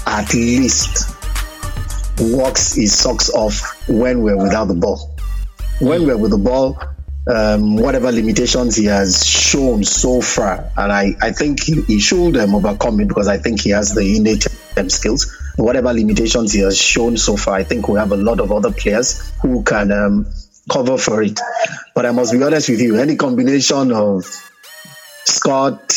at 0.06 0.34
least 0.34 1.16
walks 2.20 2.76
his 2.76 2.98
socks 2.98 3.30
off 3.32 3.88
when 3.88 4.22
we're 4.22 4.38
without 4.38 4.66
the 4.66 4.74
ball. 4.76 5.16
When 5.80 6.06
we're 6.08 6.18
with 6.18 6.32
the 6.32 6.38
ball, 6.38 6.80
um, 7.28 7.76
whatever 7.78 8.12
limitations 8.12 8.76
he 8.76 8.86
has 8.86 9.26
shown 9.26 9.84
so 9.84 10.22
far, 10.22 10.72
and 10.78 10.92
I, 10.92 11.14
I 11.22 11.32
think 11.32 11.62
he, 11.62 11.82
he 11.82 12.00
should 12.00 12.38
um, 12.38 12.56
overcome 12.56 13.00
it 13.02 13.08
because 13.08 13.28
I 13.28 13.38
think 13.38 13.62
he 13.62 13.72
has 13.72 13.94
the 13.94 14.18
innate 14.18 14.48
um, 14.78 14.90
skills. 14.90 15.36
Whatever 15.58 15.94
limitations 15.94 16.54
he 16.54 16.62
has 16.62 16.80
shown 16.80 17.18
so 17.18 17.36
far, 17.36 17.56
I 17.56 17.64
think 17.64 17.88
we 17.88 18.00
have 18.00 18.12
a 18.12 18.18
lot 18.18 18.40
of 18.40 18.52
other 18.52 18.72
players 18.72 19.32
who 19.42 19.64
can 19.64 19.92
um, 19.92 20.28
cover 20.72 20.98
for 20.98 21.22
it. 21.24 21.40
But 21.94 22.06
I 22.06 22.12
must 22.12 22.32
be 22.32 22.42
honest 22.44 22.70
with 22.70 22.80
you, 22.80 22.98
any 22.98 23.16
combination 23.16 23.92
of 23.92 24.24
Scott, 25.26 25.90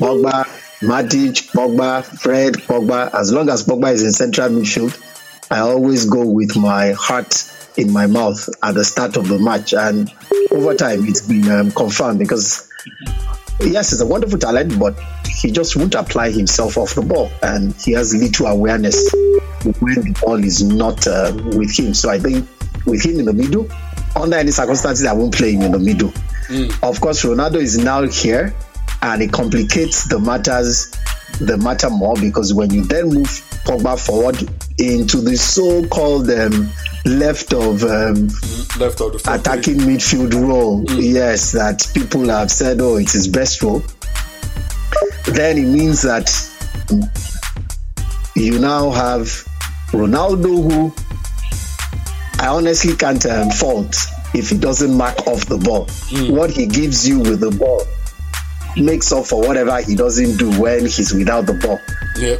Pogba, 0.00 0.44
Matic, 0.80 1.50
Pogba, 1.52 2.04
Fred, 2.04 2.54
Pogba, 2.54 3.14
as 3.14 3.32
long 3.32 3.48
as 3.48 3.64
Pogba 3.64 3.92
is 3.92 4.02
in 4.02 4.12
central 4.12 4.50
midfield, 4.50 5.00
I 5.50 5.60
always 5.60 6.06
go 6.06 6.26
with 6.26 6.56
my 6.56 6.92
heart 6.92 7.50
in 7.76 7.92
my 7.92 8.06
mouth 8.06 8.48
at 8.62 8.74
the 8.74 8.84
start 8.84 9.16
of 9.16 9.28
the 9.28 9.38
match. 9.38 9.72
And 9.72 10.12
over 10.50 10.74
time, 10.74 11.06
it's 11.06 11.26
been 11.26 11.48
um, 11.50 11.70
confirmed 11.70 12.18
because, 12.18 12.68
yes, 13.60 13.90
he's 13.90 14.00
a 14.00 14.06
wonderful 14.06 14.38
talent, 14.38 14.78
but 14.78 14.98
he 15.28 15.50
just 15.50 15.76
won't 15.76 15.94
apply 15.94 16.30
himself 16.30 16.76
off 16.78 16.94
the 16.94 17.02
ball. 17.02 17.30
And 17.42 17.74
he 17.80 17.92
has 17.92 18.14
little 18.14 18.46
awareness 18.46 18.96
when 19.62 19.94
the 19.94 20.18
ball 20.20 20.42
is 20.42 20.62
not 20.62 21.06
uh, 21.06 21.32
with 21.56 21.78
him. 21.78 21.94
So 21.94 22.10
I 22.10 22.18
think 22.18 22.48
with 22.86 23.04
him 23.04 23.18
in 23.18 23.26
the 23.26 23.32
middle, 23.32 23.68
under 24.16 24.36
any 24.36 24.50
circumstances, 24.50 25.06
I 25.06 25.12
won't 25.12 25.34
play 25.34 25.52
him 25.52 25.62
in 25.62 25.72
the 25.72 25.78
middle. 25.78 26.12
Of 26.82 27.00
course, 27.00 27.22
Ronaldo 27.24 27.56
is 27.56 27.78
now 27.78 28.02
here, 28.02 28.54
and 29.02 29.22
it 29.22 29.32
complicates 29.32 30.04
the 30.04 30.18
matters 30.18 30.92
the 31.40 31.56
matter 31.58 31.90
more 31.90 32.14
because 32.14 32.54
when 32.54 32.72
you 32.72 32.82
then 32.82 33.08
move 33.08 33.28
Pogba 33.64 33.98
forward 33.98 34.36
into 34.78 35.18
the 35.18 35.36
so-called 35.36 36.30
um, 36.30 36.70
left 37.04 37.52
of 37.52 37.82
um, 37.84 38.28
left 38.78 39.00
of 39.00 39.14
attacking 39.26 39.78
midfield 39.78 40.34
role, 40.34 40.84
yes, 40.90 41.52
that 41.52 41.86
people 41.94 42.28
have 42.28 42.50
said, 42.50 42.80
oh, 42.80 42.96
it's 42.96 43.12
his 43.12 43.28
best 43.28 43.62
role. 43.62 43.82
Then 45.26 45.58
it 45.58 45.66
means 45.66 46.02
that 46.02 46.30
you 48.36 48.58
now 48.58 48.90
have 48.90 49.26
Ronaldo, 49.92 50.70
who 50.70 50.94
I 52.38 52.48
honestly 52.48 52.94
can't 52.96 53.24
um, 53.26 53.50
fault 53.50 53.96
if 54.34 54.50
he 54.50 54.58
doesn't 54.58 54.94
mark 54.94 55.26
off 55.26 55.46
the 55.46 55.58
ball. 55.58 55.86
What 56.32 56.50
he 56.50 56.66
gives 56.66 57.08
you 57.08 57.20
with 57.20 57.40
the 57.40 57.50
ball 57.50 57.86
makes 58.76 59.12
up 59.12 59.26
for 59.26 59.40
whatever 59.40 59.80
he 59.80 59.94
doesn't 59.94 60.36
do 60.36 60.50
when 60.60 60.80
he's 60.80 61.12
without 61.14 61.46
the 61.46 61.54
ball. 61.54 61.80
Yeah. 62.18 62.36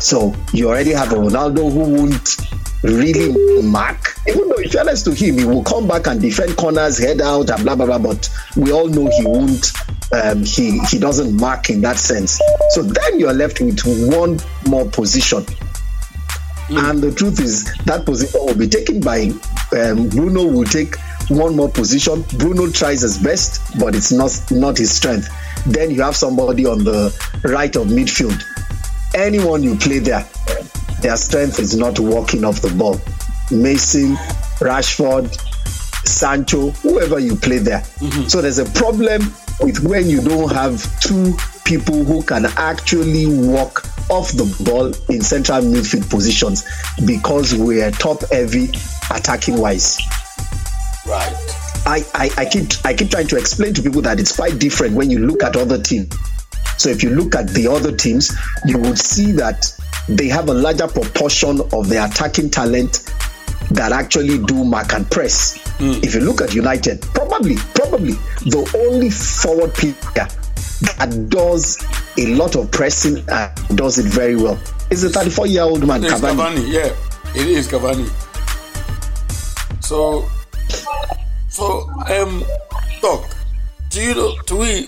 So 0.00 0.34
you 0.52 0.68
already 0.68 0.92
have 0.92 1.12
a 1.12 1.16
Ronaldo 1.16 1.72
who 1.72 1.96
won't 1.96 2.36
really 2.82 3.62
mark. 3.62 4.14
Even 4.28 4.48
though, 4.48 4.56
in 4.56 4.68
fairness 4.68 5.02
to 5.04 5.12
him, 5.12 5.38
he 5.38 5.44
will 5.44 5.64
come 5.64 5.88
back 5.88 6.06
and 6.06 6.20
defend 6.20 6.56
corners, 6.56 6.98
head 6.98 7.20
out, 7.20 7.50
and 7.50 7.64
blah 7.64 7.74
blah 7.74 7.86
blah. 7.86 7.98
But 7.98 8.30
we 8.56 8.72
all 8.72 8.88
know 8.88 9.10
he 9.10 9.24
won't. 9.24 9.72
Um, 10.12 10.44
he 10.44 10.78
he 10.86 10.98
doesn't 10.98 11.36
mark 11.36 11.70
in 11.70 11.80
that 11.82 11.96
sense. 11.98 12.40
So 12.70 12.82
then 12.82 13.20
you're 13.20 13.34
left 13.34 13.60
with 13.60 13.80
one 13.84 14.38
more 14.66 14.88
position. 14.88 15.44
And 16.70 17.00
the 17.00 17.10
truth 17.10 17.40
is 17.40 17.64
that 17.86 18.04
position 18.04 18.40
will 18.44 18.54
be 18.54 18.68
taken 18.68 19.00
by 19.00 19.30
um, 19.72 20.08
Bruno. 20.10 20.44
Will 20.44 20.64
take 20.64 20.96
one 21.28 21.56
more 21.56 21.68
position. 21.68 22.22
Bruno 22.38 22.70
tries 22.70 23.02
his 23.02 23.18
best, 23.18 23.78
but 23.78 23.94
it's 23.94 24.12
not 24.12 24.32
not 24.50 24.78
his 24.78 24.90
strength. 24.94 25.28
Then 25.66 25.90
you 25.90 26.02
have 26.02 26.16
somebody 26.16 26.66
on 26.66 26.84
the 26.84 27.14
right 27.44 27.74
of 27.76 27.88
midfield. 27.88 28.42
Anyone 29.14 29.62
you 29.62 29.76
play 29.76 29.98
there, 29.98 30.26
their 31.00 31.16
strength 31.16 31.58
is 31.58 31.76
not 31.76 31.98
walking 31.98 32.44
off 32.44 32.60
the 32.60 32.70
ball. 32.70 33.00
Mason, 33.50 34.16
Rashford, 34.60 35.34
Sancho, 36.06 36.70
whoever 36.70 37.18
you 37.18 37.36
play 37.36 37.58
there. 37.58 37.80
Mm-hmm. 37.80 38.28
So 38.28 38.40
there's 38.40 38.58
a 38.58 38.64
problem 38.64 39.22
with 39.60 39.82
when 39.84 40.08
you 40.08 40.20
don't 40.22 40.50
have 40.52 41.00
two 41.00 41.34
people 41.64 42.04
who 42.04 42.22
can 42.22 42.46
actually 42.56 43.26
walk 43.26 43.84
off 44.10 44.32
the 44.32 44.64
ball 44.64 44.86
in 45.12 45.20
central 45.20 45.60
midfield 45.60 46.08
positions 46.08 46.64
because 47.04 47.54
we're 47.54 47.90
top 47.90 48.22
heavy 48.30 48.70
attacking 49.10 49.58
wise. 49.58 49.98
I, 51.88 52.04
I, 52.14 52.30
I 52.36 52.44
keep 52.44 52.66
I 52.84 52.92
keep 52.92 53.10
trying 53.10 53.28
to 53.28 53.38
explain 53.38 53.72
to 53.72 53.82
people 53.82 54.02
that 54.02 54.20
it's 54.20 54.36
quite 54.36 54.58
different 54.58 54.94
when 54.94 55.08
you 55.08 55.20
look 55.20 55.42
at 55.42 55.56
other 55.56 55.80
teams. 55.80 56.14
So 56.76 56.90
if 56.90 57.02
you 57.02 57.10
look 57.10 57.34
at 57.34 57.48
the 57.48 57.66
other 57.66 57.96
teams, 57.96 58.36
you 58.66 58.76
would 58.78 58.98
see 58.98 59.32
that 59.32 59.72
they 60.06 60.28
have 60.28 60.50
a 60.50 60.54
larger 60.54 60.86
proportion 60.86 61.60
of 61.72 61.88
their 61.88 62.04
attacking 62.06 62.50
talent 62.50 63.10
that 63.70 63.92
actually 63.92 64.38
do 64.44 64.64
mark 64.64 64.92
and 64.92 65.10
press. 65.10 65.56
Hmm. 65.78 65.92
If 66.02 66.14
you 66.14 66.20
look 66.20 66.42
at 66.42 66.54
United, 66.54 67.00
probably, 67.14 67.56
probably 67.74 68.12
the 68.44 68.70
only 68.86 69.08
forward 69.08 69.72
player 69.72 70.28
that 70.98 71.28
does 71.30 71.82
a 72.18 72.26
lot 72.34 72.54
of 72.54 72.70
pressing 72.70 73.24
and 73.28 73.78
does 73.78 73.98
it 73.98 74.06
very 74.06 74.36
well 74.36 74.60
is 74.90 75.02
the 75.02 75.08
34 75.08 75.46
year 75.46 75.62
old 75.62 75.86
man, 75.86 76.02
Cavani. 76.02 76.36
Cavani, 76.36 76.72
yeah, 76.72 76.94
it 77.34 77.46
is 77.48 77.66
Cavani. 77.66 78.08
So, 79.82 80.28
so 81.58 81.90
um, 82.06 82.44
doc, 83.02 83.24
do 83.90 84.00
you 84.00 84.14
know? 84.14 84.34
Do 84.46 84.58
we? 84.58 84.86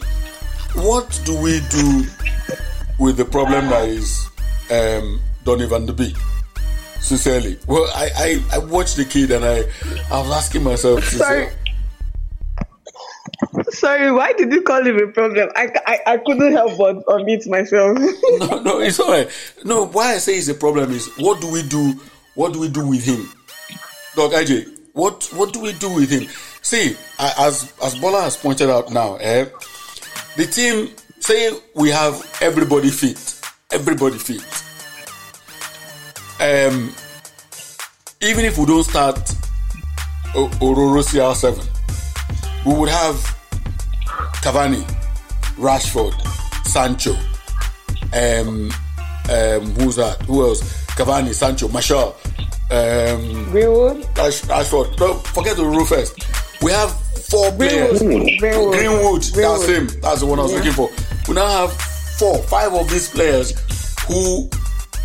What 0.74 1.20
do 1.24 1.34
we 1.40 1.58
do 1.68 2.04
with 3.00 3.16
the 3.16 3.24
problem 3.24 3.68
that 3.70 3.88
is 3.88 4.24
um, 4.70 5.20
Donny 5.44 5.66
van 5.66 5.86
de 5.86 5.92
Beek? 5.92 6.16
Sincerely, 7.00 7.58
well, 7.66 7.90
I, 7.94 8.10
I 8.16 8.56
I 8.56 8.58
watched 8.58 8.96
the 8.96 9.04
kid 9.04 9.32
and 9.32 9.44
I 9.44 9.64
I 10.14 10.20
was 10.20 10.30
asking 10.30 10.62
myself, 10.62 11.02
Sorry. 11.04 11.48
Sorry, 13.70 14.12
why 14.12 14.32
did 14.34 14.52
you 14.52 14.62
call 14.62 14.84
him 14.84 14.96
a 14.98 15.08
problem? 15.08 15.48
I, 15.56 15.70
I, 15.86 15.98
I 16.06 16.16
couldn't 16.18 16.52
help 16.52 16.76
but 16.76 17.04
unmute 17.06 17.48
myself. 17.48 17.98
no, 18.38 18.62
no, 18.62 18.80
it's 18.80 19.00
all 19.00 19.10
right. 19.10 19.28
No, 19.64 19.86
why 19.86 20.14
I 20.14 20.18
say 20.18 20.36
it's 20.36 20.48
a 20.48 20.54
problem 20.54 20.92
is 20.92 21.08
what 21.18 21.40
do 21.40 21.50
we 21.50 21.62
do? 21.62 21.94
What 22.34 22.52
do 22.52 22.60
we 22.60 22.68
do 22.68 22.86
with 22.86 23.04
him, 23.04 23.28
Doc 24.14 24.32
IJ? 24.32 24.68
What 24.92 25.28
what 25.32 25.52
do 25.52 25.60
we 25.60 25.72
do 25.72 25.92
with 25.92 26.10
him? 26.10 26.28
See, 26.62 26.96
as 27.18 27.72
as 27.82 27.94
Bola 27.96 28.22
has 28.22 28.36
pointed 28.36 28.70
out 28.70 28.90
now, 28.92 29.16
eh, 29.16 29.46
the 30.36 30.46
team 30.46 30.90
saying 31.20 31.58
we 31.74 31.90
have 31.90 32.14
everybody 32.40 32.90
fit, 32.90 33.40
everybody 33.72 34.18
fit. 34.18 34.42
Um, 36.40 36.92
even 38.22 38.44
if 38.44 38.56
we 38.58 38.66
don't 38.66 38.84
start 38.84 39.16
Ororo 40.34 41.02
CR7, 41.02 41.56
we 42.66 42.74
would 42.74 42.88
have 42.88 43.16
Cavani, 44.42 44.82
Rashford, 45.56 46.14
Sancho, 46.66 47.12
um, 48.12 48.70
um, 49.30 49.70
who's 49.76 49.96
that? 49.96 50.22
Who 50.26 50.42
else? 50.42 50.60
Cavani, 50.90 51.32
Sancho, 51.34 51.68
Martial, 51.68 52.16
um, 52.70 53.50
Greenwood, 53.50 54.06
Rash, 54.16 54.42
Rashford. 54.42 54.98
No, 54.98 55.14
forget 55.14 55.56
the 55.56 55.64
rule 55.64 55.84
first. 55.84 56.14
We 56.62 56.72
have 56.72 56.92
four 57.30 57.50
players. 57.52 58.00
Greenwood. 58.00 58.38
Greenwood. 58.38 58.72
Greenwood. 58.74 59.22
That's 59.22 59.66
him. 59.66 59.86
That's 60.02 60.20
the 60.20 60.26
one 60.26 60.38
I 60.38 60.42
was 60.42 60.52
Yeah. 60.52 60.58
looking 60.58 60.72
for. 60.72 60.90
We 61.28 61.34
now 61.34 61.46
have 61.48 61.72
four, 62.18 62.38
five 62.44 62.72
of 62.74 62.90
these 62.90 63.08
players 63.08 63.54
who 64.06 64.48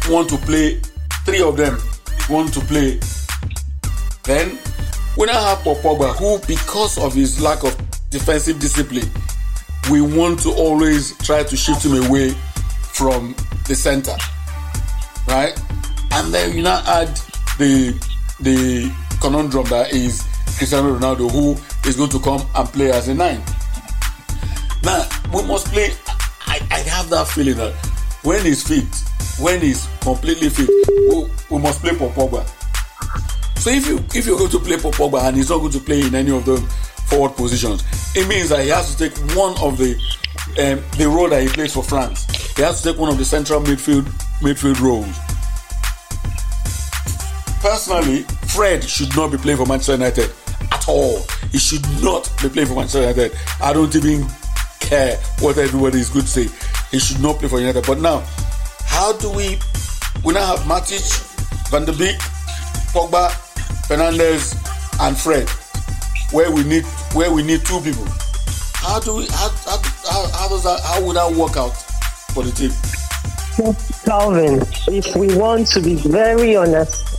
want 0.09 0.29
to 0.29 0.37
play. 0.37 0.81
Three 1.25 1.41
of 1.41 1.55
them 1.57 1.81
want 2.29 2.53
to 2.53 2.59
play. 2.61 2.99
Then 4.23 4.57
we 5.17 5.27
now 5.27 5.39
have 5.41 5.59
Paul 5.59 5.75
Pogba, 5.77 6.15
who, 6.17 6.39
because 6.47 6.97
of 6.97 7.13
his 7.13 7.39
lack 7.41 7.63
of 7.63 7.75
defensive 8.09 8.59
discipline, 8.59 9.09
we 9.91 10.01
want 10.01 10.39
to 10.41 10.51
always 10.51 11.15
try 11.19 11.43
to 11.43 11.55
shift 11.55 11.85
him 11.85 12.05
away 12.07 12.31
from 12.93 13.35
the 13.67 13.75
center, 13.75 14.15
right? 15.27 15.53
And 16.11 16.33
then 16.33 16.55
you 16.55 16.63
now 16.63 16.81
add 16.87 17.09
the 17.59 17.93
the 18.41 18.91
conundrum 19.21 19.65
that 19.67 19.93
is 19.93 20.23
Cristiano 20.57 20.97
Ronaldo, 20.97 21.29
who 21.29 21.51
is 21.89 21.95
going 21.95 22.09
to 22.09 22.19
come 22.19 22.41
and 22.55 22.67
play 22.69 22.91
as 22.91 23.07
a 23.07 23.13
nine. 23.13 23.41
Now 24.83 25.07
we 25.33 25.43
must 25.43 25.67
play. 25.67 25.91
I, 26.47 26.59
I 26.71 26.79
have 26.89 27.09
that 27.09 27.27
feeling 27.27 27.57
that 27.57 27.73
when 28.23 28.43
he's 28.45 28.63
fit, 28.67 28.85
when 29.39 29.61
he's 29.61 29.87
completely 30.01 30.49
fit, 30.49 30.69
we, 31.09 31.25
we 31.49 31.61
must 31.61 31.81
play 31.81 31.95
Paul 31.95 32.11
Pogba. 32.11 32.47
So 33.59 33.69
if 33.71 33.87
you 33.87 33.97
if 34.13 34.25
you're 34.25 34.37
going 34.37 34.51
to 34.51 34.59
play 34.59 34.77
Paul 34.77 34.91
Pogba 34.91 35.27
and 35.27 35.37
he's 35.37 35.49
not 35.49 35.59
going 35.59 35.71
to 35.71 35.79
play 35.79 36.01
in 36.01 36.15
any 36.15 36.31
of 36.31 36.45
the 36.45 36.57
forward 37.07 37.35
positions, 37.35 37.83
it 38.15 38.27
means 38.27 38.49
that 38.49 38.63
he 38.63 38.69
has 38.69 38.95
to 38.95 39.09
take 39.09 39.17
one 39.35 39.57
of 39.59 39.77
the 39.77 39.95
um, 40.59 40.83
the 40.97 41.07
role 41.07 41.29
that 41.29 41.41
he 41.41 41.49
plays 41.49 41.73
for 41.73 41.83
France. 41.83 42.25
He 42.55 42.61
has 42.61 42.81
to 42.81 42.91
take 42.91 42.99
one 42.99 43.09
of 43.09 43.17
the 43.17 43.25
central 43.25 43.61
midfield 43.61 44.05
midfield 44.39 44.79
roles. 44.79 45.17
Personally, 47.59 48.21
Fred 48.53 48.83
should 48.83 49.15
not 49.17 49.31
be 49.31 49.37
playing 49.37 49.57
for 49.57 49.65
Manchester 49.65 49.93
United 49.93 50.31
at 50.71 50.87
all. 50.87 51.21
He 51.51 51.57
should 51.57 51.83
not 52.01 52.29
be 52.41 52.49
playing 52.49 52.67
for 52.67 52.75
Manchester 52.75 53.01
United. 53.01 53.31
I 53.61 53.73
don't 53.73 53.93
even 53.95 54.27
care 54.79 55.17
what 55.39 55.57
everybody 55.57 55.99
is 55.99 56.09
good 56.09 56.23
to 56.23 56.27
say. 56.27 56.47
He 56.91 56.99
should 56.99 57.21
not 57.21 57.39
play 57.39 57.49
for 57.49 57.59
United. 57.59 57.85
But 57.85 57.99
now, 57.99 58.23
how 58.85 59.13
do 59.17 59.29
we? 59.31 59.59
We 60.23 60.33
now 60.33 60.55
have 60.55 60.65
Matic, 60.65 61.03
Van 61.69 61.85
der 61.85 61.93
Beek, 61.93 62.17
Pogba, 62.93 63.29
Fernandes, 63.87 64.55
and 65.01 65.17
Fred, 65.17 65.49
where 66.31 66.51
we 66.51 66.63
need 66.63 66.83
where 67.13 67.31
we 67.31 67.43
need 67.43 67.65
two 67.65 67.79
people. 67.81 68.05
How 68.75 68.99
do 68.99 69.15
we? 69.17 69.25
How, 69.27 69.49
how, 69.65 69.77
how, 70.09 70.27
how 70.31 70.47
does 70.49 70.63
that? 70.63 70.79
How 70.83 71.03
would 71.05 71.15
that 71.15 71.31
work 71.33 71.57
out 71.57 71.75
for 72.33 72.43
the 72.43 72.51
team? 72.51 72.71
Calvin, 74.05 74.61
if 74.87 75.15
we 75.15 75.35
want 75.37 75.67
to 75.67 75.81
be 75.81 75.95
very 75.95 76.55
honest, 76.57 77.14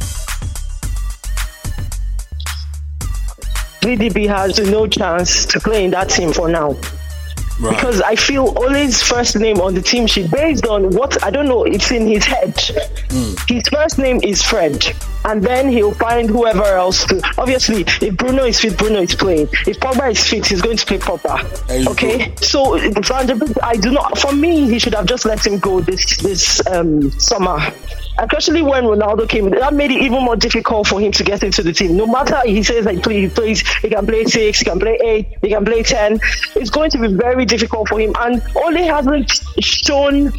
VDB 3.87 4.27
has 4.27 4.59
no 4.69 4.89
chance 4.89 5.47
to 5.47 5.61
play 5.61 5.85
in 5.85 5.93
that 5.93 6.11
team 6.11 6.33
for 6.33 6.49
now. 6.49 6.75
Because 7.61 8.03
I 8.03 8.17
feel 8.17 8.53
Ole's 8.59 9.01
first 9.01 9.39
name 9.39 9.61
on 9.61 9.75
the 9.75 9.81
team 9.81 10.09
sheet, 10.09 10.29
based 10.29 10.67
on 10.67 10.91
what 10.91 11.23
I 11.23 11.31
don't 11.31 11.47
know, 11.47 11.63
it's 11.63 11.93
in 11.93 12.05
his 12.09 12.25
head. 12.25 12.59
Hmm. 13.11 13.35
His 13.47 13.63
first 13.69 13.97
name 13.99 14.19
is 14.25 14.43
Fred, 14.43 14.85
and 15.27 15.43
then 15.43 15.69
he'll 15.69 15.95
find 15.95 16.29
whoever 16.29 16.65
else 16.65 17.05
to. 17.07 17.21
Obviously, 17.39 17.85
if 18.01 18.17
Bruno 18.17 18.45
is 18.45 18.61
fit, 18.61 18.79
Bruno 18.79 19.01
is 19.01 19.15
playing. 19.15 19.49
If 19.67 19.79
Pogba 19.81 20.11
is 20.13 20.23
fit, 20.27 20.47
he's 20.47 20.63
going 20.63 20.77
to 20.77 20.87
play 20.87 20.99
Pogba. 20.99 21.87
Okay, 21.89 22.35
so 22.37 22.79
Van 22.79 23.27
der 23.27 23.35
Beek, 23.35 23.57
I 23.63 23.77
do 23.77 23.91
not. 23.91 24.19
For 24.19 24.33
me, 24.33 24.69
he 24.69 24.79
should 24.79 24.95
have 24.95 25.07
just 25.07 25.25
let 25.25 25.45
him 25.47 25.59
go 25.59 25.81
this 25.81 26.17
this 26.19 26.67
um, 26.69 27.11
summer. 27.13 27.59
especially 28.19 28.63
when 28.63 28.85
Ronaldo 28.85 29.29
came. 29.29 29.51
That 29.51 29.75
made 29.75 29.91
it 29.91 30.03
even 30.03 30.23
more 30.23 30.37
difficult 30.37 30.87
for 30.87 31.01
him 31.01 31.13
to 31.13 31.25
get 31.25 31.43
into 31.43 31.63
the 31.63 31.73
team. 31.73 31.97
No 31.97 32.07
matter 32.07 32.41
he 32.45 32.63
says 32.63 32.85
that 32.85 32.95
he 32.95 33.29
plays, 33.29 33.67
he 33.79 33.89
can 33.89 34.07
play 34.07 34.25
six, 34.25 34.59
he 34.61 34.65
can 34.65 34.79
play 34.79 34.99
eight, 35.03 35.29
he 35.43 35.49
can 35.49 35.65
play 35.65 35.83
ten. 35.83 36.19
It's 36.55 36.71
going 36.71 36.91
to 36.91 36.99
be 36.99 37.09
very 37.09 37.45
difficult 37.45 37.89
for 37.89 38.01
him, 38.01 38.15
and 38.21 38.43
Ole 38.57 38.85
hasn't 38.85 39.31
shown 39.61 40.33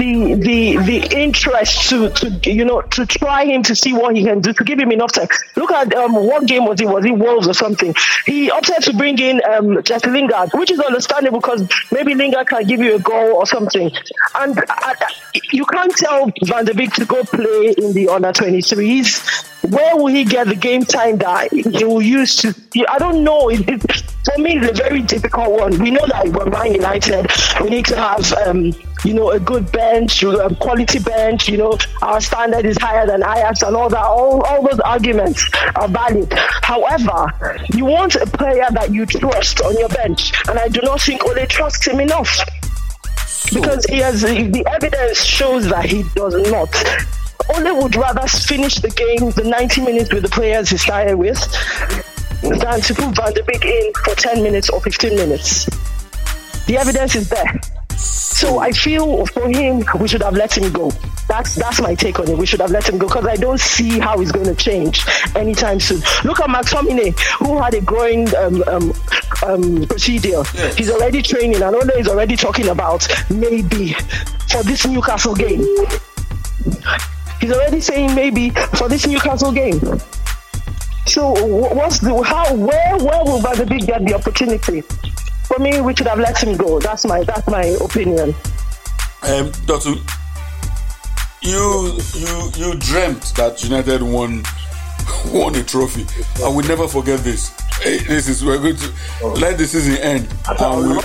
the 0.00 0.34
the 0.34 0.76
the 0.78 0.98
interest 1.24 1.90
to 1.90 2.08
to 2.10 2.26
you 2.50 2.64
know 2.64 2.80
to 2.96 3.04
try 3.04 3.44
him 3.44 3.62
to 3.62 3.74
see 3.74 3.92
what 3.92 4.16
he 4.16 4.24
can 4.24 4.40
do 4.40 4.52
to 4.52 4.64
give 4.64 4.78
him 4.78 4.90
enough 4.90 5.12
time. 5.12 5.28
Look 5.56 5.70
at 5.70 5.94
um, 5.94 6.14
what 6.14 6.46
game 6.46 6.64
was 6.64 6.80
it? 6.80 6.88
Was 6.88 7.04
it 7.04 7.12
Wolves 7.12 7.46
or 7.46 7.54
something? 7.54 7.94
He 8.24 8.50
opted 8.50 8.82
to 8.84 8.94
bring 8.94 9.18
in 9.18 9.42
um, 9.44 9.82
Jesse 9.82 10.10
Lingard, 10.10 10.50
which 10.54 10.70
is 10.70 10.80
understandable 10.80 11.40
because 11.40 11.68
maybe 11.92 12.14
Lingard 12.14 12.48
can 12.48 12.64
give 12.66 12.80
you 12.80 12.96
a 12.96 12.98
goal 12.98 13.34
or 13.36 13.46
something. 13.46 13.90
And 14.36 14.58
uh, 14.58 14.94
you 15.52 15.66
can't 15.66 15.94
tell 15.94 16.32
Van 16.44 16.64
der 16.64 16.74
Beek 16.74 16.92
to 16.94 17.04
go 17.04 17.22
play 17.24 17.74
in 17.76 17.92
the 17.92 18.08
under 18.08 18.32
23s. 18.32 19.70
Where 19.70 19.96
will 19.96 20.06
he 20.06 20.24
get 20.24 20.48
the 20.48 20.56
game 20.56 20.84
time 20.84 21.18
that 21.18 21.52
he 21.52 21.84
will 21.84 22.00
use 22.00 22.36
to? 22.36 22.54
I 22.88 22.98
don't 22.98 23.22
know. 23.22 23.50
It, 23.50 23.68
it, 23.68 23.82
for 24.24 24.38
me, 24.38 24.56
it's 24.56 24.80
a 24.80 24.82
very 24.82 25.02
difficult 25.02 25.50
one. 25.60 25.78
We 25.78 25.90
know 25.90 26.06
that 26.06 26.28
we're 26.28 26.46
Man 26.46 26.74
United. 26.74 27.30
We 27.62 27.68
need 27.68 27.84
to 27.86 27.96
have. 27.96 28.32
Um, 28.32 28.72
you 29.04 29.14
know, 29.14 29.30
a 29.30 29.40
good 29.40 29.70
bench, 29.72 30.22
a 30.22 30.54
quality 30.56 30.98
bench, 30.98 31.48
you 31.48 31.56
know, 31.56 31.76
our 32.02 32.20
standard 32.20 32.64
is 32.64 32.76
higher 32.78 33.06
than 33.06 33.22
Ajax 33.22 33.62
and 33.62 33.74
all 33.74 33.88
that. 33.88 34.04
All, 34.04 34.42
all 34.42 34.62
those 34.62 34.80
arguments 34.80 35.48
are 35.76 35.88
valid. 35.88 36.32
However, 36.62 37.32
you 37.74 37.84
want 37.84 38.14
a 38.16 38.26
player 38.26 38.66
that 38.72 38.92
you 38.92 39.06
trust 39.06 39.60
on 39.62 39.78
your 39.78 39.88
bench, 39.88 40.32
and 40.48 40.58
I 40.58 40.68
do 40.68 40.80
not 40.82 41.00
think 41.00 41.24
Ole 41.24 41.46
trusts 41.46 41.86
him 41.86 42.00
enough. 42.00 42.38
Because 43.52 43.84
he 43.86 43.98
has 43.98 44.20
the 44.20 44.64
evidence 44.70 45.24
shows 45.24 45.68
that 45.68 45.84
he 45.84 46.04
does 46.14 46.34
not. 46.50 46.72
Ole 47.56 47.82
would 47.82 47.96
rather 47.96 48.26
finish 48.28 48.76
the 48.76 48.90
game, 48.90 49.30
the 49.30 49.44
90 49.44 49.80
minutes 49.80 50.12
with 50.12 50.22
the 50.22 50.28
players 50.28 50.70
he 50.70 50.76
started 50.76 51.16
with, 51.16 51.40
than 52.42 52.80
to 52.80 52.94
put 52.94 53.16
Van 53.16 53.32
der 53.32 53.42
Beek 53.42 53.64
in 53.64 53.92
for 54.04 54.14
10 54.14 54.42
minutes 54.42 54.70
or 54.70 54.80
15 54.80 55.16
minutes. 55.16 55.64
The 56.66 56.76
evidence 56.78 57.16
is 57.16 57.28
there. 57.28 57.60
So 57.96 58.58
I 58.58 58.72
feel 58.72 59.26
for 59.26 59.48
him, 59.48 59.84
we 59.98 60.08
should 60.08 60.22
have 60.22 60.34
let 60.34 60.56
him 60.56 60.72
go. 60.72 60.90
That's 61.28 61.54
that's 61.54 61.80
my 61.80 61.94
take 61.94 62.18
on 62.18 62.28
it. 62.28 62.36
We 62.36 62.46
should 62.46 62.60
have 62.60 62.70
let 62.70 62.88
him 62.88 62.98
go 62.98 63.06
because 63.06 63.26
I 63.26 63.36
don't 63.36 63.60
see 63.60 63.98
how 63.98 64.18
he's 64.18 64.32
going 64.32 64.46
to 64.46 64.54
change 64.54 65.04
anytime 65.36 65.78
soon. 65.78 66.00
Look 66.24 66.40
at 66.40 66.50
Max 66.50 66.72
McTominay, 66.72 67.18
who 67.38 67.58
had 67.58 67.74
a 67.74 67.80
growing 67.80 68.34
um, 68.36 68.62
um, 68.66 68.92
um, 69.46 69.86
procedure. 69.86 70.42
Yes. 70.54 70.76
He's 70.76 70.90
already 70.90 71.22
training. 71.22 71.56
And 71.56 71.64
I 71.64 71.70
know 71.70 71.80
he's 71.96 72.08
already 72.08 72.36
talking 72.36 72.68
about 72.68 73.06
maybe 73.30 73.92
for 74.48 74.62
this 74.62 74.86
Newcastle 74.86 75.34
game. 75.34 75.60
He's 77.40 77.52
already 77.52 77.80
saying 77.80 78.14
maybe 78.14 78.50
for 78.50 78.88
this 78.88 79.06
Newcastle 79.06 79.52
game. 79.52 79.80
So 81.06 81.32
what's 81.74 81.98
the 81.98 82.22
how 82.22 82.54
where 82.54 82.96
where 82.98 83.24
will 83.24 83.40
Van 83.40 83.56
der 83.56 83.66
Beek 83.66 83.86
get 83.86 84.04
the 84.04 84.14
opportunity? 84.14 84.82
For 85.50 85.60
me, 85.60 85.80
we 85.80 85.94
should 85.96 86.06
have 86.06 86.20
let 86.20 86.40
him 86.42 86.56
go. 86.56 86.78
That's 86.78 87.04
my 87.04 87.24
that's 87.24 87.46
my 87.48 87.64
opinion. 87.82 88.34
Um, 89.22 89.50
Doctor, 89.66 89.94
you 91.42 91.98
you 92.14 92.50
you 92.54 92.74
dreamt 92.76 93.34
that 93.36 93.60
United 93.64 94.00
won 94.02 94.44
won 95.32 95.56
a 95.56 95.64
trophy. 95.64 96.06
I 96.44 96.48
will 96.48 96.66
never 96.66 96.86
forget 96.86 97.20
this. 97.20 97.50
This 97.82 98.28
is 98.28 98.44
we're 98.44 98.58
going 98.58 98.76
to 98.76 98.92
let 99.40 99.56
the 99.56 99.66
season 99.66 99.96
end, 99.96 100.28
and 100.60 100.86
we, 100.86 100.98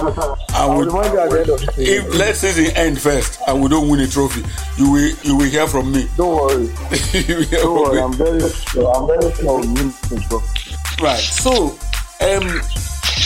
and 0.53 1.77
we, 1.77 1.83
if 1.83 2.13
let 2.15 2.35
season 2.35 2.65
end 2.75 2.99
first, 2.99 3.39
and 3.47 3.63
we 3.63 3.69
don't 3.69 3.89
win 3.89 4.01
a 4.01 4.07
trophy, 4.07 4.43
you 4.77 4.91
will 4.91 5.15
you 5.23 5.37
will 5.37 5.49
hear 5.49 5.65
from 5.67 5.91
me. 5.91 6.07
Don't 6.17 6.35
worry. 6.35 6.67
don't 7.49 7.81
worry. 7.81 8.01
I'm 8.01 8.13
very 8.13 8.49
sure. 8.49 8.91
I'm 8.93 9.07
very 9.07 9.33
sure 9.35 9.61
we 9.61 9.67
win 9.67 9.87
the 10.09 10.25
trophy. 10.29 11.01
Right. 11.01 11.19
So, 11.19 11.77
um, 12.19 12.61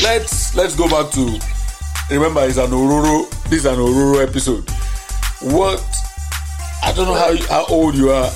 let's 0.03 0.55
let's 0.55 0.75
go 0.75 0.87
back 0.87 1.11
to 1.11 1.39
remember 2.09 2.45
it's 2.45 2.57
an 2.57 2.71
Ororo 2.71 3.29
this 3.49 3.59
is 3.59 3.65
an 3.65 3.77
Ororo 3.77 4.25
episode. 4.25 4.69
What 5.53 5.83
I 6.83 6.93
don't 6.93 7.07
know 7.07 7.13
how 7.13 7.35
how 7.47 7.65
old 7.65 7.95
you 7.95 8.11
are. 8.11 8.31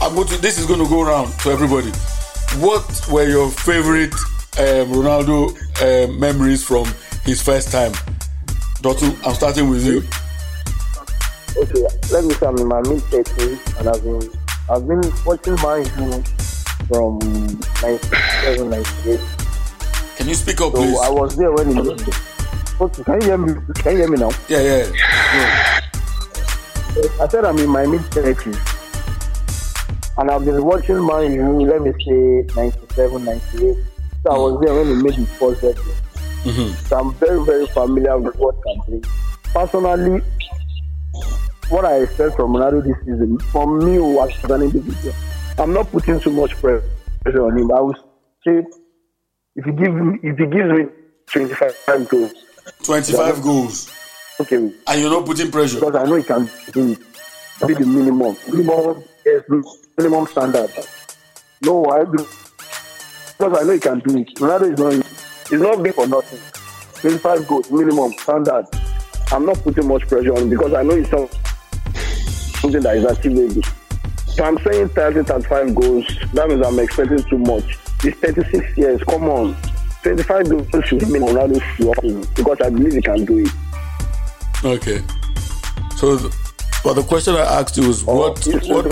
I'm 0.00 0.14
going 0.14 0.28
to 0.28 0.38
this 0.38 0.58
is 0.58 0.66
going 0.66 0.80
to 0.80 0.88
go 0.88 1.02
around 1.02 1.32
to 1.40 1.50
everybody. 1.50 1.90
What 2.58 3.08
were 3.10 3.28
your 3.28 3.50
favorite 3.50 4.14
um, 4.58 4.92
Ronaldo 4.92 5.56
uh, 5.80 6.12
memories 6.12 6.64
from 6.64 6.86
his 7.24 7.42
first 7.42 7.70
time? 7.72 7.92
Dotun, 8.82 9.16
I'm 9.26 9.34
starting 9.34 9.68
with 9.68 9.84
you. 9.84 10.02
Okay, 11.56 11.86
let 12.12 12.24
me 12.24 12.34
I'm 12.42 12.56
in 12.58 12.68
my 12.68 12.80
mid 12.80 13.02
30s 13.04 13.80
and 13.80 13.88
I've 13.88 14.02
been 14.02 14.30
I've 14.70 14.86
been 14.86 15.12
watching 15.26 15.54
my 15.56 15.84
from 16.88 17.18
97, 17.82 18.70
98 18.70 19.39
can 20.20 20.28
you 20.28 20.34
speak 20.34 20.60
up, 20.60 20.72
so 20.72 20.82
please? 20.82 20.98
I 21.00 21.08
was 21.08 21.34
there 21.34 21.50
when 21.50 21.70
he. 21.72 21.80
Okay, 21.80 23.02
can 23.04 23.20
you 23.22 23.26
hear 23.26 23.38
me? 23.38 23.54
Can 23.76 23.92
you 23.92 23.98
hear 24.00 24.10
me 24.10 24.18
now? 24.18 24.30
Yeah, 24.48 24.60
yeah. 24.60 24.92
yeah. 25.34 25.80
I 27.22 27.28
said 27.28 27.46
I'm 27.46 27.56
in 27.58 27.70
my 27.70 27.86
mid 27.86 28.04
thirties, 28.12 28.58
and 30.18 30.30
I've 30.30 30.44
been 30.44 30.62
watching 30.62 30.98
my 30.98 31.20
let 31.20 31.80
me 31.80 31.92
say 32.04 32.44
97, 32.54 33.24
98. 33.24 33.76
So 34.22 34.30
I 34.30 34.36
was 34.36 34.60
there 34.60 34.74
when 34.74 34.88
he 34.88 35.02
made 35.02 35.14
his 35.14 35.30
first 35.38 35.62
birthday. 35.62 35.96
Mm-hmm. 36.44 36.86
So 36.88 36.98
I'm 36.98 37.14
very, 37.14 37.42
very 37.42 37.66
familiar 37.68 38.18
with 38.18 38.36
what 38.36 38.56
can 38.62 39.02
Personally, 39.54 40.20
what 41.70 41.86
I 41.86 42.02
expect 42.02 42.36
from 42.36 42.52
Ronaldo 42.52 42.84
this 42.84 42.98
season, 43.06 43.38
for 43.52 43.66
me, 43.66 43.94
who 43.94 44.12
was 44.16 44.32
an 44.44 44.62
individual. 44.62 45.14
I'm 45.58 45.72
not 45.72 45.90
putting 45.90 46.20
too 46.20 46.32
much 46.32 46.52
pressure 46.56 47.42
on 47.42 47.56
him. 47.56 47.72
I 47.72 47.80
would 47.80 47.96
say 48.44 48.62
if 49.56 49.66
you 49.66 49.72
give 49.72 49.94
me, 49.94 50.18
if 50.22 50.38
he 50.38 50.46
gives 50.46 50.70
me 50.70 50.86
25 51.26 52.08
goals. 52.08 52.32
25 52.82 53.42
goals. 53.42 53.90
Okay. 54.40 54.56
And 54.56 55.00
you're 55.00 55.10
not 55.10 55.26
putting 55.26 55.50
pressure. 55.50 55.80
Because 55.80 55.96
I 55.96 56.04
know 56.04 56.16
he 56.16 56.22
can 56.22 56.50
do 56.72 56.92
it. 56.92 56.98
Be 57.66 57.74
the 57.74 57.86
minimum. 57.86 58.36
Minimum 58.48 59.04
yes, 59.24 59.42
minimum 59.98 60.26
standard. 60.26 60.70
No, 61.62 61.84
I 61.86 62.04
do. 62.04 62.26
Because 63.38 63.58
I 63.58 63.64
know 63.64 63.72
he 63.72 63.80
can 63.80 63.98
do 63.98 64.18
it. 64.18 64.34
Ronaldo 64.36 64.72
is 64.72 64.78
not 64.78 65.06
he's 65.50 65.60
not 65.60 65.82
big 65.82 65.94
for 65.94 66.06
nothing. 66.06 66.40
25 67.00 67.46
goals, 67.46 67.70
minimum, 67.70 68.12
standard. 68.12 68.66
I'm 69.32 69.46
not 69.46 69.58
putting 69.58 69.86
much 69.88 70.06
pressure 70.08 70.32
on 70.32 70.42
him 70.42 70.50
because 70.50 70.72
I 70.72 70.82
know 70.82 70.94
it's 70.94 71.10
something 72.60 72.82
that 72.82 72.96
is 72.96 73.04
achievable. 73.04 73.62
So 74.26 74.44
I'm 74.44 74.58
saying 74.58 74.88
30, 74.90 75.24
35 75.24 75.74
goals. 75.74 76.06
That 76.32 76.48
means 76.48 76.66
I'm 76.66 76.78
expecting 76.78 77.22
too 77.24 77.38
much. 77.38 77.78
He's 78.02 78.14
36 78.14 78.76
years. 78.78 79.02
Come 79.04 79.24
on. 79.24 79.56
25 80.02 80.48
goals 80.48 80.84
should 80.86 81.08
mean 81.08 81.22
Ronaldo 81.22 81.60
should 81.76 82.34
because 82.34 82.58
I 82.62 82.70
believe 82.70 82.94
he 82.94 83.02
can 83.02 83.24
do 83.24 83.38
it. 83.38 83.50
Okay. 84.64 85.02
So, 85.96 86.16
th- 86.16 86.32
but 86.82 86.94
the 86.94 87.02
question 87.02 87.34
I 87.34 87.60
asked 87.60 87.76
you 87.76 87.86
was 87.86 88.04
oh, 88.08 88.16
what? 88.16 88.42
what 88.68 88.86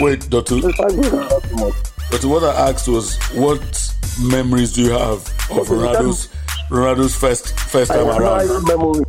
wait, 0.00 0.28
Doctor. 0.28 0.60
Doctor, 0.60 2.28
what 2.28 2.42
I 2.42 2.70
asked 2.70 2.88
was 2.88 3.16
what 3.34 3.94
memories 4.20 4.72
do 4.72 4.82
you 4.82 4.90
have 4.90 5.18
of 5.50 5.68
Ronaldo's 5.68 6.28
Ronaldo's 6.70 7.14
first 7.14 7.58
first 7.60 7.92
time 7.92 8.08
I 8.08 8.18
around? 8.18 8.64
Memory. 8.66 9.04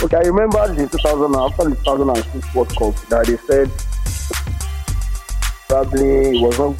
Okay, 0.00 0.16
I 0.16 0.20
remember 0.20 0.74
the 0.74 0.88
2000 0.88 1.34
after 1.34 1.64
the 1.68 1.76
2006 1.76 2.54
World 2.54 2.68
Cup 2.76 3.08
that 3.08 3.26
they 3.26 3.36
said 3.36 3.70
probably 5.68 6.40
was 6.40 6.58
not 6.58 6.76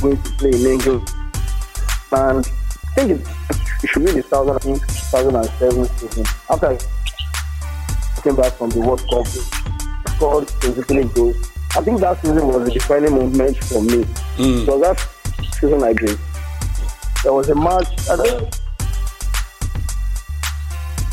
going 0.00 0.20
to 0.22 0.30
play 0.32 0.50
in 0.50 0.66
England. 0.66 1.08
And 2.12 2.46
I 2.46 2.94
think 2.94 3.10
it, 3.12 3.26
it 3.82 3.88
should 3.88 4.04
be 4.04 4.12
the 4.12 4.22
2007 4.22 5.84
season. 5.98 6.24
After 6.50 6.66
I 6.66 6.78
came 8.22 8.36
back 8.36 8.52
from 8.54 8.70
the 8.70 8.80
World 8.80 9.02
Cup, 9.08 9.26
scored 10.16 10.52
basically 10.60 11.04
goals. 11.04 11.36
I 11.76 11.82
think 11.82 12.00
that 12.00 12.20
season 12.20 12.46
was 12.48 12.68
a 12.68 12.72
defining 12.72 13.14
moment 13.14 13.56
for 13.64 13.82
me. 13.82 14.04
Mm. 14.36 14.66
So 14.66 14.80
that 14.80 14.98
season 15.60 15.82
I 15.82 15.92
did. 15.92 16.18
There 17.22 17.32
was 17.32 17.48
a 17.48 17.54
match. 17.54 18.08
I 18.10 18.16
don't 18.16 18.58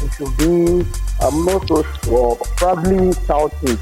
it 0.01 0.13
should 0.13 0.37
be. 0.37 0.85
I'm 1.21 1.45
not 1.45 1.67
so 1.67 1.83
sure. 2.03 2.35
Probably 2.57 3.11
Southeast 3.13 3.81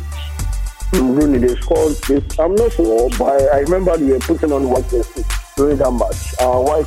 really 1.02 1.40
they 1.40 1.56
scored 1.62 1.96
this. 2.08 2.40
I'm 2.40 2.56
not 2.56 2.72
sure, 2.74 3.10
but 3.18 3.42
I 3.54 3.60
remember 3.60 3.98
they 3.98 4.12
were 4.12 4.20
putting 4.20 4.52
on 4.52 4.70
white 4.70 4.90
jersey 4.90 5.24
during 5.56 5.78
that 5.78 5.92
match. 5.92 6.34
Uh, 6.40 6.60
white 6.60 6.86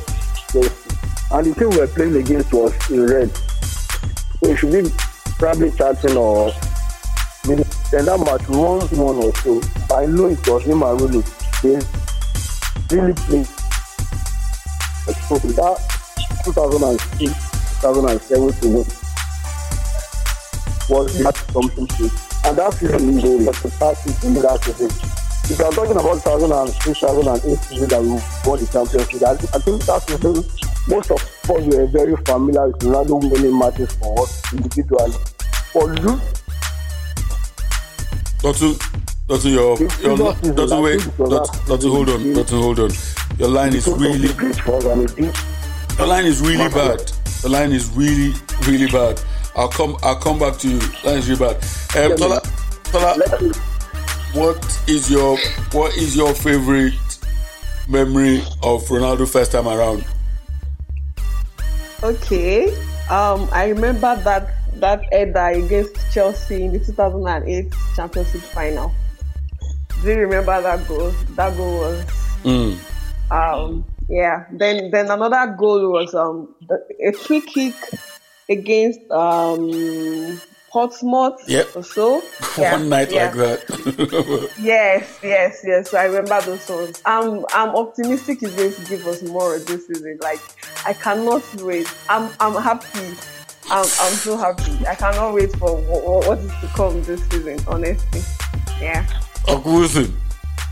jersey. 0.51 0.97
And 1.31 1.45
the 1.45 1.53
team 1.59 1.69
we 1.71 1.77
were 1.77 1.87
playing 1.87 2.15
against 2.15 2.53
was 2.53 2.73
in 2.89 3.05
red. 3.05 3.31
It 4.43 4.55
should 4.57 4.71
be 4.71 4.89
probably 5.37 5.71
chatting 5.71 6.15
or 6.15 6.51
then 7.91 8.03
that 8.03 8.19
match 8.19 8.49
won 8.49 8.81
one 8.97 9.15
or 9.23 9.31
two. 9.31 9.61
I 9.93 10.05
know 10.05 10.27
it 10.27 10.45
was 10.47 10.63
him 10.63 10.83
and 10.83 10.99
really 10.99 11.23
they 11.63 11.79
really 12.95 13.13
played. 13.13 13.47
So 15.27 15.37
that 15.37 15.77
2006, 16.43 17.81
2007 17.81 18.53
to 18.61 19.07
was 20.89 21.19
not 21.21 21.35
something 21.35 21.89
stage. 21.89 22.26
And 22.47 22.57
that 22.57 22.73
season 22.75 23.19
is 23.19 23.45
was 23.45 23.61
the 23.61 23.69
past 23.77 24.03
season 24.07 24.33
that 24.35 24.63
season. 24.63 24.87
If 25.51 25.59
you 25.59 25.65
are 25.65 25.71
talking 25.71 25.99
about 25.99 26.23
2006, 26.23 26.99
2008 26.99 27.59
season 27.59 27.89
that 27.89 28.01
we 28.01 28.15
won 28.47 28.59
the 28.59 28.67
Champions 28.71 29.11
League, 29.11 29.23
I, 29.23 29.31
I 29.35 29.59
think 29.59 29.83
that 29.83 29.99
season 30.07 30.47
most 30.87 31.11
of 31.11 31.19
us 31.19 31.67
were 31.67 31.85
very 31.87 32.15
familiar 32.23 32.67
with 32.67 32.79
Ronaldo 32.79 33.19
winning 33.31 33.59
matches 33.59 33.91
for 33.99 34.23
us 34.23 34.39
individually. 34.53 35.11
For 35.75 35.91
Luke, 35.91 36.23
Dotun, 38.39 38.79
Dotun, 39.27 39.51
your, 39.51 39.77
your, 39.99 40.15
Dotun, 40.15 40.83
wait, 40.83 40.99
Dotun, 41.67 41.91
hold 41.91 42.09
on, 42.09 42.19
Dotun, 42.31 42.61
hold 42.63 42.79
on. 42.79 42.91
Your 43.37 43.49
line 43.49 43.75
is 43.75 43.87
really, 43.87 44.31
your 45.99 46.07
line 46.07 46.25
is 46.25 46.39
really 46.39 46.69
bad. 46.69 46.99
The 47.43 47.49
line 47.49 47.73
is 47.73 47.89
really, 47.91 48.33
really 48.65 48.87
bad. 48.89 49.19
I'll 49.57 49.69
come, 49.69 49.97
I'll 50.03 50.15
come 50.19 50.39
back 50.39 50.57
to 50.59 50.69
you. 50.69 50.79
Really 51.03 51.35
bad. 51.35 51.55
Um, 51.97 52.15
Tola, 52.17 52.41
Tola, 52.85 53.15
what 54.33 54.81
is 54.87 55.09
your, 55.09 55.37
what 55.71 55.95
is 55.97 56.15
your 56.15 56.33
favorite 56.35 56.93
memory 57.89 58.37
of 58.61 58.83
Ronaldo 58.87 59.27
first 59.27 59.51
time 59.51 59.67
around? 59.67 60.05
Okay. 62.03 62.67
Um, 63.09 63.49
I 63.51 63.69
remember 63.69 64.15
that 64.23 64.53
that 64.75 65.01
header 65.11 65.47
against 65.65 65.95
Chelsea 66.13 66.63
in 66.65 66.73
the 66.73 66.79
2008 66.79 67.73
Champions 67.95 68.33
League 68.33 68.43
final. 68.43 68.91
Do 70.03 70.09
you 70.11 70.19
remember 70.19 70.61
that 70.61 70.87
goal? 70.87 71.11
That 71.35 71.57
goal 71.57 71.77
was 71.79 72.05
Mm. 72.43 72.77
um 73.31 73.83
yeah. 74.07 74.45
Then 74.51 74.91
then 74.91 75.09
another 75.09 75.55
goal 75.57 75.91
was 75.91 76.13
um 76.13 76.53
a 77.03 77.11
free 77.13 77.41
kick 77.41 77.73
against 78.49 78.99
um 79.11 80.39
Portsmouth 80.69 81.39
Yep. 81.47 81.75
or 81.75 81.83
so. 81.83 82.21
Yeah, 82.57 82.73
One 82.73 82.89
night 82.89 83.11
yeah. 83.11 83.25
like 83.25 83.35
that. 83.35 84.51
Yes, 84.59 85.19
yes, 85.23 85.61
yes. 85.63 85.91
So 85.91 85.97
I 85.97 86.05
remember 86.05 86.41
those 86.41 86.67
ones. 86.69 87.01
I'm 87.05 87.45
I'm 87.53 87.69
optimistic 87.75 88.39
he's 88.39 88.53
going 88.55 88.73
to 88.73 88.81
give 88.85 89.05
us 89.07 89.21
more 89.23 89.57
this 89.59 89.87
season. 89.87 90.17
Like 90.21 90.41
I 90.85 90.93
cannot 90.93 91.43
wait. 91.61 91.87
I'm 92.09 92.29
I'm 92.39 92.61
happy. 92.61 93.15
I'm 93.69 93.85
I'm 93.85 94.13
so 94.13 94.37
happy. 94.37 94.85
I 94.87 94.95
cannot 94.95 95.33
wait 95.33 95.51
for 95.57 95.75
what, 95.81 96.27
what 96.27 96.39
is 96.39 96.51
to 96.61 96.67
come 96.75 97.01
this 97.03 97.23
season. 97.29 97.59
Honestly, 97.67 98.21
yeah. 98.81 99.05
Uncle 99.47 99.73
Wilson, 99.73 100.15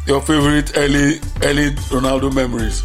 your 0.07 0.21
favorite 0.21 0.75
early, 0.77 1.19
early 1.43 1.71
Ronaldo 1.91 2.33
memories? 2.33 2.83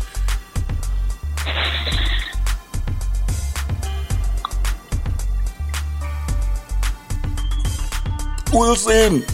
Wilson. 8.52 9.24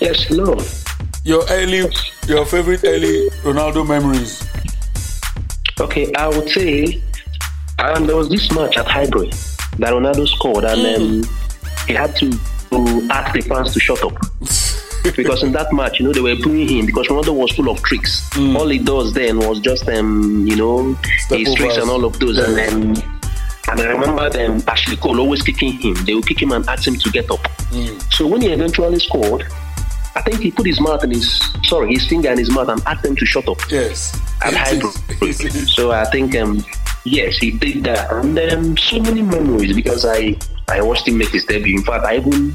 Yes, 0.00 0.24
hello. 0.24 0.56
Your 1.24 1.44
early, 1.50 1.90
your 2.26 2.44
favorite 2.46 2.80
early 2.84 3.28
Ronaldo 3.42 3.86
memories. 3.86 4.42
Okay, 5.80 6.12
I 6.14 6.28
would 6.28 6.48
say 6.48 7.02
um, 7.78 8.06
there 8.06 8.16
was 8.16 8.28
this 8.28 8.50
match 8.52 8.76
at 8.76 8.86
Highbury 8.86 9.30
that 9.78 9.92
Ronaldo 9.92 10.26
scored, 10.28 10.64
and 10.64 10.96
um, 11.24 11.30
he 11.86 11.94
had 11.94 12.14
to, 12.16 12.30
to 12.30 13.08
ask 13.10 13.32
the 13.34 13.40
fans 13.42 13.72
to 13.74 13.80
shut 13.80 14.02
up. 14.04 14.12
because 15.16 15.42
in 15.42 15.52
that 15.52 15.72
match, 15.72 15.98
you 16.00 16.06
know, 16.06 16.12
they 16.12 16.20
were 16.20 16.36
booing 16.42 16.68
him 16.68 16.86
because 16.86 17.06
Ronaldo 17.08 17.34
was 17.34 17.52
full 17.52 17.68
of 17.70 17.82
tricks. 17.82 18.28
All 18.36 18.68
he 18.68 18.78
does 18.78 19.12
then 19.14 19.38
was 19.38 19.58
just, 19.60 19.88
um, 19.88 20.46
you 20.46 20.56
know, 20.56 20.94
Step 21.18 21.38
his 21.38 21.54
tricks 21.54 21.74
overs. 21.74 21.82
and 21.84 21.90
all 21.90 22.04
of 22.04 22.18
those. 22.18 22.38
And 22.38 22.56
Yeah. 22.56 22.66
then, 22.70 23.17
and 23.70 23.80
I 23.80 23.86
remember 23.86 24.30
them, 24.30 24.62
Ashley 24.66 24.96
Cole 24.96 25.20
always 25.20 25.42
kicking 25.42 25.72
him. 25.72 25.94
They 26.04 26.14
would 26.14 26.26
kick 26.26 26.40
him 26.40 26.52
and 26.52 26.66
ask 26.68 26.86
him 26.86 26.96
to 26.96 27.10
get 27.10 27.30
up. 27.30 27.40
So 28.10 28.26
when 28.26 28.40
he 28.40 28.48
eventually 28.48 28.98
scored, 28.98 29.44
I 30.16 30.22
think 30.22 30.40
he 30.40 30.50
put 30.50 30.66
his 30.66 30.80
mouth 30.80 31.02
and 31.04 31.12
his 31.14 31.40
sorry, 31.64 31.92
his 31.92 32.06
finger 32.08 32.30
in 32.30 32.38
his 32.38 32.50
mouth 32.50 32.68
and 32.68 32.82
asked 32.86 33.02
them 33.02 33.14
to 33.16 33.26
shut 33.26 33.48
up. 33.48 33.58
Yes. 33.70 34.18
At 34.42 34.54
Highbury. 34.54 35.32
so 35.66 35.92
I 35.92 36.04
think 36.06 36.34
um 36.36 36.64
yes, 37.04 37.36
he 37.36 37.52
did 37.52 37.84
that. 37.84 38.10
And 38.10 38.36
then 38.36 38.76
so 38.76 38.98
many 39.00 39.22
memories 39.22 39.74
because 39.74 40.04
I 40.04 40.36
I 40.68 40.82
watched 40.82 41.06
him 41.06 41.18
make 41.18 41.30
his 41.30 41.44
debut. 41.44 41.76
In 41.76 41.84
fact, 41.84 42.04
I 42.04 42.16
even 42.16 42.54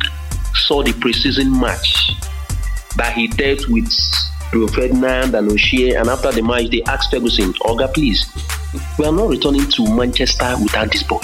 saw 0.55 0.83
the 0.83 0.91
preseason 0.93 1.59
match 1.59 2.11
that 2.97 3.13
he 3.13 3.27
dealt 3.27 3.67
with 3.69 3.91
Rio 4.53 4.67
Ferdinand 4.67 5.35
and 5.35 5.51
O'Shea. 5.51 5.95
And 5.95 6.09
after 6.09 6.31
the 6.31 6.41
match, 6.41 6.69
they 6.69 6.83
asked 6.83 7.11
Ferguson, 7.11 7.53
Olga, 7.61 7.87
please, 7.87 8.25
we 8.97 9.05
are 9.05 9.11
not 9.11 9.29
returning 9.29 9.67
to 9.71 9.95
Manchester 9.95 10.55
without 10.61 10.91
this 10.91 11.03
boy. 11.03 11.19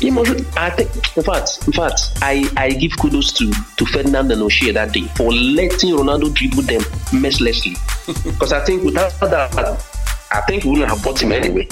He 0.00 0.10
must, 0.10 0.58
I 0.58 0.70
think, 0.70 1.16
in 1.16 1.22
fact, 1.22 1.66
in 1.66 1.72
fact, 1.72 2.00
I, 2.22 2.50
I 2.56 2.70
give 2.70 2.98
kudos 2.98 3.32
to, 3.34 3.52
to 3.76 3.86
Ferdinand 3.86 4.32
and 4.32 4.42
O'Shea 4.42 4.72
that 4.72 4.92
day 4.92 5.02
for 5.16 5.32
letting 5.32 5.90
Ronaldo 5.90 6.34
dribble 6.34 6.62
them 6.62 6.82
mercilessly. 7.12 7.76
Because 8.24 8.52
I 8.52 8.64
think 8.64 8.82
without 8.82 9.12
that, 9.20 9.86
I 10.32 10.40
think 10.42 10.64
we 10.64 10.70
wouldn't 10.70 10.90
have 10.90 11.04
bought 11.04 11.22
him 11.22 11.30
anyway. 11.30 11.66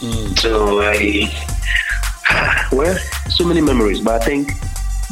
Mm. 0.00 0.36
So 0.38 0.80
I, 0.82 1.30
well, 2.72 2.98
so 3.30 3.44
many 3.44 3.60
memories, 3.60 4.00
but 4.00 4.20
I 4.20 4.24
think 4.24 4.50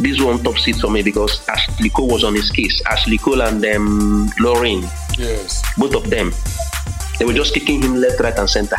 this 0.00 0.20
one 0.20 0.42
top 0.42 0.56
seat 0.58 0.76
for 0.76 0.90
me 0.90 1.02
because 1.02 1.46
Ashley 1.48 1.90
Cole 1.90 2.08
was 2.08 2.24
on 2.24 2.34
his 2.34 2.50
case. 2.50 2.80
Ashley 2.86 3.18
Cole 3.18 3.42
and 3.42 3.64
um, 3.64 4.30
Lauren, 4.40 4.82
Yes. 5.18 5.62
both 5.76 5.94
of 5.94 6.08
them, 6.10 6.32
they 7.18 7.24
were 7.24 7.32
just 7.34 7.52
kicking 7.54 7.82
him 7.82 7.96
left, 7.96 8.18
right, 8.20 8.36
and 8.38 8.48
center. 8.48 8.76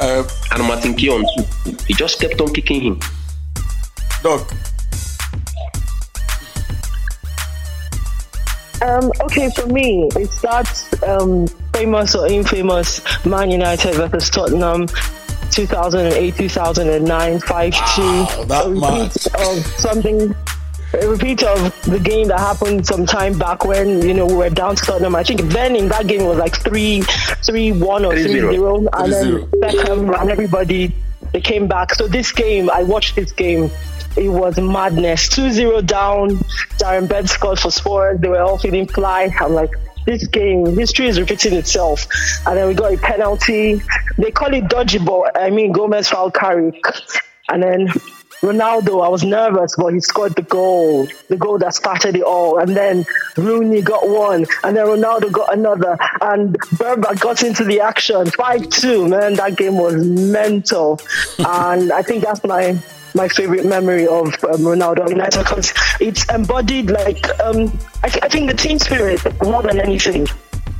Uh, 0.00 0.22
and 0.52 0.62
Martin 0.64 0.94
Keown 0.94 1.24
too. 1.36 1.76
He 1.86 1.94
just 1.94 2.20
kept 2.20 2.40
on 2.40 2.52
kicking 2.52 2.80
him. 2.82 3.00
Doc. 4.22 4.50
Um, 8.82 9.10
okay, 9.22 9.50
for 9.50 9.66
me, 9.68 10.08
it's 10.16 10.40
that 10.42 10.68
um, 11.06 11.46
famous 11.72 12.14
or 12.14 12.26
infamous 12.26 13.00
Man 13.24 13.50
United 13.50 13.94
versus 13.94 14.28
Tottenham 14.30 14.86
2008 15.54 16.34
2009 16.36 17.40
5 17.40 17.72
2. 17.72 17.80
that 18.46 18.66
a 18.66 18.70
repeat 18.70 19.26
of 19.34 19.66
something. 19.80 20.34
A 21.02 21.08
repeat 21.08 21.42
of 21.42 21.58
the 21.86 21.98
game 21.98 22.28
that 22.28 22.38
happened 22.38 22.86
some 22.86 23.04
time 23.04 23.36
back 23.36 23.64
when 23.64 24.00
you 24.02 24.14
know 24.14 24.26
we 24.26 24.34
were 24.34 24.50
down 24.50 24.76
to 24.76 24.82
Tottenham. 24.84 25.16
I 25.16 25.24
think 25.24 25.40
then 25.52 25.74
in 25.74 25.88
that 25.88 26.06
game 26.06 26.20
it 26.20 26.28
was 26.28 26.38
like 26.38 26.54
three, 26.62 27.02
three 27.42 27.72
one 27.72 28.04
or 28.04 28.12
three 28.12 28.34
3-0. 28.34 28.86
and 28.92 29.12
then 29.12 29.26
3-0. 29.26 29.50
Beckham 29.60 30.20
and 30.20 30.30
everybody 30.30 30.94
they 31.32 31.40
came 31.40 31.66
back. 31.66 31.92
So 31.94 32.06
this 32.06 32.30
game, 32.30 32.70
I 32.70 32.84
watched 32.84 33.16
this 33.16 33.32
game. 33.32 33.68
It 34.16 34.28
was 34.28 34.56
madness. 34.56 35.28
2-0 35.30 35.84
down. 35.84 36.30
Darren 36.78 37.08
Bent 37.08 37.28
scored 37.28 37.58
for 37.58 37.72
Spurs. 37.72 38.20
They 38.20 38.28
were 38.28 38.40
all 38.40 38.56
feeling 38.58 38.86
fly. 38.86 39.34
I'm 39.40 39.52
like, 39.52 39.70
this 40.06 40.26
game, 40.26 40.66
history 40.76 41.08
is 41.08 41.18
repeating 41.18 41.54
itself. 41.54 42.06
And 42.46 42.56
then 42.56 42.68
we 42.68 42.74
got 42.74 42.94
a 42.94 42.98
penalty. 42.98 43.80
They 44.18 44.30
call 44.30 44.52
it 44.54 44.68
dodgy, 44.68 44.98
but 44.98 45.38
I 45.40 45.50
mean 45.50 45.72
Gomes 45.72 46.08
foul 46.08 46.30
Carrick. 46.30 46.82
And 47.48 47.62
then 47.62 47.88
Ronaldo, 48.44 49.02
I 49.02 49.08
was 49.08 49.24
nervous, 49.24 49.74
but 49.76 49.94
he 49.94 50.00
scored 50.00 50.34
the 50.36 50.42
goal, 50.42 51.08
the 51.28 51.36
goal 51.36 51.56
that 51.58 51.74
started 51.74 52.14
it 52.14 52.22
all. 52.22 52.58
And 52.58 52.76
then 52.76 53.06
Rooney 53.36 53.80
got 53.80 54.06
one, 54.06 54.44
and 54.62 54.76
then 54.76 54.86
Ronaldo 54.86 55.32
got 55.32 55.54
another, 55.54 55.96
and 56.20 56.58
Berba 56.76 57.18
got 57.20 57.42
into 57.42 57.64
the 57.64 57.80
action. 57.80 58.26
5 58.26 58.68
2, 58.68 59.08
man, 59.08 59.34
that 59.34 59.56
game 59.56 59.78
was 59.78 59.94
mental. 59.94 61.00
and 61.38 61.90
I 61.90 62.02
think 62.02 62.22
that's 62.22 62.44
my 62.44 62.78
my 63.14 63.28
favorite 63.28 63.64
memory 63.64 64.06
of 64.06 64.26
um, 64.44 64.60
Ronaldo 64.60 65.08
United 65.08 65.38
because 65.38 65.72
it's 66.00 66.28
embodied 66.32 66.90
like 66.90 67.24
um, 67.40 67.72
I, 68.02 68.08
th- 68.08 68.24
I 68.24 68.28
think 68.28 68.50
the 68.50 68.56
team 68.56 68.78
spirit 68.78 69.20
more 69.42 69.62
than 69.62 69.78
anything 69.80 70.26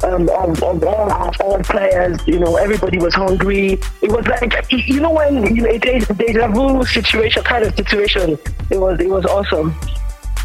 um, 0.03 0.29
of, 0.29 0.63
of 0.63 0.85
all 0.85 1.13
of 1.13 1.41
all 1.41 1.59
players. 1.61 2.19
You 2.27 2.41
know, 2.41 2.57
everybody 2.57 2.99
was 2.99 3.15
hungry. 3.15 3.79
It 4.03 4.11
was 4.11 4.27
like 4.27 4.53
you 4.71 5.01
know 5.01 5.13
when 5.13 5.55
you 5.55 5.63
know, 5.63 5.71
a 5.71 5.79
de- 5.79 6.01
deja 6.01 6.49
vu 6.49 6.85
situation 6.85 7.43
kind 7.45 7.65
of 7.65 7.75
situation. 7.77 8.39
It 8.71 8.79
was 8.79 9.01
it 9.01 9.09
was 9.09 9.25
awesome. 9.27 9.75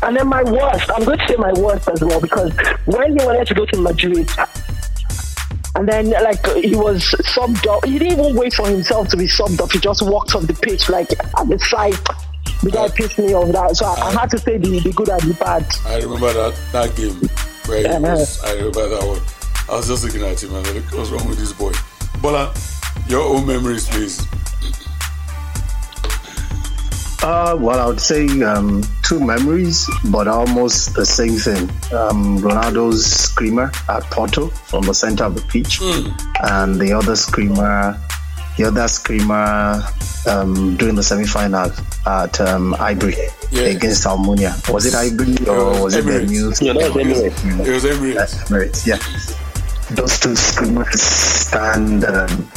And 0.02 0.16
then 0.16 0.28
my 0.30 0.44
worst, 0.44 0.90
I'm 0.96 1.04
going 1.04 1.20
to 1.20 1.28
say 1.28 1.36
my 1.36 1.52
worst 1.54 1.90
as 1.90 2.02
well 2.02 2.22
because 2.22 2.54
when 2.86 3.20
he 3.20 3.26
wanted 3.26 3.48
to 3.48 3.54
go 3.54 3.66
to 3.66 3.82
Madrid, 3.82 4.30
and 5.80 5.88
then 5.88 6.10
like 6.10 6.46
he 6.58 6.76
was 6.76 7.04
subbed 7.34 7.66
off. 7.66 7.84
He 7.86 7.98
didn't 7.98 8.20
even 8.20 8.36
wait 8.36 8.54
for 8.54 8.68
himself 8.68 9.08
to 9.10 9.18
be 9.18 9.26
subbed 9.26 9.62
off. 9.62 9.72
He 9.72 9.80
just 9.80 10.02
walked 10.02 10.36
off 10.36 10.46
the 10.46 10.54
pitch 10.54 10.90
like 10.90 11.12
at 11.12 11.48
the 11.48 11.58
side. 11.60 11.94
The 12.62 12.72
guy 12.72 12.90
pissed 12.90 13.18
me 13.18 13.34
off 13.34 13.52
that, 13.54 13.78
so 13.78 13.86
I, 13.86 14.10
I 14.10 14.12
had 14.12 14.30
to 14.32 14.38
say 14.40 14.58
the, 14.58 14.80
the 14.82 14.92
good 14.92 15.08
and 15.08 15.22
the 15.22 15.34
bad. 15.36 15.66
I 15.86 16.00
remember 16.00 16.34
that, 16.34 16.60
that 16.74 16.96
game 16.98 17.16
where 17.66 17.78
he 17.78 17.84
Yeah. 17.86 18.00
was, 18.00 18.44
I 18.44 18.54
remember 18.56 18.90
that 18.90 19.08
one. 19.08 19.22
I 19.70 19.78
was 19.78 19.88
just 19.88 20.04
looking 20.04 20.24
at 20.24 20.44
him 20.44 20.54
and 20.56 20.68
I 20.68 20.72
like, 20.74 20.92
what's 20.94 21.10
wrong 21.12 21.26
with 21.30 21.38
this 21.40 21.54
boy? 21.54 21.72
Bola, 22.22 22.54
your 23.08 23.22
own 23.22 23.48
memories, 23.48 23.88
please. 23.88 24.20
Uh, 27.22 27.56
well, 27.60 27.80
I 27.82 27.86
would 27.86 28.00
say 28.00 28.26
um, 28.44 28.82
two 29.04 29.20
memories, 29.20 29.90
but 30.10 30.28
almost 30.28 30.94
the 30.96 31.06
same 31.06 31.34
thing. 31.36 31.64
Um, 31.94 32.40
Ronaldo's 32.40 33.06
screamer 33.06 33.72
at 33.90 34.04
Porto 34.06 34.48
from 34.48 34.84
the 34.86 34.94
center 34.94 35.26
of 35.26 35.36
the 35.36 35.42
pitch, 35.42 35.82
and 36.50 36.76
the 36.80 36.94
other 36.94 37.16
screamer 37.16 38.00
the 38.58 38.66
other 38.66 38.88
screamer 38.90 39.82
um, 40.28 40.76
during 40.76 40.94
the 40.96 41.04
semi-final 41.04 41.72
at 42.06 42.42
um, 42.42 42.74
Highbury 42.74 43.16
Yeah. 43.52 43.64
against 43.64 44.04
Almunia. 44.06 44.52
Was 44.74 44.86
it 44.86 44.94
Highbury 44.94 45.48
or 45.48 45.84
was, 45.84 45.96
it 45.96 46.04
the 46.04 46.12
Emirates. 46.12 46.30
news? 46.30 46.62
Yeah, 46.62 46.74
that 46.74 46.94
was 46.94 47.06
Emirates. 47.06 47.66
It 47.68 47.72
was 47.72 47.84
Emirates. 47.86 48.36
Emirates, 48.50 48.86
yeah. 48.86 49.96
Those 49.96 50.20
two 50.20 50.36
screamers 50.36 51.02
stand 51.02 52.04
um, 52.04 52.52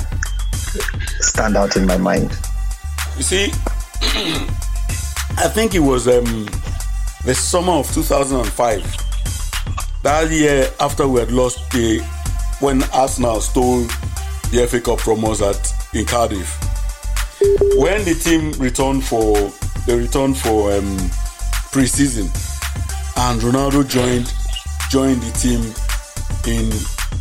stand 1.21 1.57
out 1.57 1.77
in 1.77 1.87
my 1.87 1.97
mind. 1.99 2.37
You 3.17 3.23
see, 3.23 3.53
I 4.15 5.49
think 5.49 5.75
it 5.75 5.81
was 5.81 6.07
um, 6.07 6.47
the 7.25 7.35
summer 7.35 7.73
of 7.73 7.91
2005. 7.95 10.03
That 10.03 10.31
year 10.31 10.71
after 10.81 11.09
we 11.09 11.21
had 11.21 11.33
lost 11.33 11.71
the 11.71 12.01
when 12.61 12.83
Arsenal 12.93 13.41
stole 13.41 13.85
the 14.51 14.67
FA 14.69 14.81
Cup 14.81 15.01
from 15.01 15.25
us 15.25 15.41
at 15.41 15.57
in 15.95 16.05
Cardiff. 16.05 16.59
When 17.77 18.05
the 18.05 18.15
team 18.15 18.53
returned 18.61 19.03
for 19.03 19.33
the 19.87 19.97
return 19.97 20.35
for 20.35 20.73
um, 20.73 20.97
pre-season, 21.73 22.27
and 23.17 23.41
Ronaldo 23.41 23.89
joined 23.89 24.31
joined 24.91 25.23
the 25.23 25.33
team 25.39 25.63
in 26.53 26.71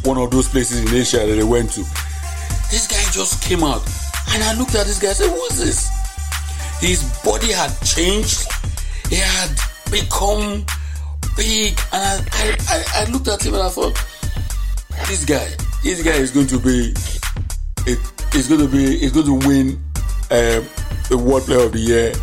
one 0.04 0.18
of 0.18 0.30
those 0.32 0.50
places 0.50 0.82
in 0.82 0.94
Asia 0.94 1.20
that 1.20 1.36
they 1.36 1.44
went 1.44 1.72
to. 1.72 1.82
This 2.70 2.86
guy 2.88 3.02
just 3.14 3.42
came 3.42 3.64
out, 3.64 3.82
and 4.34 4.44
I 4.44 4.56
looked 4.58 4.76
at 4.76 4.88
this 4.88 5.00
guy 5.00 5.14
said, 5.14 5.30
"Who 5.30 5.42
is 5.46 5.58
this?" 5.58 5.91
His 6.82 7.04
body 7.24 7.52
had 7.52 7.70
changed. 7.86 8.48
He 9.08 9.18
had 9.18 9.56
become 9.92 10.66
big, 11.38 11.80
and 11.94 12.28
I, 12.34 12.58
I, 12.70 12.84
I, 12.96 13.12
looked 13.12 13.28
at 13.28 13.46
him 13.46 13.54
and 13.54 13.64
I 13.64 13.70
thought, 13.70 13.94
"This 15.08 15.24
guy, 15.24 15.48
this 15.84 16.02
guy 16.02 16.14
is 16.14 16.32
going 16.32 16.48
to 16.48 16.58
be, 16.58 16.94
it 17.86 18.00
is 18.36 18.48
going 18.48 18.62
to 18.62 18.68
be, 18.68 19.04
is 19.04 19.12
going 19.12 19.28
to 19.28 19.48
win 19.48 19.80
um, 20.32 20.66
the 21.10 21.18
World 21.24 21.44
Player 21.44 21.66
of 21.66 21.72
the 21.72 21.80
Year." 21.80 22.14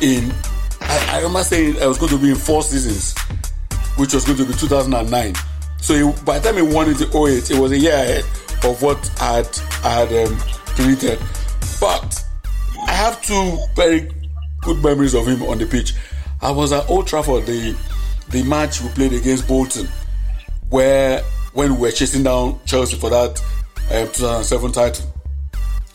In, 0.00 0.32
I, 0.80 1.06
I 1.12 1.16
remember 1.18 1.44
saying 1.44 1.80
I 1.80 1.86
was 1.86 1.98
going 1.98 2.10
to 2.10 2.18
be 2.18 2.30
in 2.30 2.36
four 2.36 2.62
seasons, 2.62 3.16
which 3.96 4.14
was 4.14 4.24
going 4.24 4.38
to 4.38 4.44
be 4.44 4.52
2009. 4.52 5.34
So 5.78 5.94
he, 5.94 6.24
by 6.24 6.40
the 6.40 6.50
time 6.50 6.56
he 6.56 6.74
won 6.74 6.88
it 6.88 7.00
in 7.00 7.08
08, 7.08 7.50
it 7.52 7.58
was 7.58 7.70
a 7.70 7.78
year 7.78 7.94
ahead 7.94 8.24
of 8.64 8.82
what 8.82 8.98
I 9.20 9.36
had, 9.36 9.58
I 9.84 9.90
had 9.90 10.26
um, 10.26 10.36
predicted. 10.74 11.20
But 11.80 12.21
I 12.92 12.96
have 12.96 13.22
two 13.22 13.56
very 13.74 14.06
good 14.60 14.84
memories 14.84 15.14
of 15.14 15.26
him 15.26 15.42
on 15.44 15.56
the 15.56 15.64
pitch. 15.64 15.94
I 16.42 16.50
was 16.50 16.72
at 16.72 16.90
Old 16.90 17.06
Trafford, 17.06 17.46
the 17.46 17.74
the 18.28 18.42
match 18.42 18.82
we 18.82 18.90
played 18.90 19.14
against 19.14 19.48
Bolton, 19.48 19.88
where 20.68 21.22
when 21.54 21.74
we 21.76 21.80
were 21.80 21.90
chasing 21.90 22.22
down 22.22 22.60
Chelsea 22.66 22.98
for 22.98 23.08
that 23.08 23.40
um, 23.90 24.08
2007 24.12 24.72
title. 24.72 25.06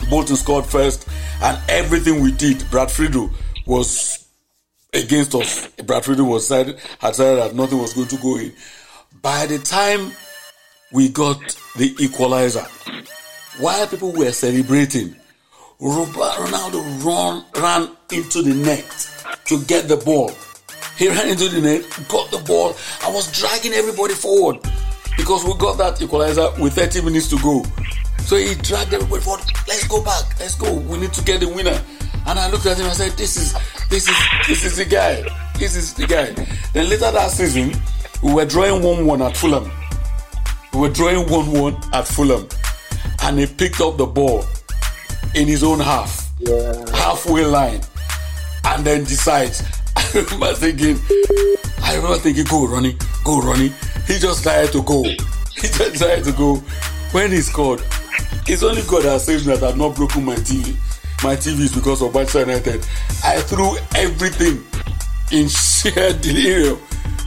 Bolton 0.09 0.35
scored 0.35 0.65
first, 0.65 1.07
and 1.43 1.61
everything 1.69 2.19
we 2.19 2.31
did, 2.31 2.67
Brad 2.71 2.89
Friedel 2.89 3.29
was 3.67 4.27
against 4.91 5.35
us. 5.35 5.67
Brad 5.85 6.03
Friedel 6.03 6.25
was 6.25 6.47
said 6.47 6.79
had 6.97 7.13
said 7.13 7.35
that 7.35 7.53
nothing 7.53 7.77
was 7.77 7.93
going 7.93 8.07
to 8.07 8.17
go 8.17 8.37
in. 8.37 8.51
By 9.21 9.45
the 9.45 9.59
time 9.59 10.13
we 10.91 11.09
got 11.09 11.39
the 11.75 11.95
equalizer, 11.99 12.65
while 13.59 13.85
people 13.85 14.13
were 14.13 14.31
celebrating, 14.31 15.15
Ronaldo 15.79 17.05
run, 17.05 17.45
ran 17.55 17.89
into 18.11 18.41
the 18.41 18.53
net 18.53 18.85
to 19.45 19.63
get 19.65 19.87
the 19.87 19.97
ball. 19.97 20.31
He 20.97 21.07
ran 21.07 21.29
into 21.29 21.49
the 21.49 21.61
net, 21.61 21.83
got 22.07 22.31
the 22.31 22.39
ball, 22.39 22.75
and 23.05 23.13
was 23.13 23.31
dragging 23.31 23.73
everybody 23.73 24.15
forward 24.15 24.57
because 25.15 25.45
we 25.45 25.53
got 25.57 25.77
that 25.77 26.01
equalizer 26.01 26.49
with 26.59 26.73
30 26.73 27.01
minutes 27.01 27.27
to 27.29 27.39
go. 27.39 27.63
So 28.25 28.37
he 28.37 28.55
dragged 28.55 28.93
everybody 28.93 29.21
forward. 29.21 29.45
Let's 29.67 29.87
go 29.87 30.03
back. 30.03 30.39
Let's 30.39 30.55
go. 30.55 30.73
We 30.73 30.97
need 30.97 31.13
to 31.13 31.23
get 31.23 31.41
the 31.41 31.47
winner. 31.47 31.79
And 32.25 32.39
I 32.39 32.49
looked 32.49 32.65
at 32.65 32.77
him 32.77 32.87
and 32.87 32.95
said, 32.95 33.11
"This 33.11 33.37
is, 33.37 33.53
this 33.89 34.09
is, 34.09 34.17
this 34.47 34.65
is 34.65 34.75
the 34.77 34.85
guy. 34.85 35.23
This 35.57 35.77
is 35.77 35.93
the 35.93 36.07
guy." 36.07 36.33
Then 36.73 36.89
later 36.89 37.09
that 37.11 37.31
season, 37.31 37.73
we 38.21 38.33
were 38.33 38.45
drawing 38.45 38.83
one-one 38.83 39.21
at 39.21 39.37
Fulham. 39.37 39.71
We 40.73 40.79
were 40.81 40.89
drawing 40.89 41.29
one-one 41.29 41.77
at 41.93 42.05
Fulham, 42.05 42.49
and 43.23 43.39
he 43.39 43.45
picked 43.45 43.79
up 43.79 43.95
the 43.95 44.05
ball 44.05 44.43
in 45.37 45.47
his 45.47 45.63
own 45.63 45.79
half, 45.79 46.31
halfway 46.91 47.45
line, 47.45 47.81
and 48.65 48.83
then 48.83 49.03
decides. 49.03 49.61
I 49.95 50.11
remember 50.13 50.53
thinking, 50.53 50.97
I 51.81 51.95
remember 51.95 52.17
thinking, 52.17 52.45
go 52.45 52.67
Ronnie, 52.67 52.97
go 53.23 53.39
Ronnie. 53.39 53.71
He 54.07 54.17
just 54.17 54.43
tried 54.43 54.71
to 54.71 54.81
go. 54.83 55.03
He 55.57 55.67
just 55.69 55.95
tried 55.95 56.23
to 56.23 56.31
go. 56.33 56.55
When 57.11 57.31
he 57.31 57.41
scored, 57.41 57.81
it's 58.47 58.61
only 58.61 58.83
God 58.83 59.03
that 59.03 59.21
saves 59.21 59.47
me 59.47 59.55
that 59.55 59.63
I've 59.63 59.77
not 59.77 59.95
broken 59.95 60.23
my 60.23 60.35
TV. 60.35 60.75
My 61.23 61.35
TV 61.35 61.61
is 61.61 61.73
because 61.73 62.03
of 62.03 62.13
Manchester 62.13 62.41
United. 62.41 62.85
I 63.23 63.41
threw 63.41 63.75
everything 63.95 64.63
in 65.31 65.47
sheer 65.47 66.13
delirium 66.21 66.79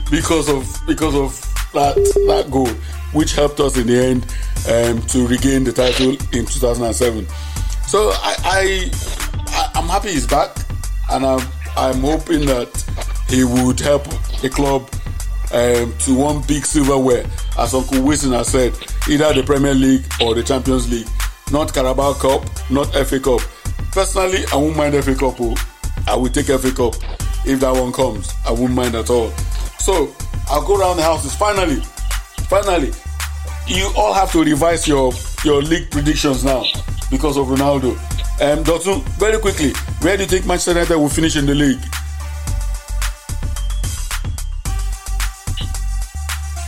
because 0.09 0.47
of 0.49 0.65
because 0.87 1.13
of 1.13 1.37
that 1.73 1.95
that 2.27 2.49
goal, 2.49 2.69
which 3.11 3.35
helped 3.35 3.59
us 3.59 3.77
in 3.77 3.87
the 3.87 3.97
end 3.97 4.23
um, 4.71 5.01
to 5.07 5.27
regain 5.27 5.65
the 5.65 5.73
title 5.73 6.11
in 6.31 6.45
2007. 6.45 7.27
So 7.91 8.11
I, 8.13 8.35
I, 8.45 8.91
I 9.47 9.71
I'm 9.75 9.89
happy 9.89 10.13
he's 10.13 10.25
back, 10.25 10.55
and 11.11 11.25
I'm 11.25 11.45
I'm 11.75 11.99
hoping 11.99 12.45
that 12.45 12.71
he 13.27 13.43
would 13.43 13.81
help 13.81 14.05
the 14.39 14.49
club 14.49 14.83
um, 15.51 15.93
to 16.05 16.15
one 16.15 16.41
big 16.47 16.65
silverware, 16.65 17.25
as 17.59 17.73
Uncle 17.73 18.01
Wilson 18.01 18.31
has 18.31 18.47
said, 18.47 18.77
either 19.09 19.33
the 19.33 19.43
Premier 19.43 19.73
League 19.73 20.05
or 20.21 20.33
the 20.33 20.41
Champions 20.41 20.89
League, 20.89 21.09
not 21.51 21.73
Carabao 21.73 22.13
Cup, 22.13 22.45
not 22.69 22.93
FA 22.93 23.19
Cup. 23.19 23.41
Personally, 23.91 24.45
I 24.53 24.55
won't 24.55 24.77
mind 24.77 24.95
FA 25.03 25.13
Cup. 25.13 25.35
oh. 25.41 25.53
I 26.07 26.15
will 26.15 26.29
take 26.29 26.45
FA 26.45 26.71
Cup 26.71 26.95
if 27.45 27.59
that 27.59 27.73
one 27.73 27.91
comes. 27.91 28.33
I 28.47 28.51
won't 28.51 28.71
mind 28.71 28.95
at 28.95 29.09
all. 29.09 29.31
So 29.79 30.15
I'll 30.49 30.65
go 30.65 30.79
around 30.79 30.95
the 30.95 31.03
houses. 31.03 31.35
Finally, 31.35 31.81
finally, 32.47 32.93
you 33.67 33.91
all 33.97 34.13
have 34.13 34.31
to 34.31 34.45
revise 34.45 34.87
your 34.87 35.11
your 35.43 35.61
league 35.61 35.91
predictions 35.91 36.45
now 36.45 36.63
because 37.11 37.37
of 37.37 37.47
Ronaldo. 37.47 37.91
Um, 38.41 38.63
Dotun, 38.63 39.01
very 39.19 39.37
quickly, 39.37 39.73
where 40.01 40.17
do 40.17 40.23
you 40.23 40.29
think 40.29 40.47
Manchester 40.47 40.71
United 40.71 40.97
will 40.97 41.09
finish 41.09 41.35
in 41.35 41.45
the 41.45 41.53
league? 41.53 41.79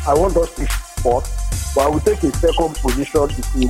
I 0.05 0.13
want 0.13 0.35
us 0.37 0.53
to 0.55 0.67
fourth, 1.01 1.73
but 1.73 1.81
I 1.81 1.89
will 1.89 2.01
take 2.01 2.21
a 2.23 2.31
second 2.33 2.75
position 2.75 3.23
if 3.31 3.55
we 3.55 3.67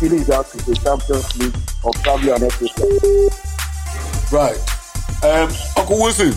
finish 0.00 0.28
out 0.30 0.52
with 0.54 0.64
the 0.64 0.74
Champions 0.74 1.36
League 1.36 1.54
or 1.84 1.92
probably 2.02 2.30
an 2.30 2.50
FA 2.50 2.66
Right. 4.34 4.58
Um, 5.22 5.50
Uncle 5.76 6.00
Wilson. 6.00 6.32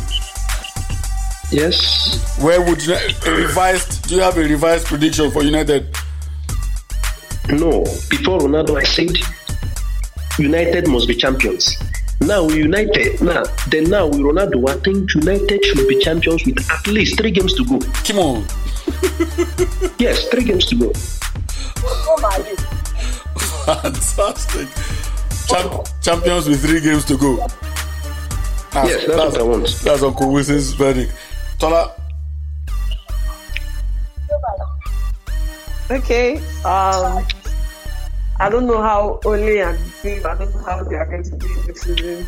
Yes. 1.52 2.38
Where 2.42 2.62
would 2.62 2.86
you 2.86 2.94
a 2.96 3.32
revised? 3.32 4.08
Do 4.08 4.16
you 4.16 4.22
have 4.22 4.38
a 4.38 4.42
revised 4.42 4.88
prediction 4.88 5.32
for 5.32 5.44
United? 5.44 5.96
No. 7.52 7.84
Before 8.10 8.39
Ronaldo, 8.39 8.78
I 8.80 8.84
said 8.84 9.18
United 10.39 10.88
must 10.88 11.08
be 11.08 11.16
champions. 11.16 11.76
Now 12.22 12.45
we're 12.45 12.58
United, 12.58 13.22
now 13.22 13.43
then 13.68 13.89
now 13.89 14.08
with 14.08 14.20
Ronaldo, 14.20 14.70
I 14.70 14.80
think 14.80 15.14
United 15.16 15.66
should 15.66 15.88
be 15.88 15.99
champions 15.99 16.45
with 16.45 16.60
at 16.72 16.88
least 16.88 17.18
three 17.18 17.32
games 17.32 17.54
to 17.56 17.66
go. 17.66 17.80
Come 18.06 18.20
on. 18.20 18.45
yes, 19.99 20.28
three 20.30 20.43
games 20.43 20.66
to 20.68 20.76
go. 20.76 20.93
Fantastic. 23.66 24.68
Champ- 25.47 25.88
champions 26.02 26.47
with 26.47 26.62
three 26.66 26.80
games 26.80 27.04
to 27.06 27.18
go. 27.18 27.36
Yes, 28.74 29.06
that's 29.08 29.34
what 29.34 29.39
I 29.39 29.43
want. 29.43 29.68
That's 29.84 30.04
Uncle 30.04 30.32
Wilson's 30.32 30.72
verdict. 30.74 31.14
Tola, 31.60 31.93
Okay. 35.91 36.38
Um, 36.64 37.26
I 38.42 38.50
don't 38.50 38.66
know 38.66 38.82
how 38.82 39.20
Ole 39.24 39.62
and 39.62 39.78
the 40.02 40.28
I 40.28 40.36
don't 40.36 40.52
know 40.56 40.64
how 40.64 40.84
they 40.84 40.96
are 40.96 41.06
going 41.06 41.22
to 41.22 41.38
do 41.38 41.48
this 41.68 41.82
season. 41.82 42.26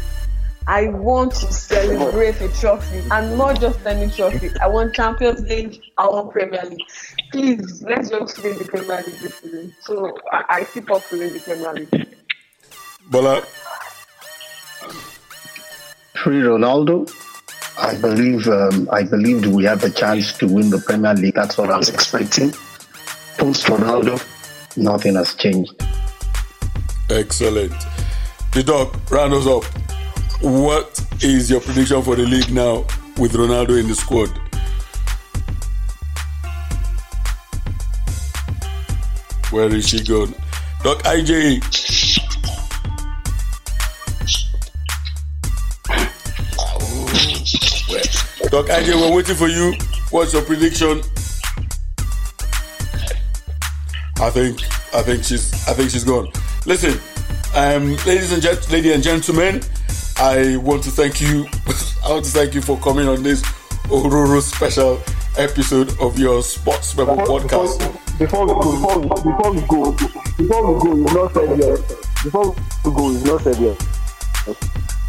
I 0.68 0.90
want 0.90 1.32
to 1.32 1.52
celebrate 1.52 2.40
a 2.40 2.50
trophy 2.50 3.02
and 3.10 3.36
not 3.36 3.60
just 3.60 3.84
any 3.84 4.12
trophy. 4.12 4.52
I 4.62 4.68
want 4.68 4.94
Champions 4.94 5.42
League, 5.42 5.82
I 5.98 6.08
want 6.08 6.32
Premier 6.32 6.62
League. 6.70 6.86
Please, 7.32 7.82
let's 7.82 8.12
just 8.12 8.44
win 8.44 8.60
the 8.60 8.64
Premier 8.64 8.98
League 8.98 9.16
this 9.22 9.40
season. 9.40 9.76
So 9.82 10.16
I, 10.32 10.44
I 10.50 10.64
keep 10.66 10.92
up 10.92 11.04
to 11.08 11.18
win 11.18 11.34
the 11.34 11.40
Premier 11.40 11.74
League. 11.74 12.08
Bola. 13.10 13.42
Pre 16.14 16.42
Ronaldo, 16.42 17.12
I 17.80 17.96
believe 18.00 18.48
um, 18.48 18.88
I 18.92 19.02
believed 19.02 19.48
we 19.48 19.64
had 19.64 19.80
the 19.80 19.90
chance 19.90 20.32
to 20.38 20.48
win 20.48 20.70
the 20.70 20.78
Premier 20.78 21.16
League. 21.16 21.34
That's 21.34 21.58
what 21.58 21.72
I 21.72 21.78
was 21.78 21.90
expecting. 21.90 22.52
Post 23.40 23.66
Ronaldo, 23.66 24.24
nothing 24.78 25.16
has 25.16 25.34
changed. 25.34 25.74
Excellent. 27.10 27.74
The 28.54 28.64
doc, 28.64 29.12
round 29.12 29.34
us 29.34 29.48
up. 29.48 29.64
What 30.42 31.00
is 31.22 31.50
your 31.50 31.62
prediction 31.62 32.02
for 32.02 32.16
the 32.16 32.24
league 32.24 32.52
now 32.52 32.86
with 33.18 33.34
Ronaldo 33.34 33.80
in 33.80 33.88
the 33.88 33.96
squad? 33.96 34.30
Where 39.52 39.74
is 39.74 39.88
she 39.90 40.04
going? 40.04 40.34
Doc 40.84 41.04
IJ. 41.04 41.62
Doc 48.50 48.66
IJ, 48.68 48.96
we're 48.96 49.16
waiting 49.16 49.36
for 49.36 49.48
you. 49.48 49.74
What's 50.10 50.34
your 50.34 50.44
prediction? 50.44 51.02
I 54.20 54.30
think 54.30 54.62
I 54.94 55.02
think 55.02 55.24
she's 55.24 55.52
I 55.68 55.74
think 55.74 55.90
she's 55.90 56.04
gone. 56.04 56.32
Listen, 56.66 56.98
um, 57.56 57.96
ladies 58.06 58.32
and 58.32 58.42
gent- 58.42 58.72
ladies 58.72 58.94
and 58.96 59.04
gentlemen, 59.04 59.62
I 60.18 60.58
want 60.58 60.84
to 60.84 60.92
thank 60.92 61.20
you. 61.20 61.46
I 62.06 62.12
want 62.12 62.26
to 62.26 62.32
thank 62.32 62.54
you 62.54 62.62
for 62.62 62.78
coming 62.80 63.08
on 63.08 63.22
this 63.24 63.42
Ororo 63.90 64.42
special 64.42 65.02
episode 65.38 65.98
of 66.00 66.18
your 66.18 66.42
Sports 66.42 66.96
Memo 66.96 67.16
podcast. 67.18 67.80
Before 68.18 68.46
we 68.46 68.54
go, 68.54 68.72
before, 68.72 69.00
we- 69.00 69.08
before 69.10 69.52
we 69.52 69.62
go, 69.62 69.92
before 70.38 70.74
we 70.74 70.80
go, 70.80 70.96
you've 70.96 71.14
not 71.14 71.34
said 71.34 71.60
yes. 71.60 71.82
Before 72.24 72.56
we 72.86 72.92
go, 72.92 73.12
you've 73.12 73.26
not 73.26 73.42
said 73.42 73.58
yes. 73.58 73.78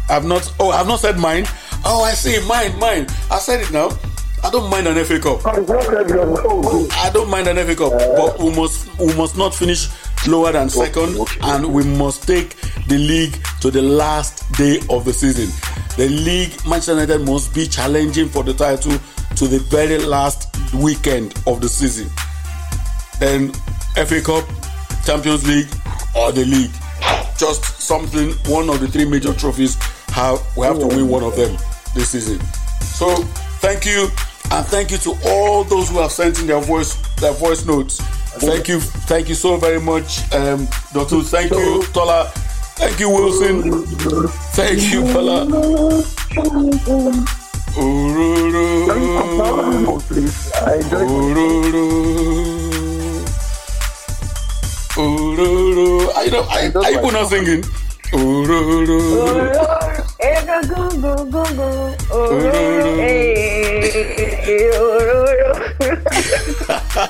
I've 0.09 0.25
not. 0.25 0.53
Oh, 0.59 0.71
I've 0.71 0.87
not 0.87 0.99
said 0.99 1.17
mine. 1.17 1.45
Oh, 1.85 2.03
I 2.03 2.13
see. 2.13 2.45
Mine, 2.47 2.77
mine. 2.79 3.07
I 3.31 3.39
said 3.39 3.61
it 3.61 3.71
now. 3.71 3.89
I 4.43 4.51
don't 4.51 4.69
mind 4.69 4.87
an 4.87 5.03
FA 5.05 5.19
Cup. 5.19 5.45
I 5.47 5.55
don't 7.11 7.29
mind 7.29 7.47
an 7.47 7.57
FA 7.65 7.75
Cup, 7.75 7.91
but 8.15 8.37
we 8.39 8.53
must 8.55 8.99
we 8.99 9.13
must 9.15 9.35
not 9.37 9.55
finish 9.55 9.89
lower 10.27 10.51
than 10.51 10.69
second, 10.69 11.17
and 11.41 11.73
we 11.73 11.83
must 11.83 12.27
take 12.27 12.55
the 12.87 12.97
league 12.97 13.37
to 13.61 13.71
the 13.71 13.81
last 13.81 14.51
day 14.53 14.79
of 14.89 15.05
the 15.05 15.13
season. 15.13 15.49
The 15.97 16.09
league, 16.09 16.51
Manchester 16.65 16.93
United 16.93 17.21
must 17.25 17.53
be 17.53 17.67
challenging 17.67 18.29
for 18.29 18.43
the 18.43 18.53
title 18.53 18.97
to 19.35 19.47
the 19.47 19.59
very 19.69 19.97
last 19.97 20.55
weekend 20.73 21.33
of 21.47 21.61
the 21.61 21.69
season. 21.69 22.09
Then 23.19 23.51
FA 23.95 24.21
Cup, 24.21 24.45
Champions 25.05 25.47
League, 25.47 25.69
or 26.15 26.31
the 26.31 26.45
league. 26.45 26.71
Just 27.37 27.81
something. 27.81 28.31
One 28.51 28.69
of 28.69 28.79
the 28.79 28.87
three 28.87 29.05
major 29.05 29.33
trophies. 29.33 29.75
Have 30.09 30.39
we 30.55 30.65
have 30.65 30.79
to 30.79 30.87
win 30.87 31.09
one 31.09 31.23
of 31.23 31.35
them 31.35 31.57
this 31.93 32.09
season. 32.11 32.39
So 32.81 33.13
thank 33.59 33.85
you, 33.85 34.07
and 34.51 34.65
thank 34.67 34.91
you 34.91 34.97
to 34.99 35.15
all 35.25 35.63
those 35.65 35.89
who 35.89 35.99
have 35.99 36.11
sent 36.11 36.39
in 36.39 36.47
their 36.47 36.61
voice 36.61 36.95
their 37.17 37.33
voice 37.33 37.65
notes. 37.65 37.99
Thank 38.39 38.67
you, 38.67 38.79
thank 38.79 39.29
you 39.29 39.35
so 39.35 39.57
very 39.57 39.79
much, 39.79 40.21
um, 40.33 40.67
Doctor. 40.93 41.21
Thank 41.21 41.51
you, 41.51 41.83
Tola. 41.93 42.31
Thank 42.75 42.99
you, 42.99 43.09
Wilson. 43.09 43.83
Thank 44.53 44.81
you, 44.91 45.01
Tola. 45.13 45.45
Ururu. 54.95 56.09
I 56.15 56.27
know. 56.27 56.43
I, 56.49 56.71
I 56.85 56.89
you 57.01 57.11
not 57.11 57.29
singing. 57.29 57.61
Ururu. 58.13 58.95
Eh, 58.95 59.21
go, 59.21 59.25
go, 59.25 59.33
go, 59.33 59.33
go, 59.33 59.45
go. 59.45 59.45
Ororo, 59.45 59.45
eh, 59.45 60.01
ororo. 60.01 60.04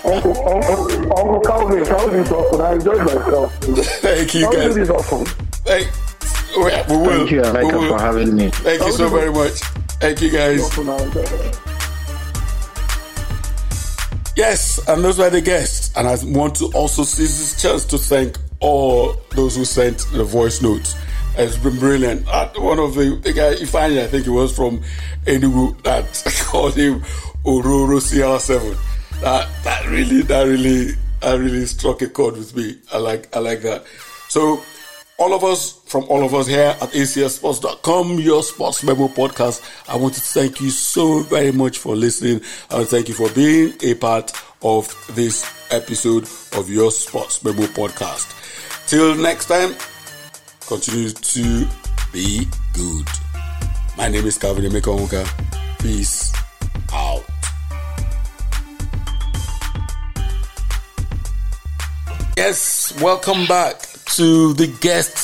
Uncle, 0.04 0.48
Uncle, 0.48 1.18
Uncle 1.18 1.40
Calvin, 1.42 1.86
Calvin 1.86 2.28
often. 2.28 2.62
I 2.62 2.74
enjoyed 2.74 3.00
myself. 3.00 3.54
Thank 4.02 4.34
you, 4.34 4.42
Calvin 4.42 4.68
guys. 4.68 4.78
is 4.78 4.90
awesome. 4.90 5.26
Hey, 5.66 5.88
we, 6.58 6.64
we 6.64 6.98
will. 6.98 7.18
Thank 7.20 7.32
you, 7.32 7.42
I 7.42 7.52
like 7.52 7.66
we 7.66 7.72
her 7.72 7.80
will. 7.80 7.98
for 7.98 8.00
having 8.04 8.36
me. 8.36 8.50
Thank 8.50 8.82
you 8.84 8.92
so 8.92 9.10
very 9.10 9.32
much. 9.32 9.54
Thank 10.02 10.22
you, 10.22 10.30
guys. 10.32 10.60
Yes, 14.36 14.86
and 14.90 15.04
those 15.04 15.18
were 15.18 15.30
the 15.30 15.42
guests. 15.42 15.96
And 15.96 16.08
I 16.08 16.18
want 16.26 16.56
to 16.56 16.66
also 16.74 17.04
seize 17.04 17.38
this 17.40 17.62
chance 17.62 17.86
to 17.86 17.98
thank 17.98 18.38
all 18.60 19.16
those 19.32 19.56
who 19.56 19.64
sent 19.64 20.00
the 20.12 20.24
voice 20.26 20.62
notes. 20.62 20.96
It's 21.38 21.58
been 21.58 21.78
brilliant. 21.78 22.26
One 22.58 22.80
of 22.80 22.96
the, 22.96 23.20
the 23.22 23.34
guy, 23.34 23.56
Ifeanyi, 23.56 24.04
I 24.04 24.08
think 24.08 24.26
it 24.26 24.30
was 24.30 24.56
from 24.56 24.82
Enugu, 25.26 25.82
that 25.84 26.06
called 26.46 26.76
him 26.76 27.02
Ororo 27.44 28.00
CR7. 28.00 28.78
That 29.22 29.50
that 29.64 29.86
really, 29.88 30.22
that 30.24 30.44
really, 30.44 30.94
that 31.20 31.36
really 31.36 31.66
struck 31.66 32.02
a 32.02 32.08
chord 32.08 32.38
with 32.38 32.56
me. 32.56 32.78
I 32.94 33.00
like, 33.00 33.36
I 33.36 33.40
like 33.40 33.62
that. 33.62 33.84
So, 34.30 34.62
all 35.18 35.34
of 35.34 35.44
us, 35.44 35.74
from 35.86 36.04
all 36.06 36.26
of 36.26 36.34
us 36.34 36.48
here 36.48 36.76
at 36.82 36.94
acsports.com, 36.94 38.20
your 38.20 38.44
sports 38.44 38.84
memo 38.84 39.08
podcast, 39.08 39.62
I 39.90 39.96
want 39.96 40.14
to 40.16 40.22
thank 40.22 40.60
you 40.60 40.70
so 40.70 41.20
very 41.20 41.52
much 41.52 41.78
for 41.78 41.96
listening. 41.96 42.42
To 42.70 42.86
thank 42.86 43.08
you 43.08 43.14
for 43.14 43.30
being 43.32 43.74
a 43.84 43.96
part 43.96 44.32
of 44.62 44.88
this 45.16 45.46
episode 45.72 46.24
of 46.58 46.70
your 46.70 46.92
sports 46.92 47.44
memo 47.44 47.64
podcast. 47.64 48.32
Till 48.88 49.16
next 49.16 49.46
time, 49.46 49.74
continue 50.68 51.10
to 51.10 51.68
be 52.12 52.48
good. 52.74 53.08
My 53.98 54.10
name 54.10 54.26
is 54.26 54.38
Calvin 54.38 54.66
Emeka 54.66 54.92
Peace 55.80 56.34
out. 56.92 57.24
Yes, 62.38 62.94
welcome 63.00 63.46
back 63.46 63.82
to 64.16 64.54
the 64.54 64.68
guests 64.82 65.16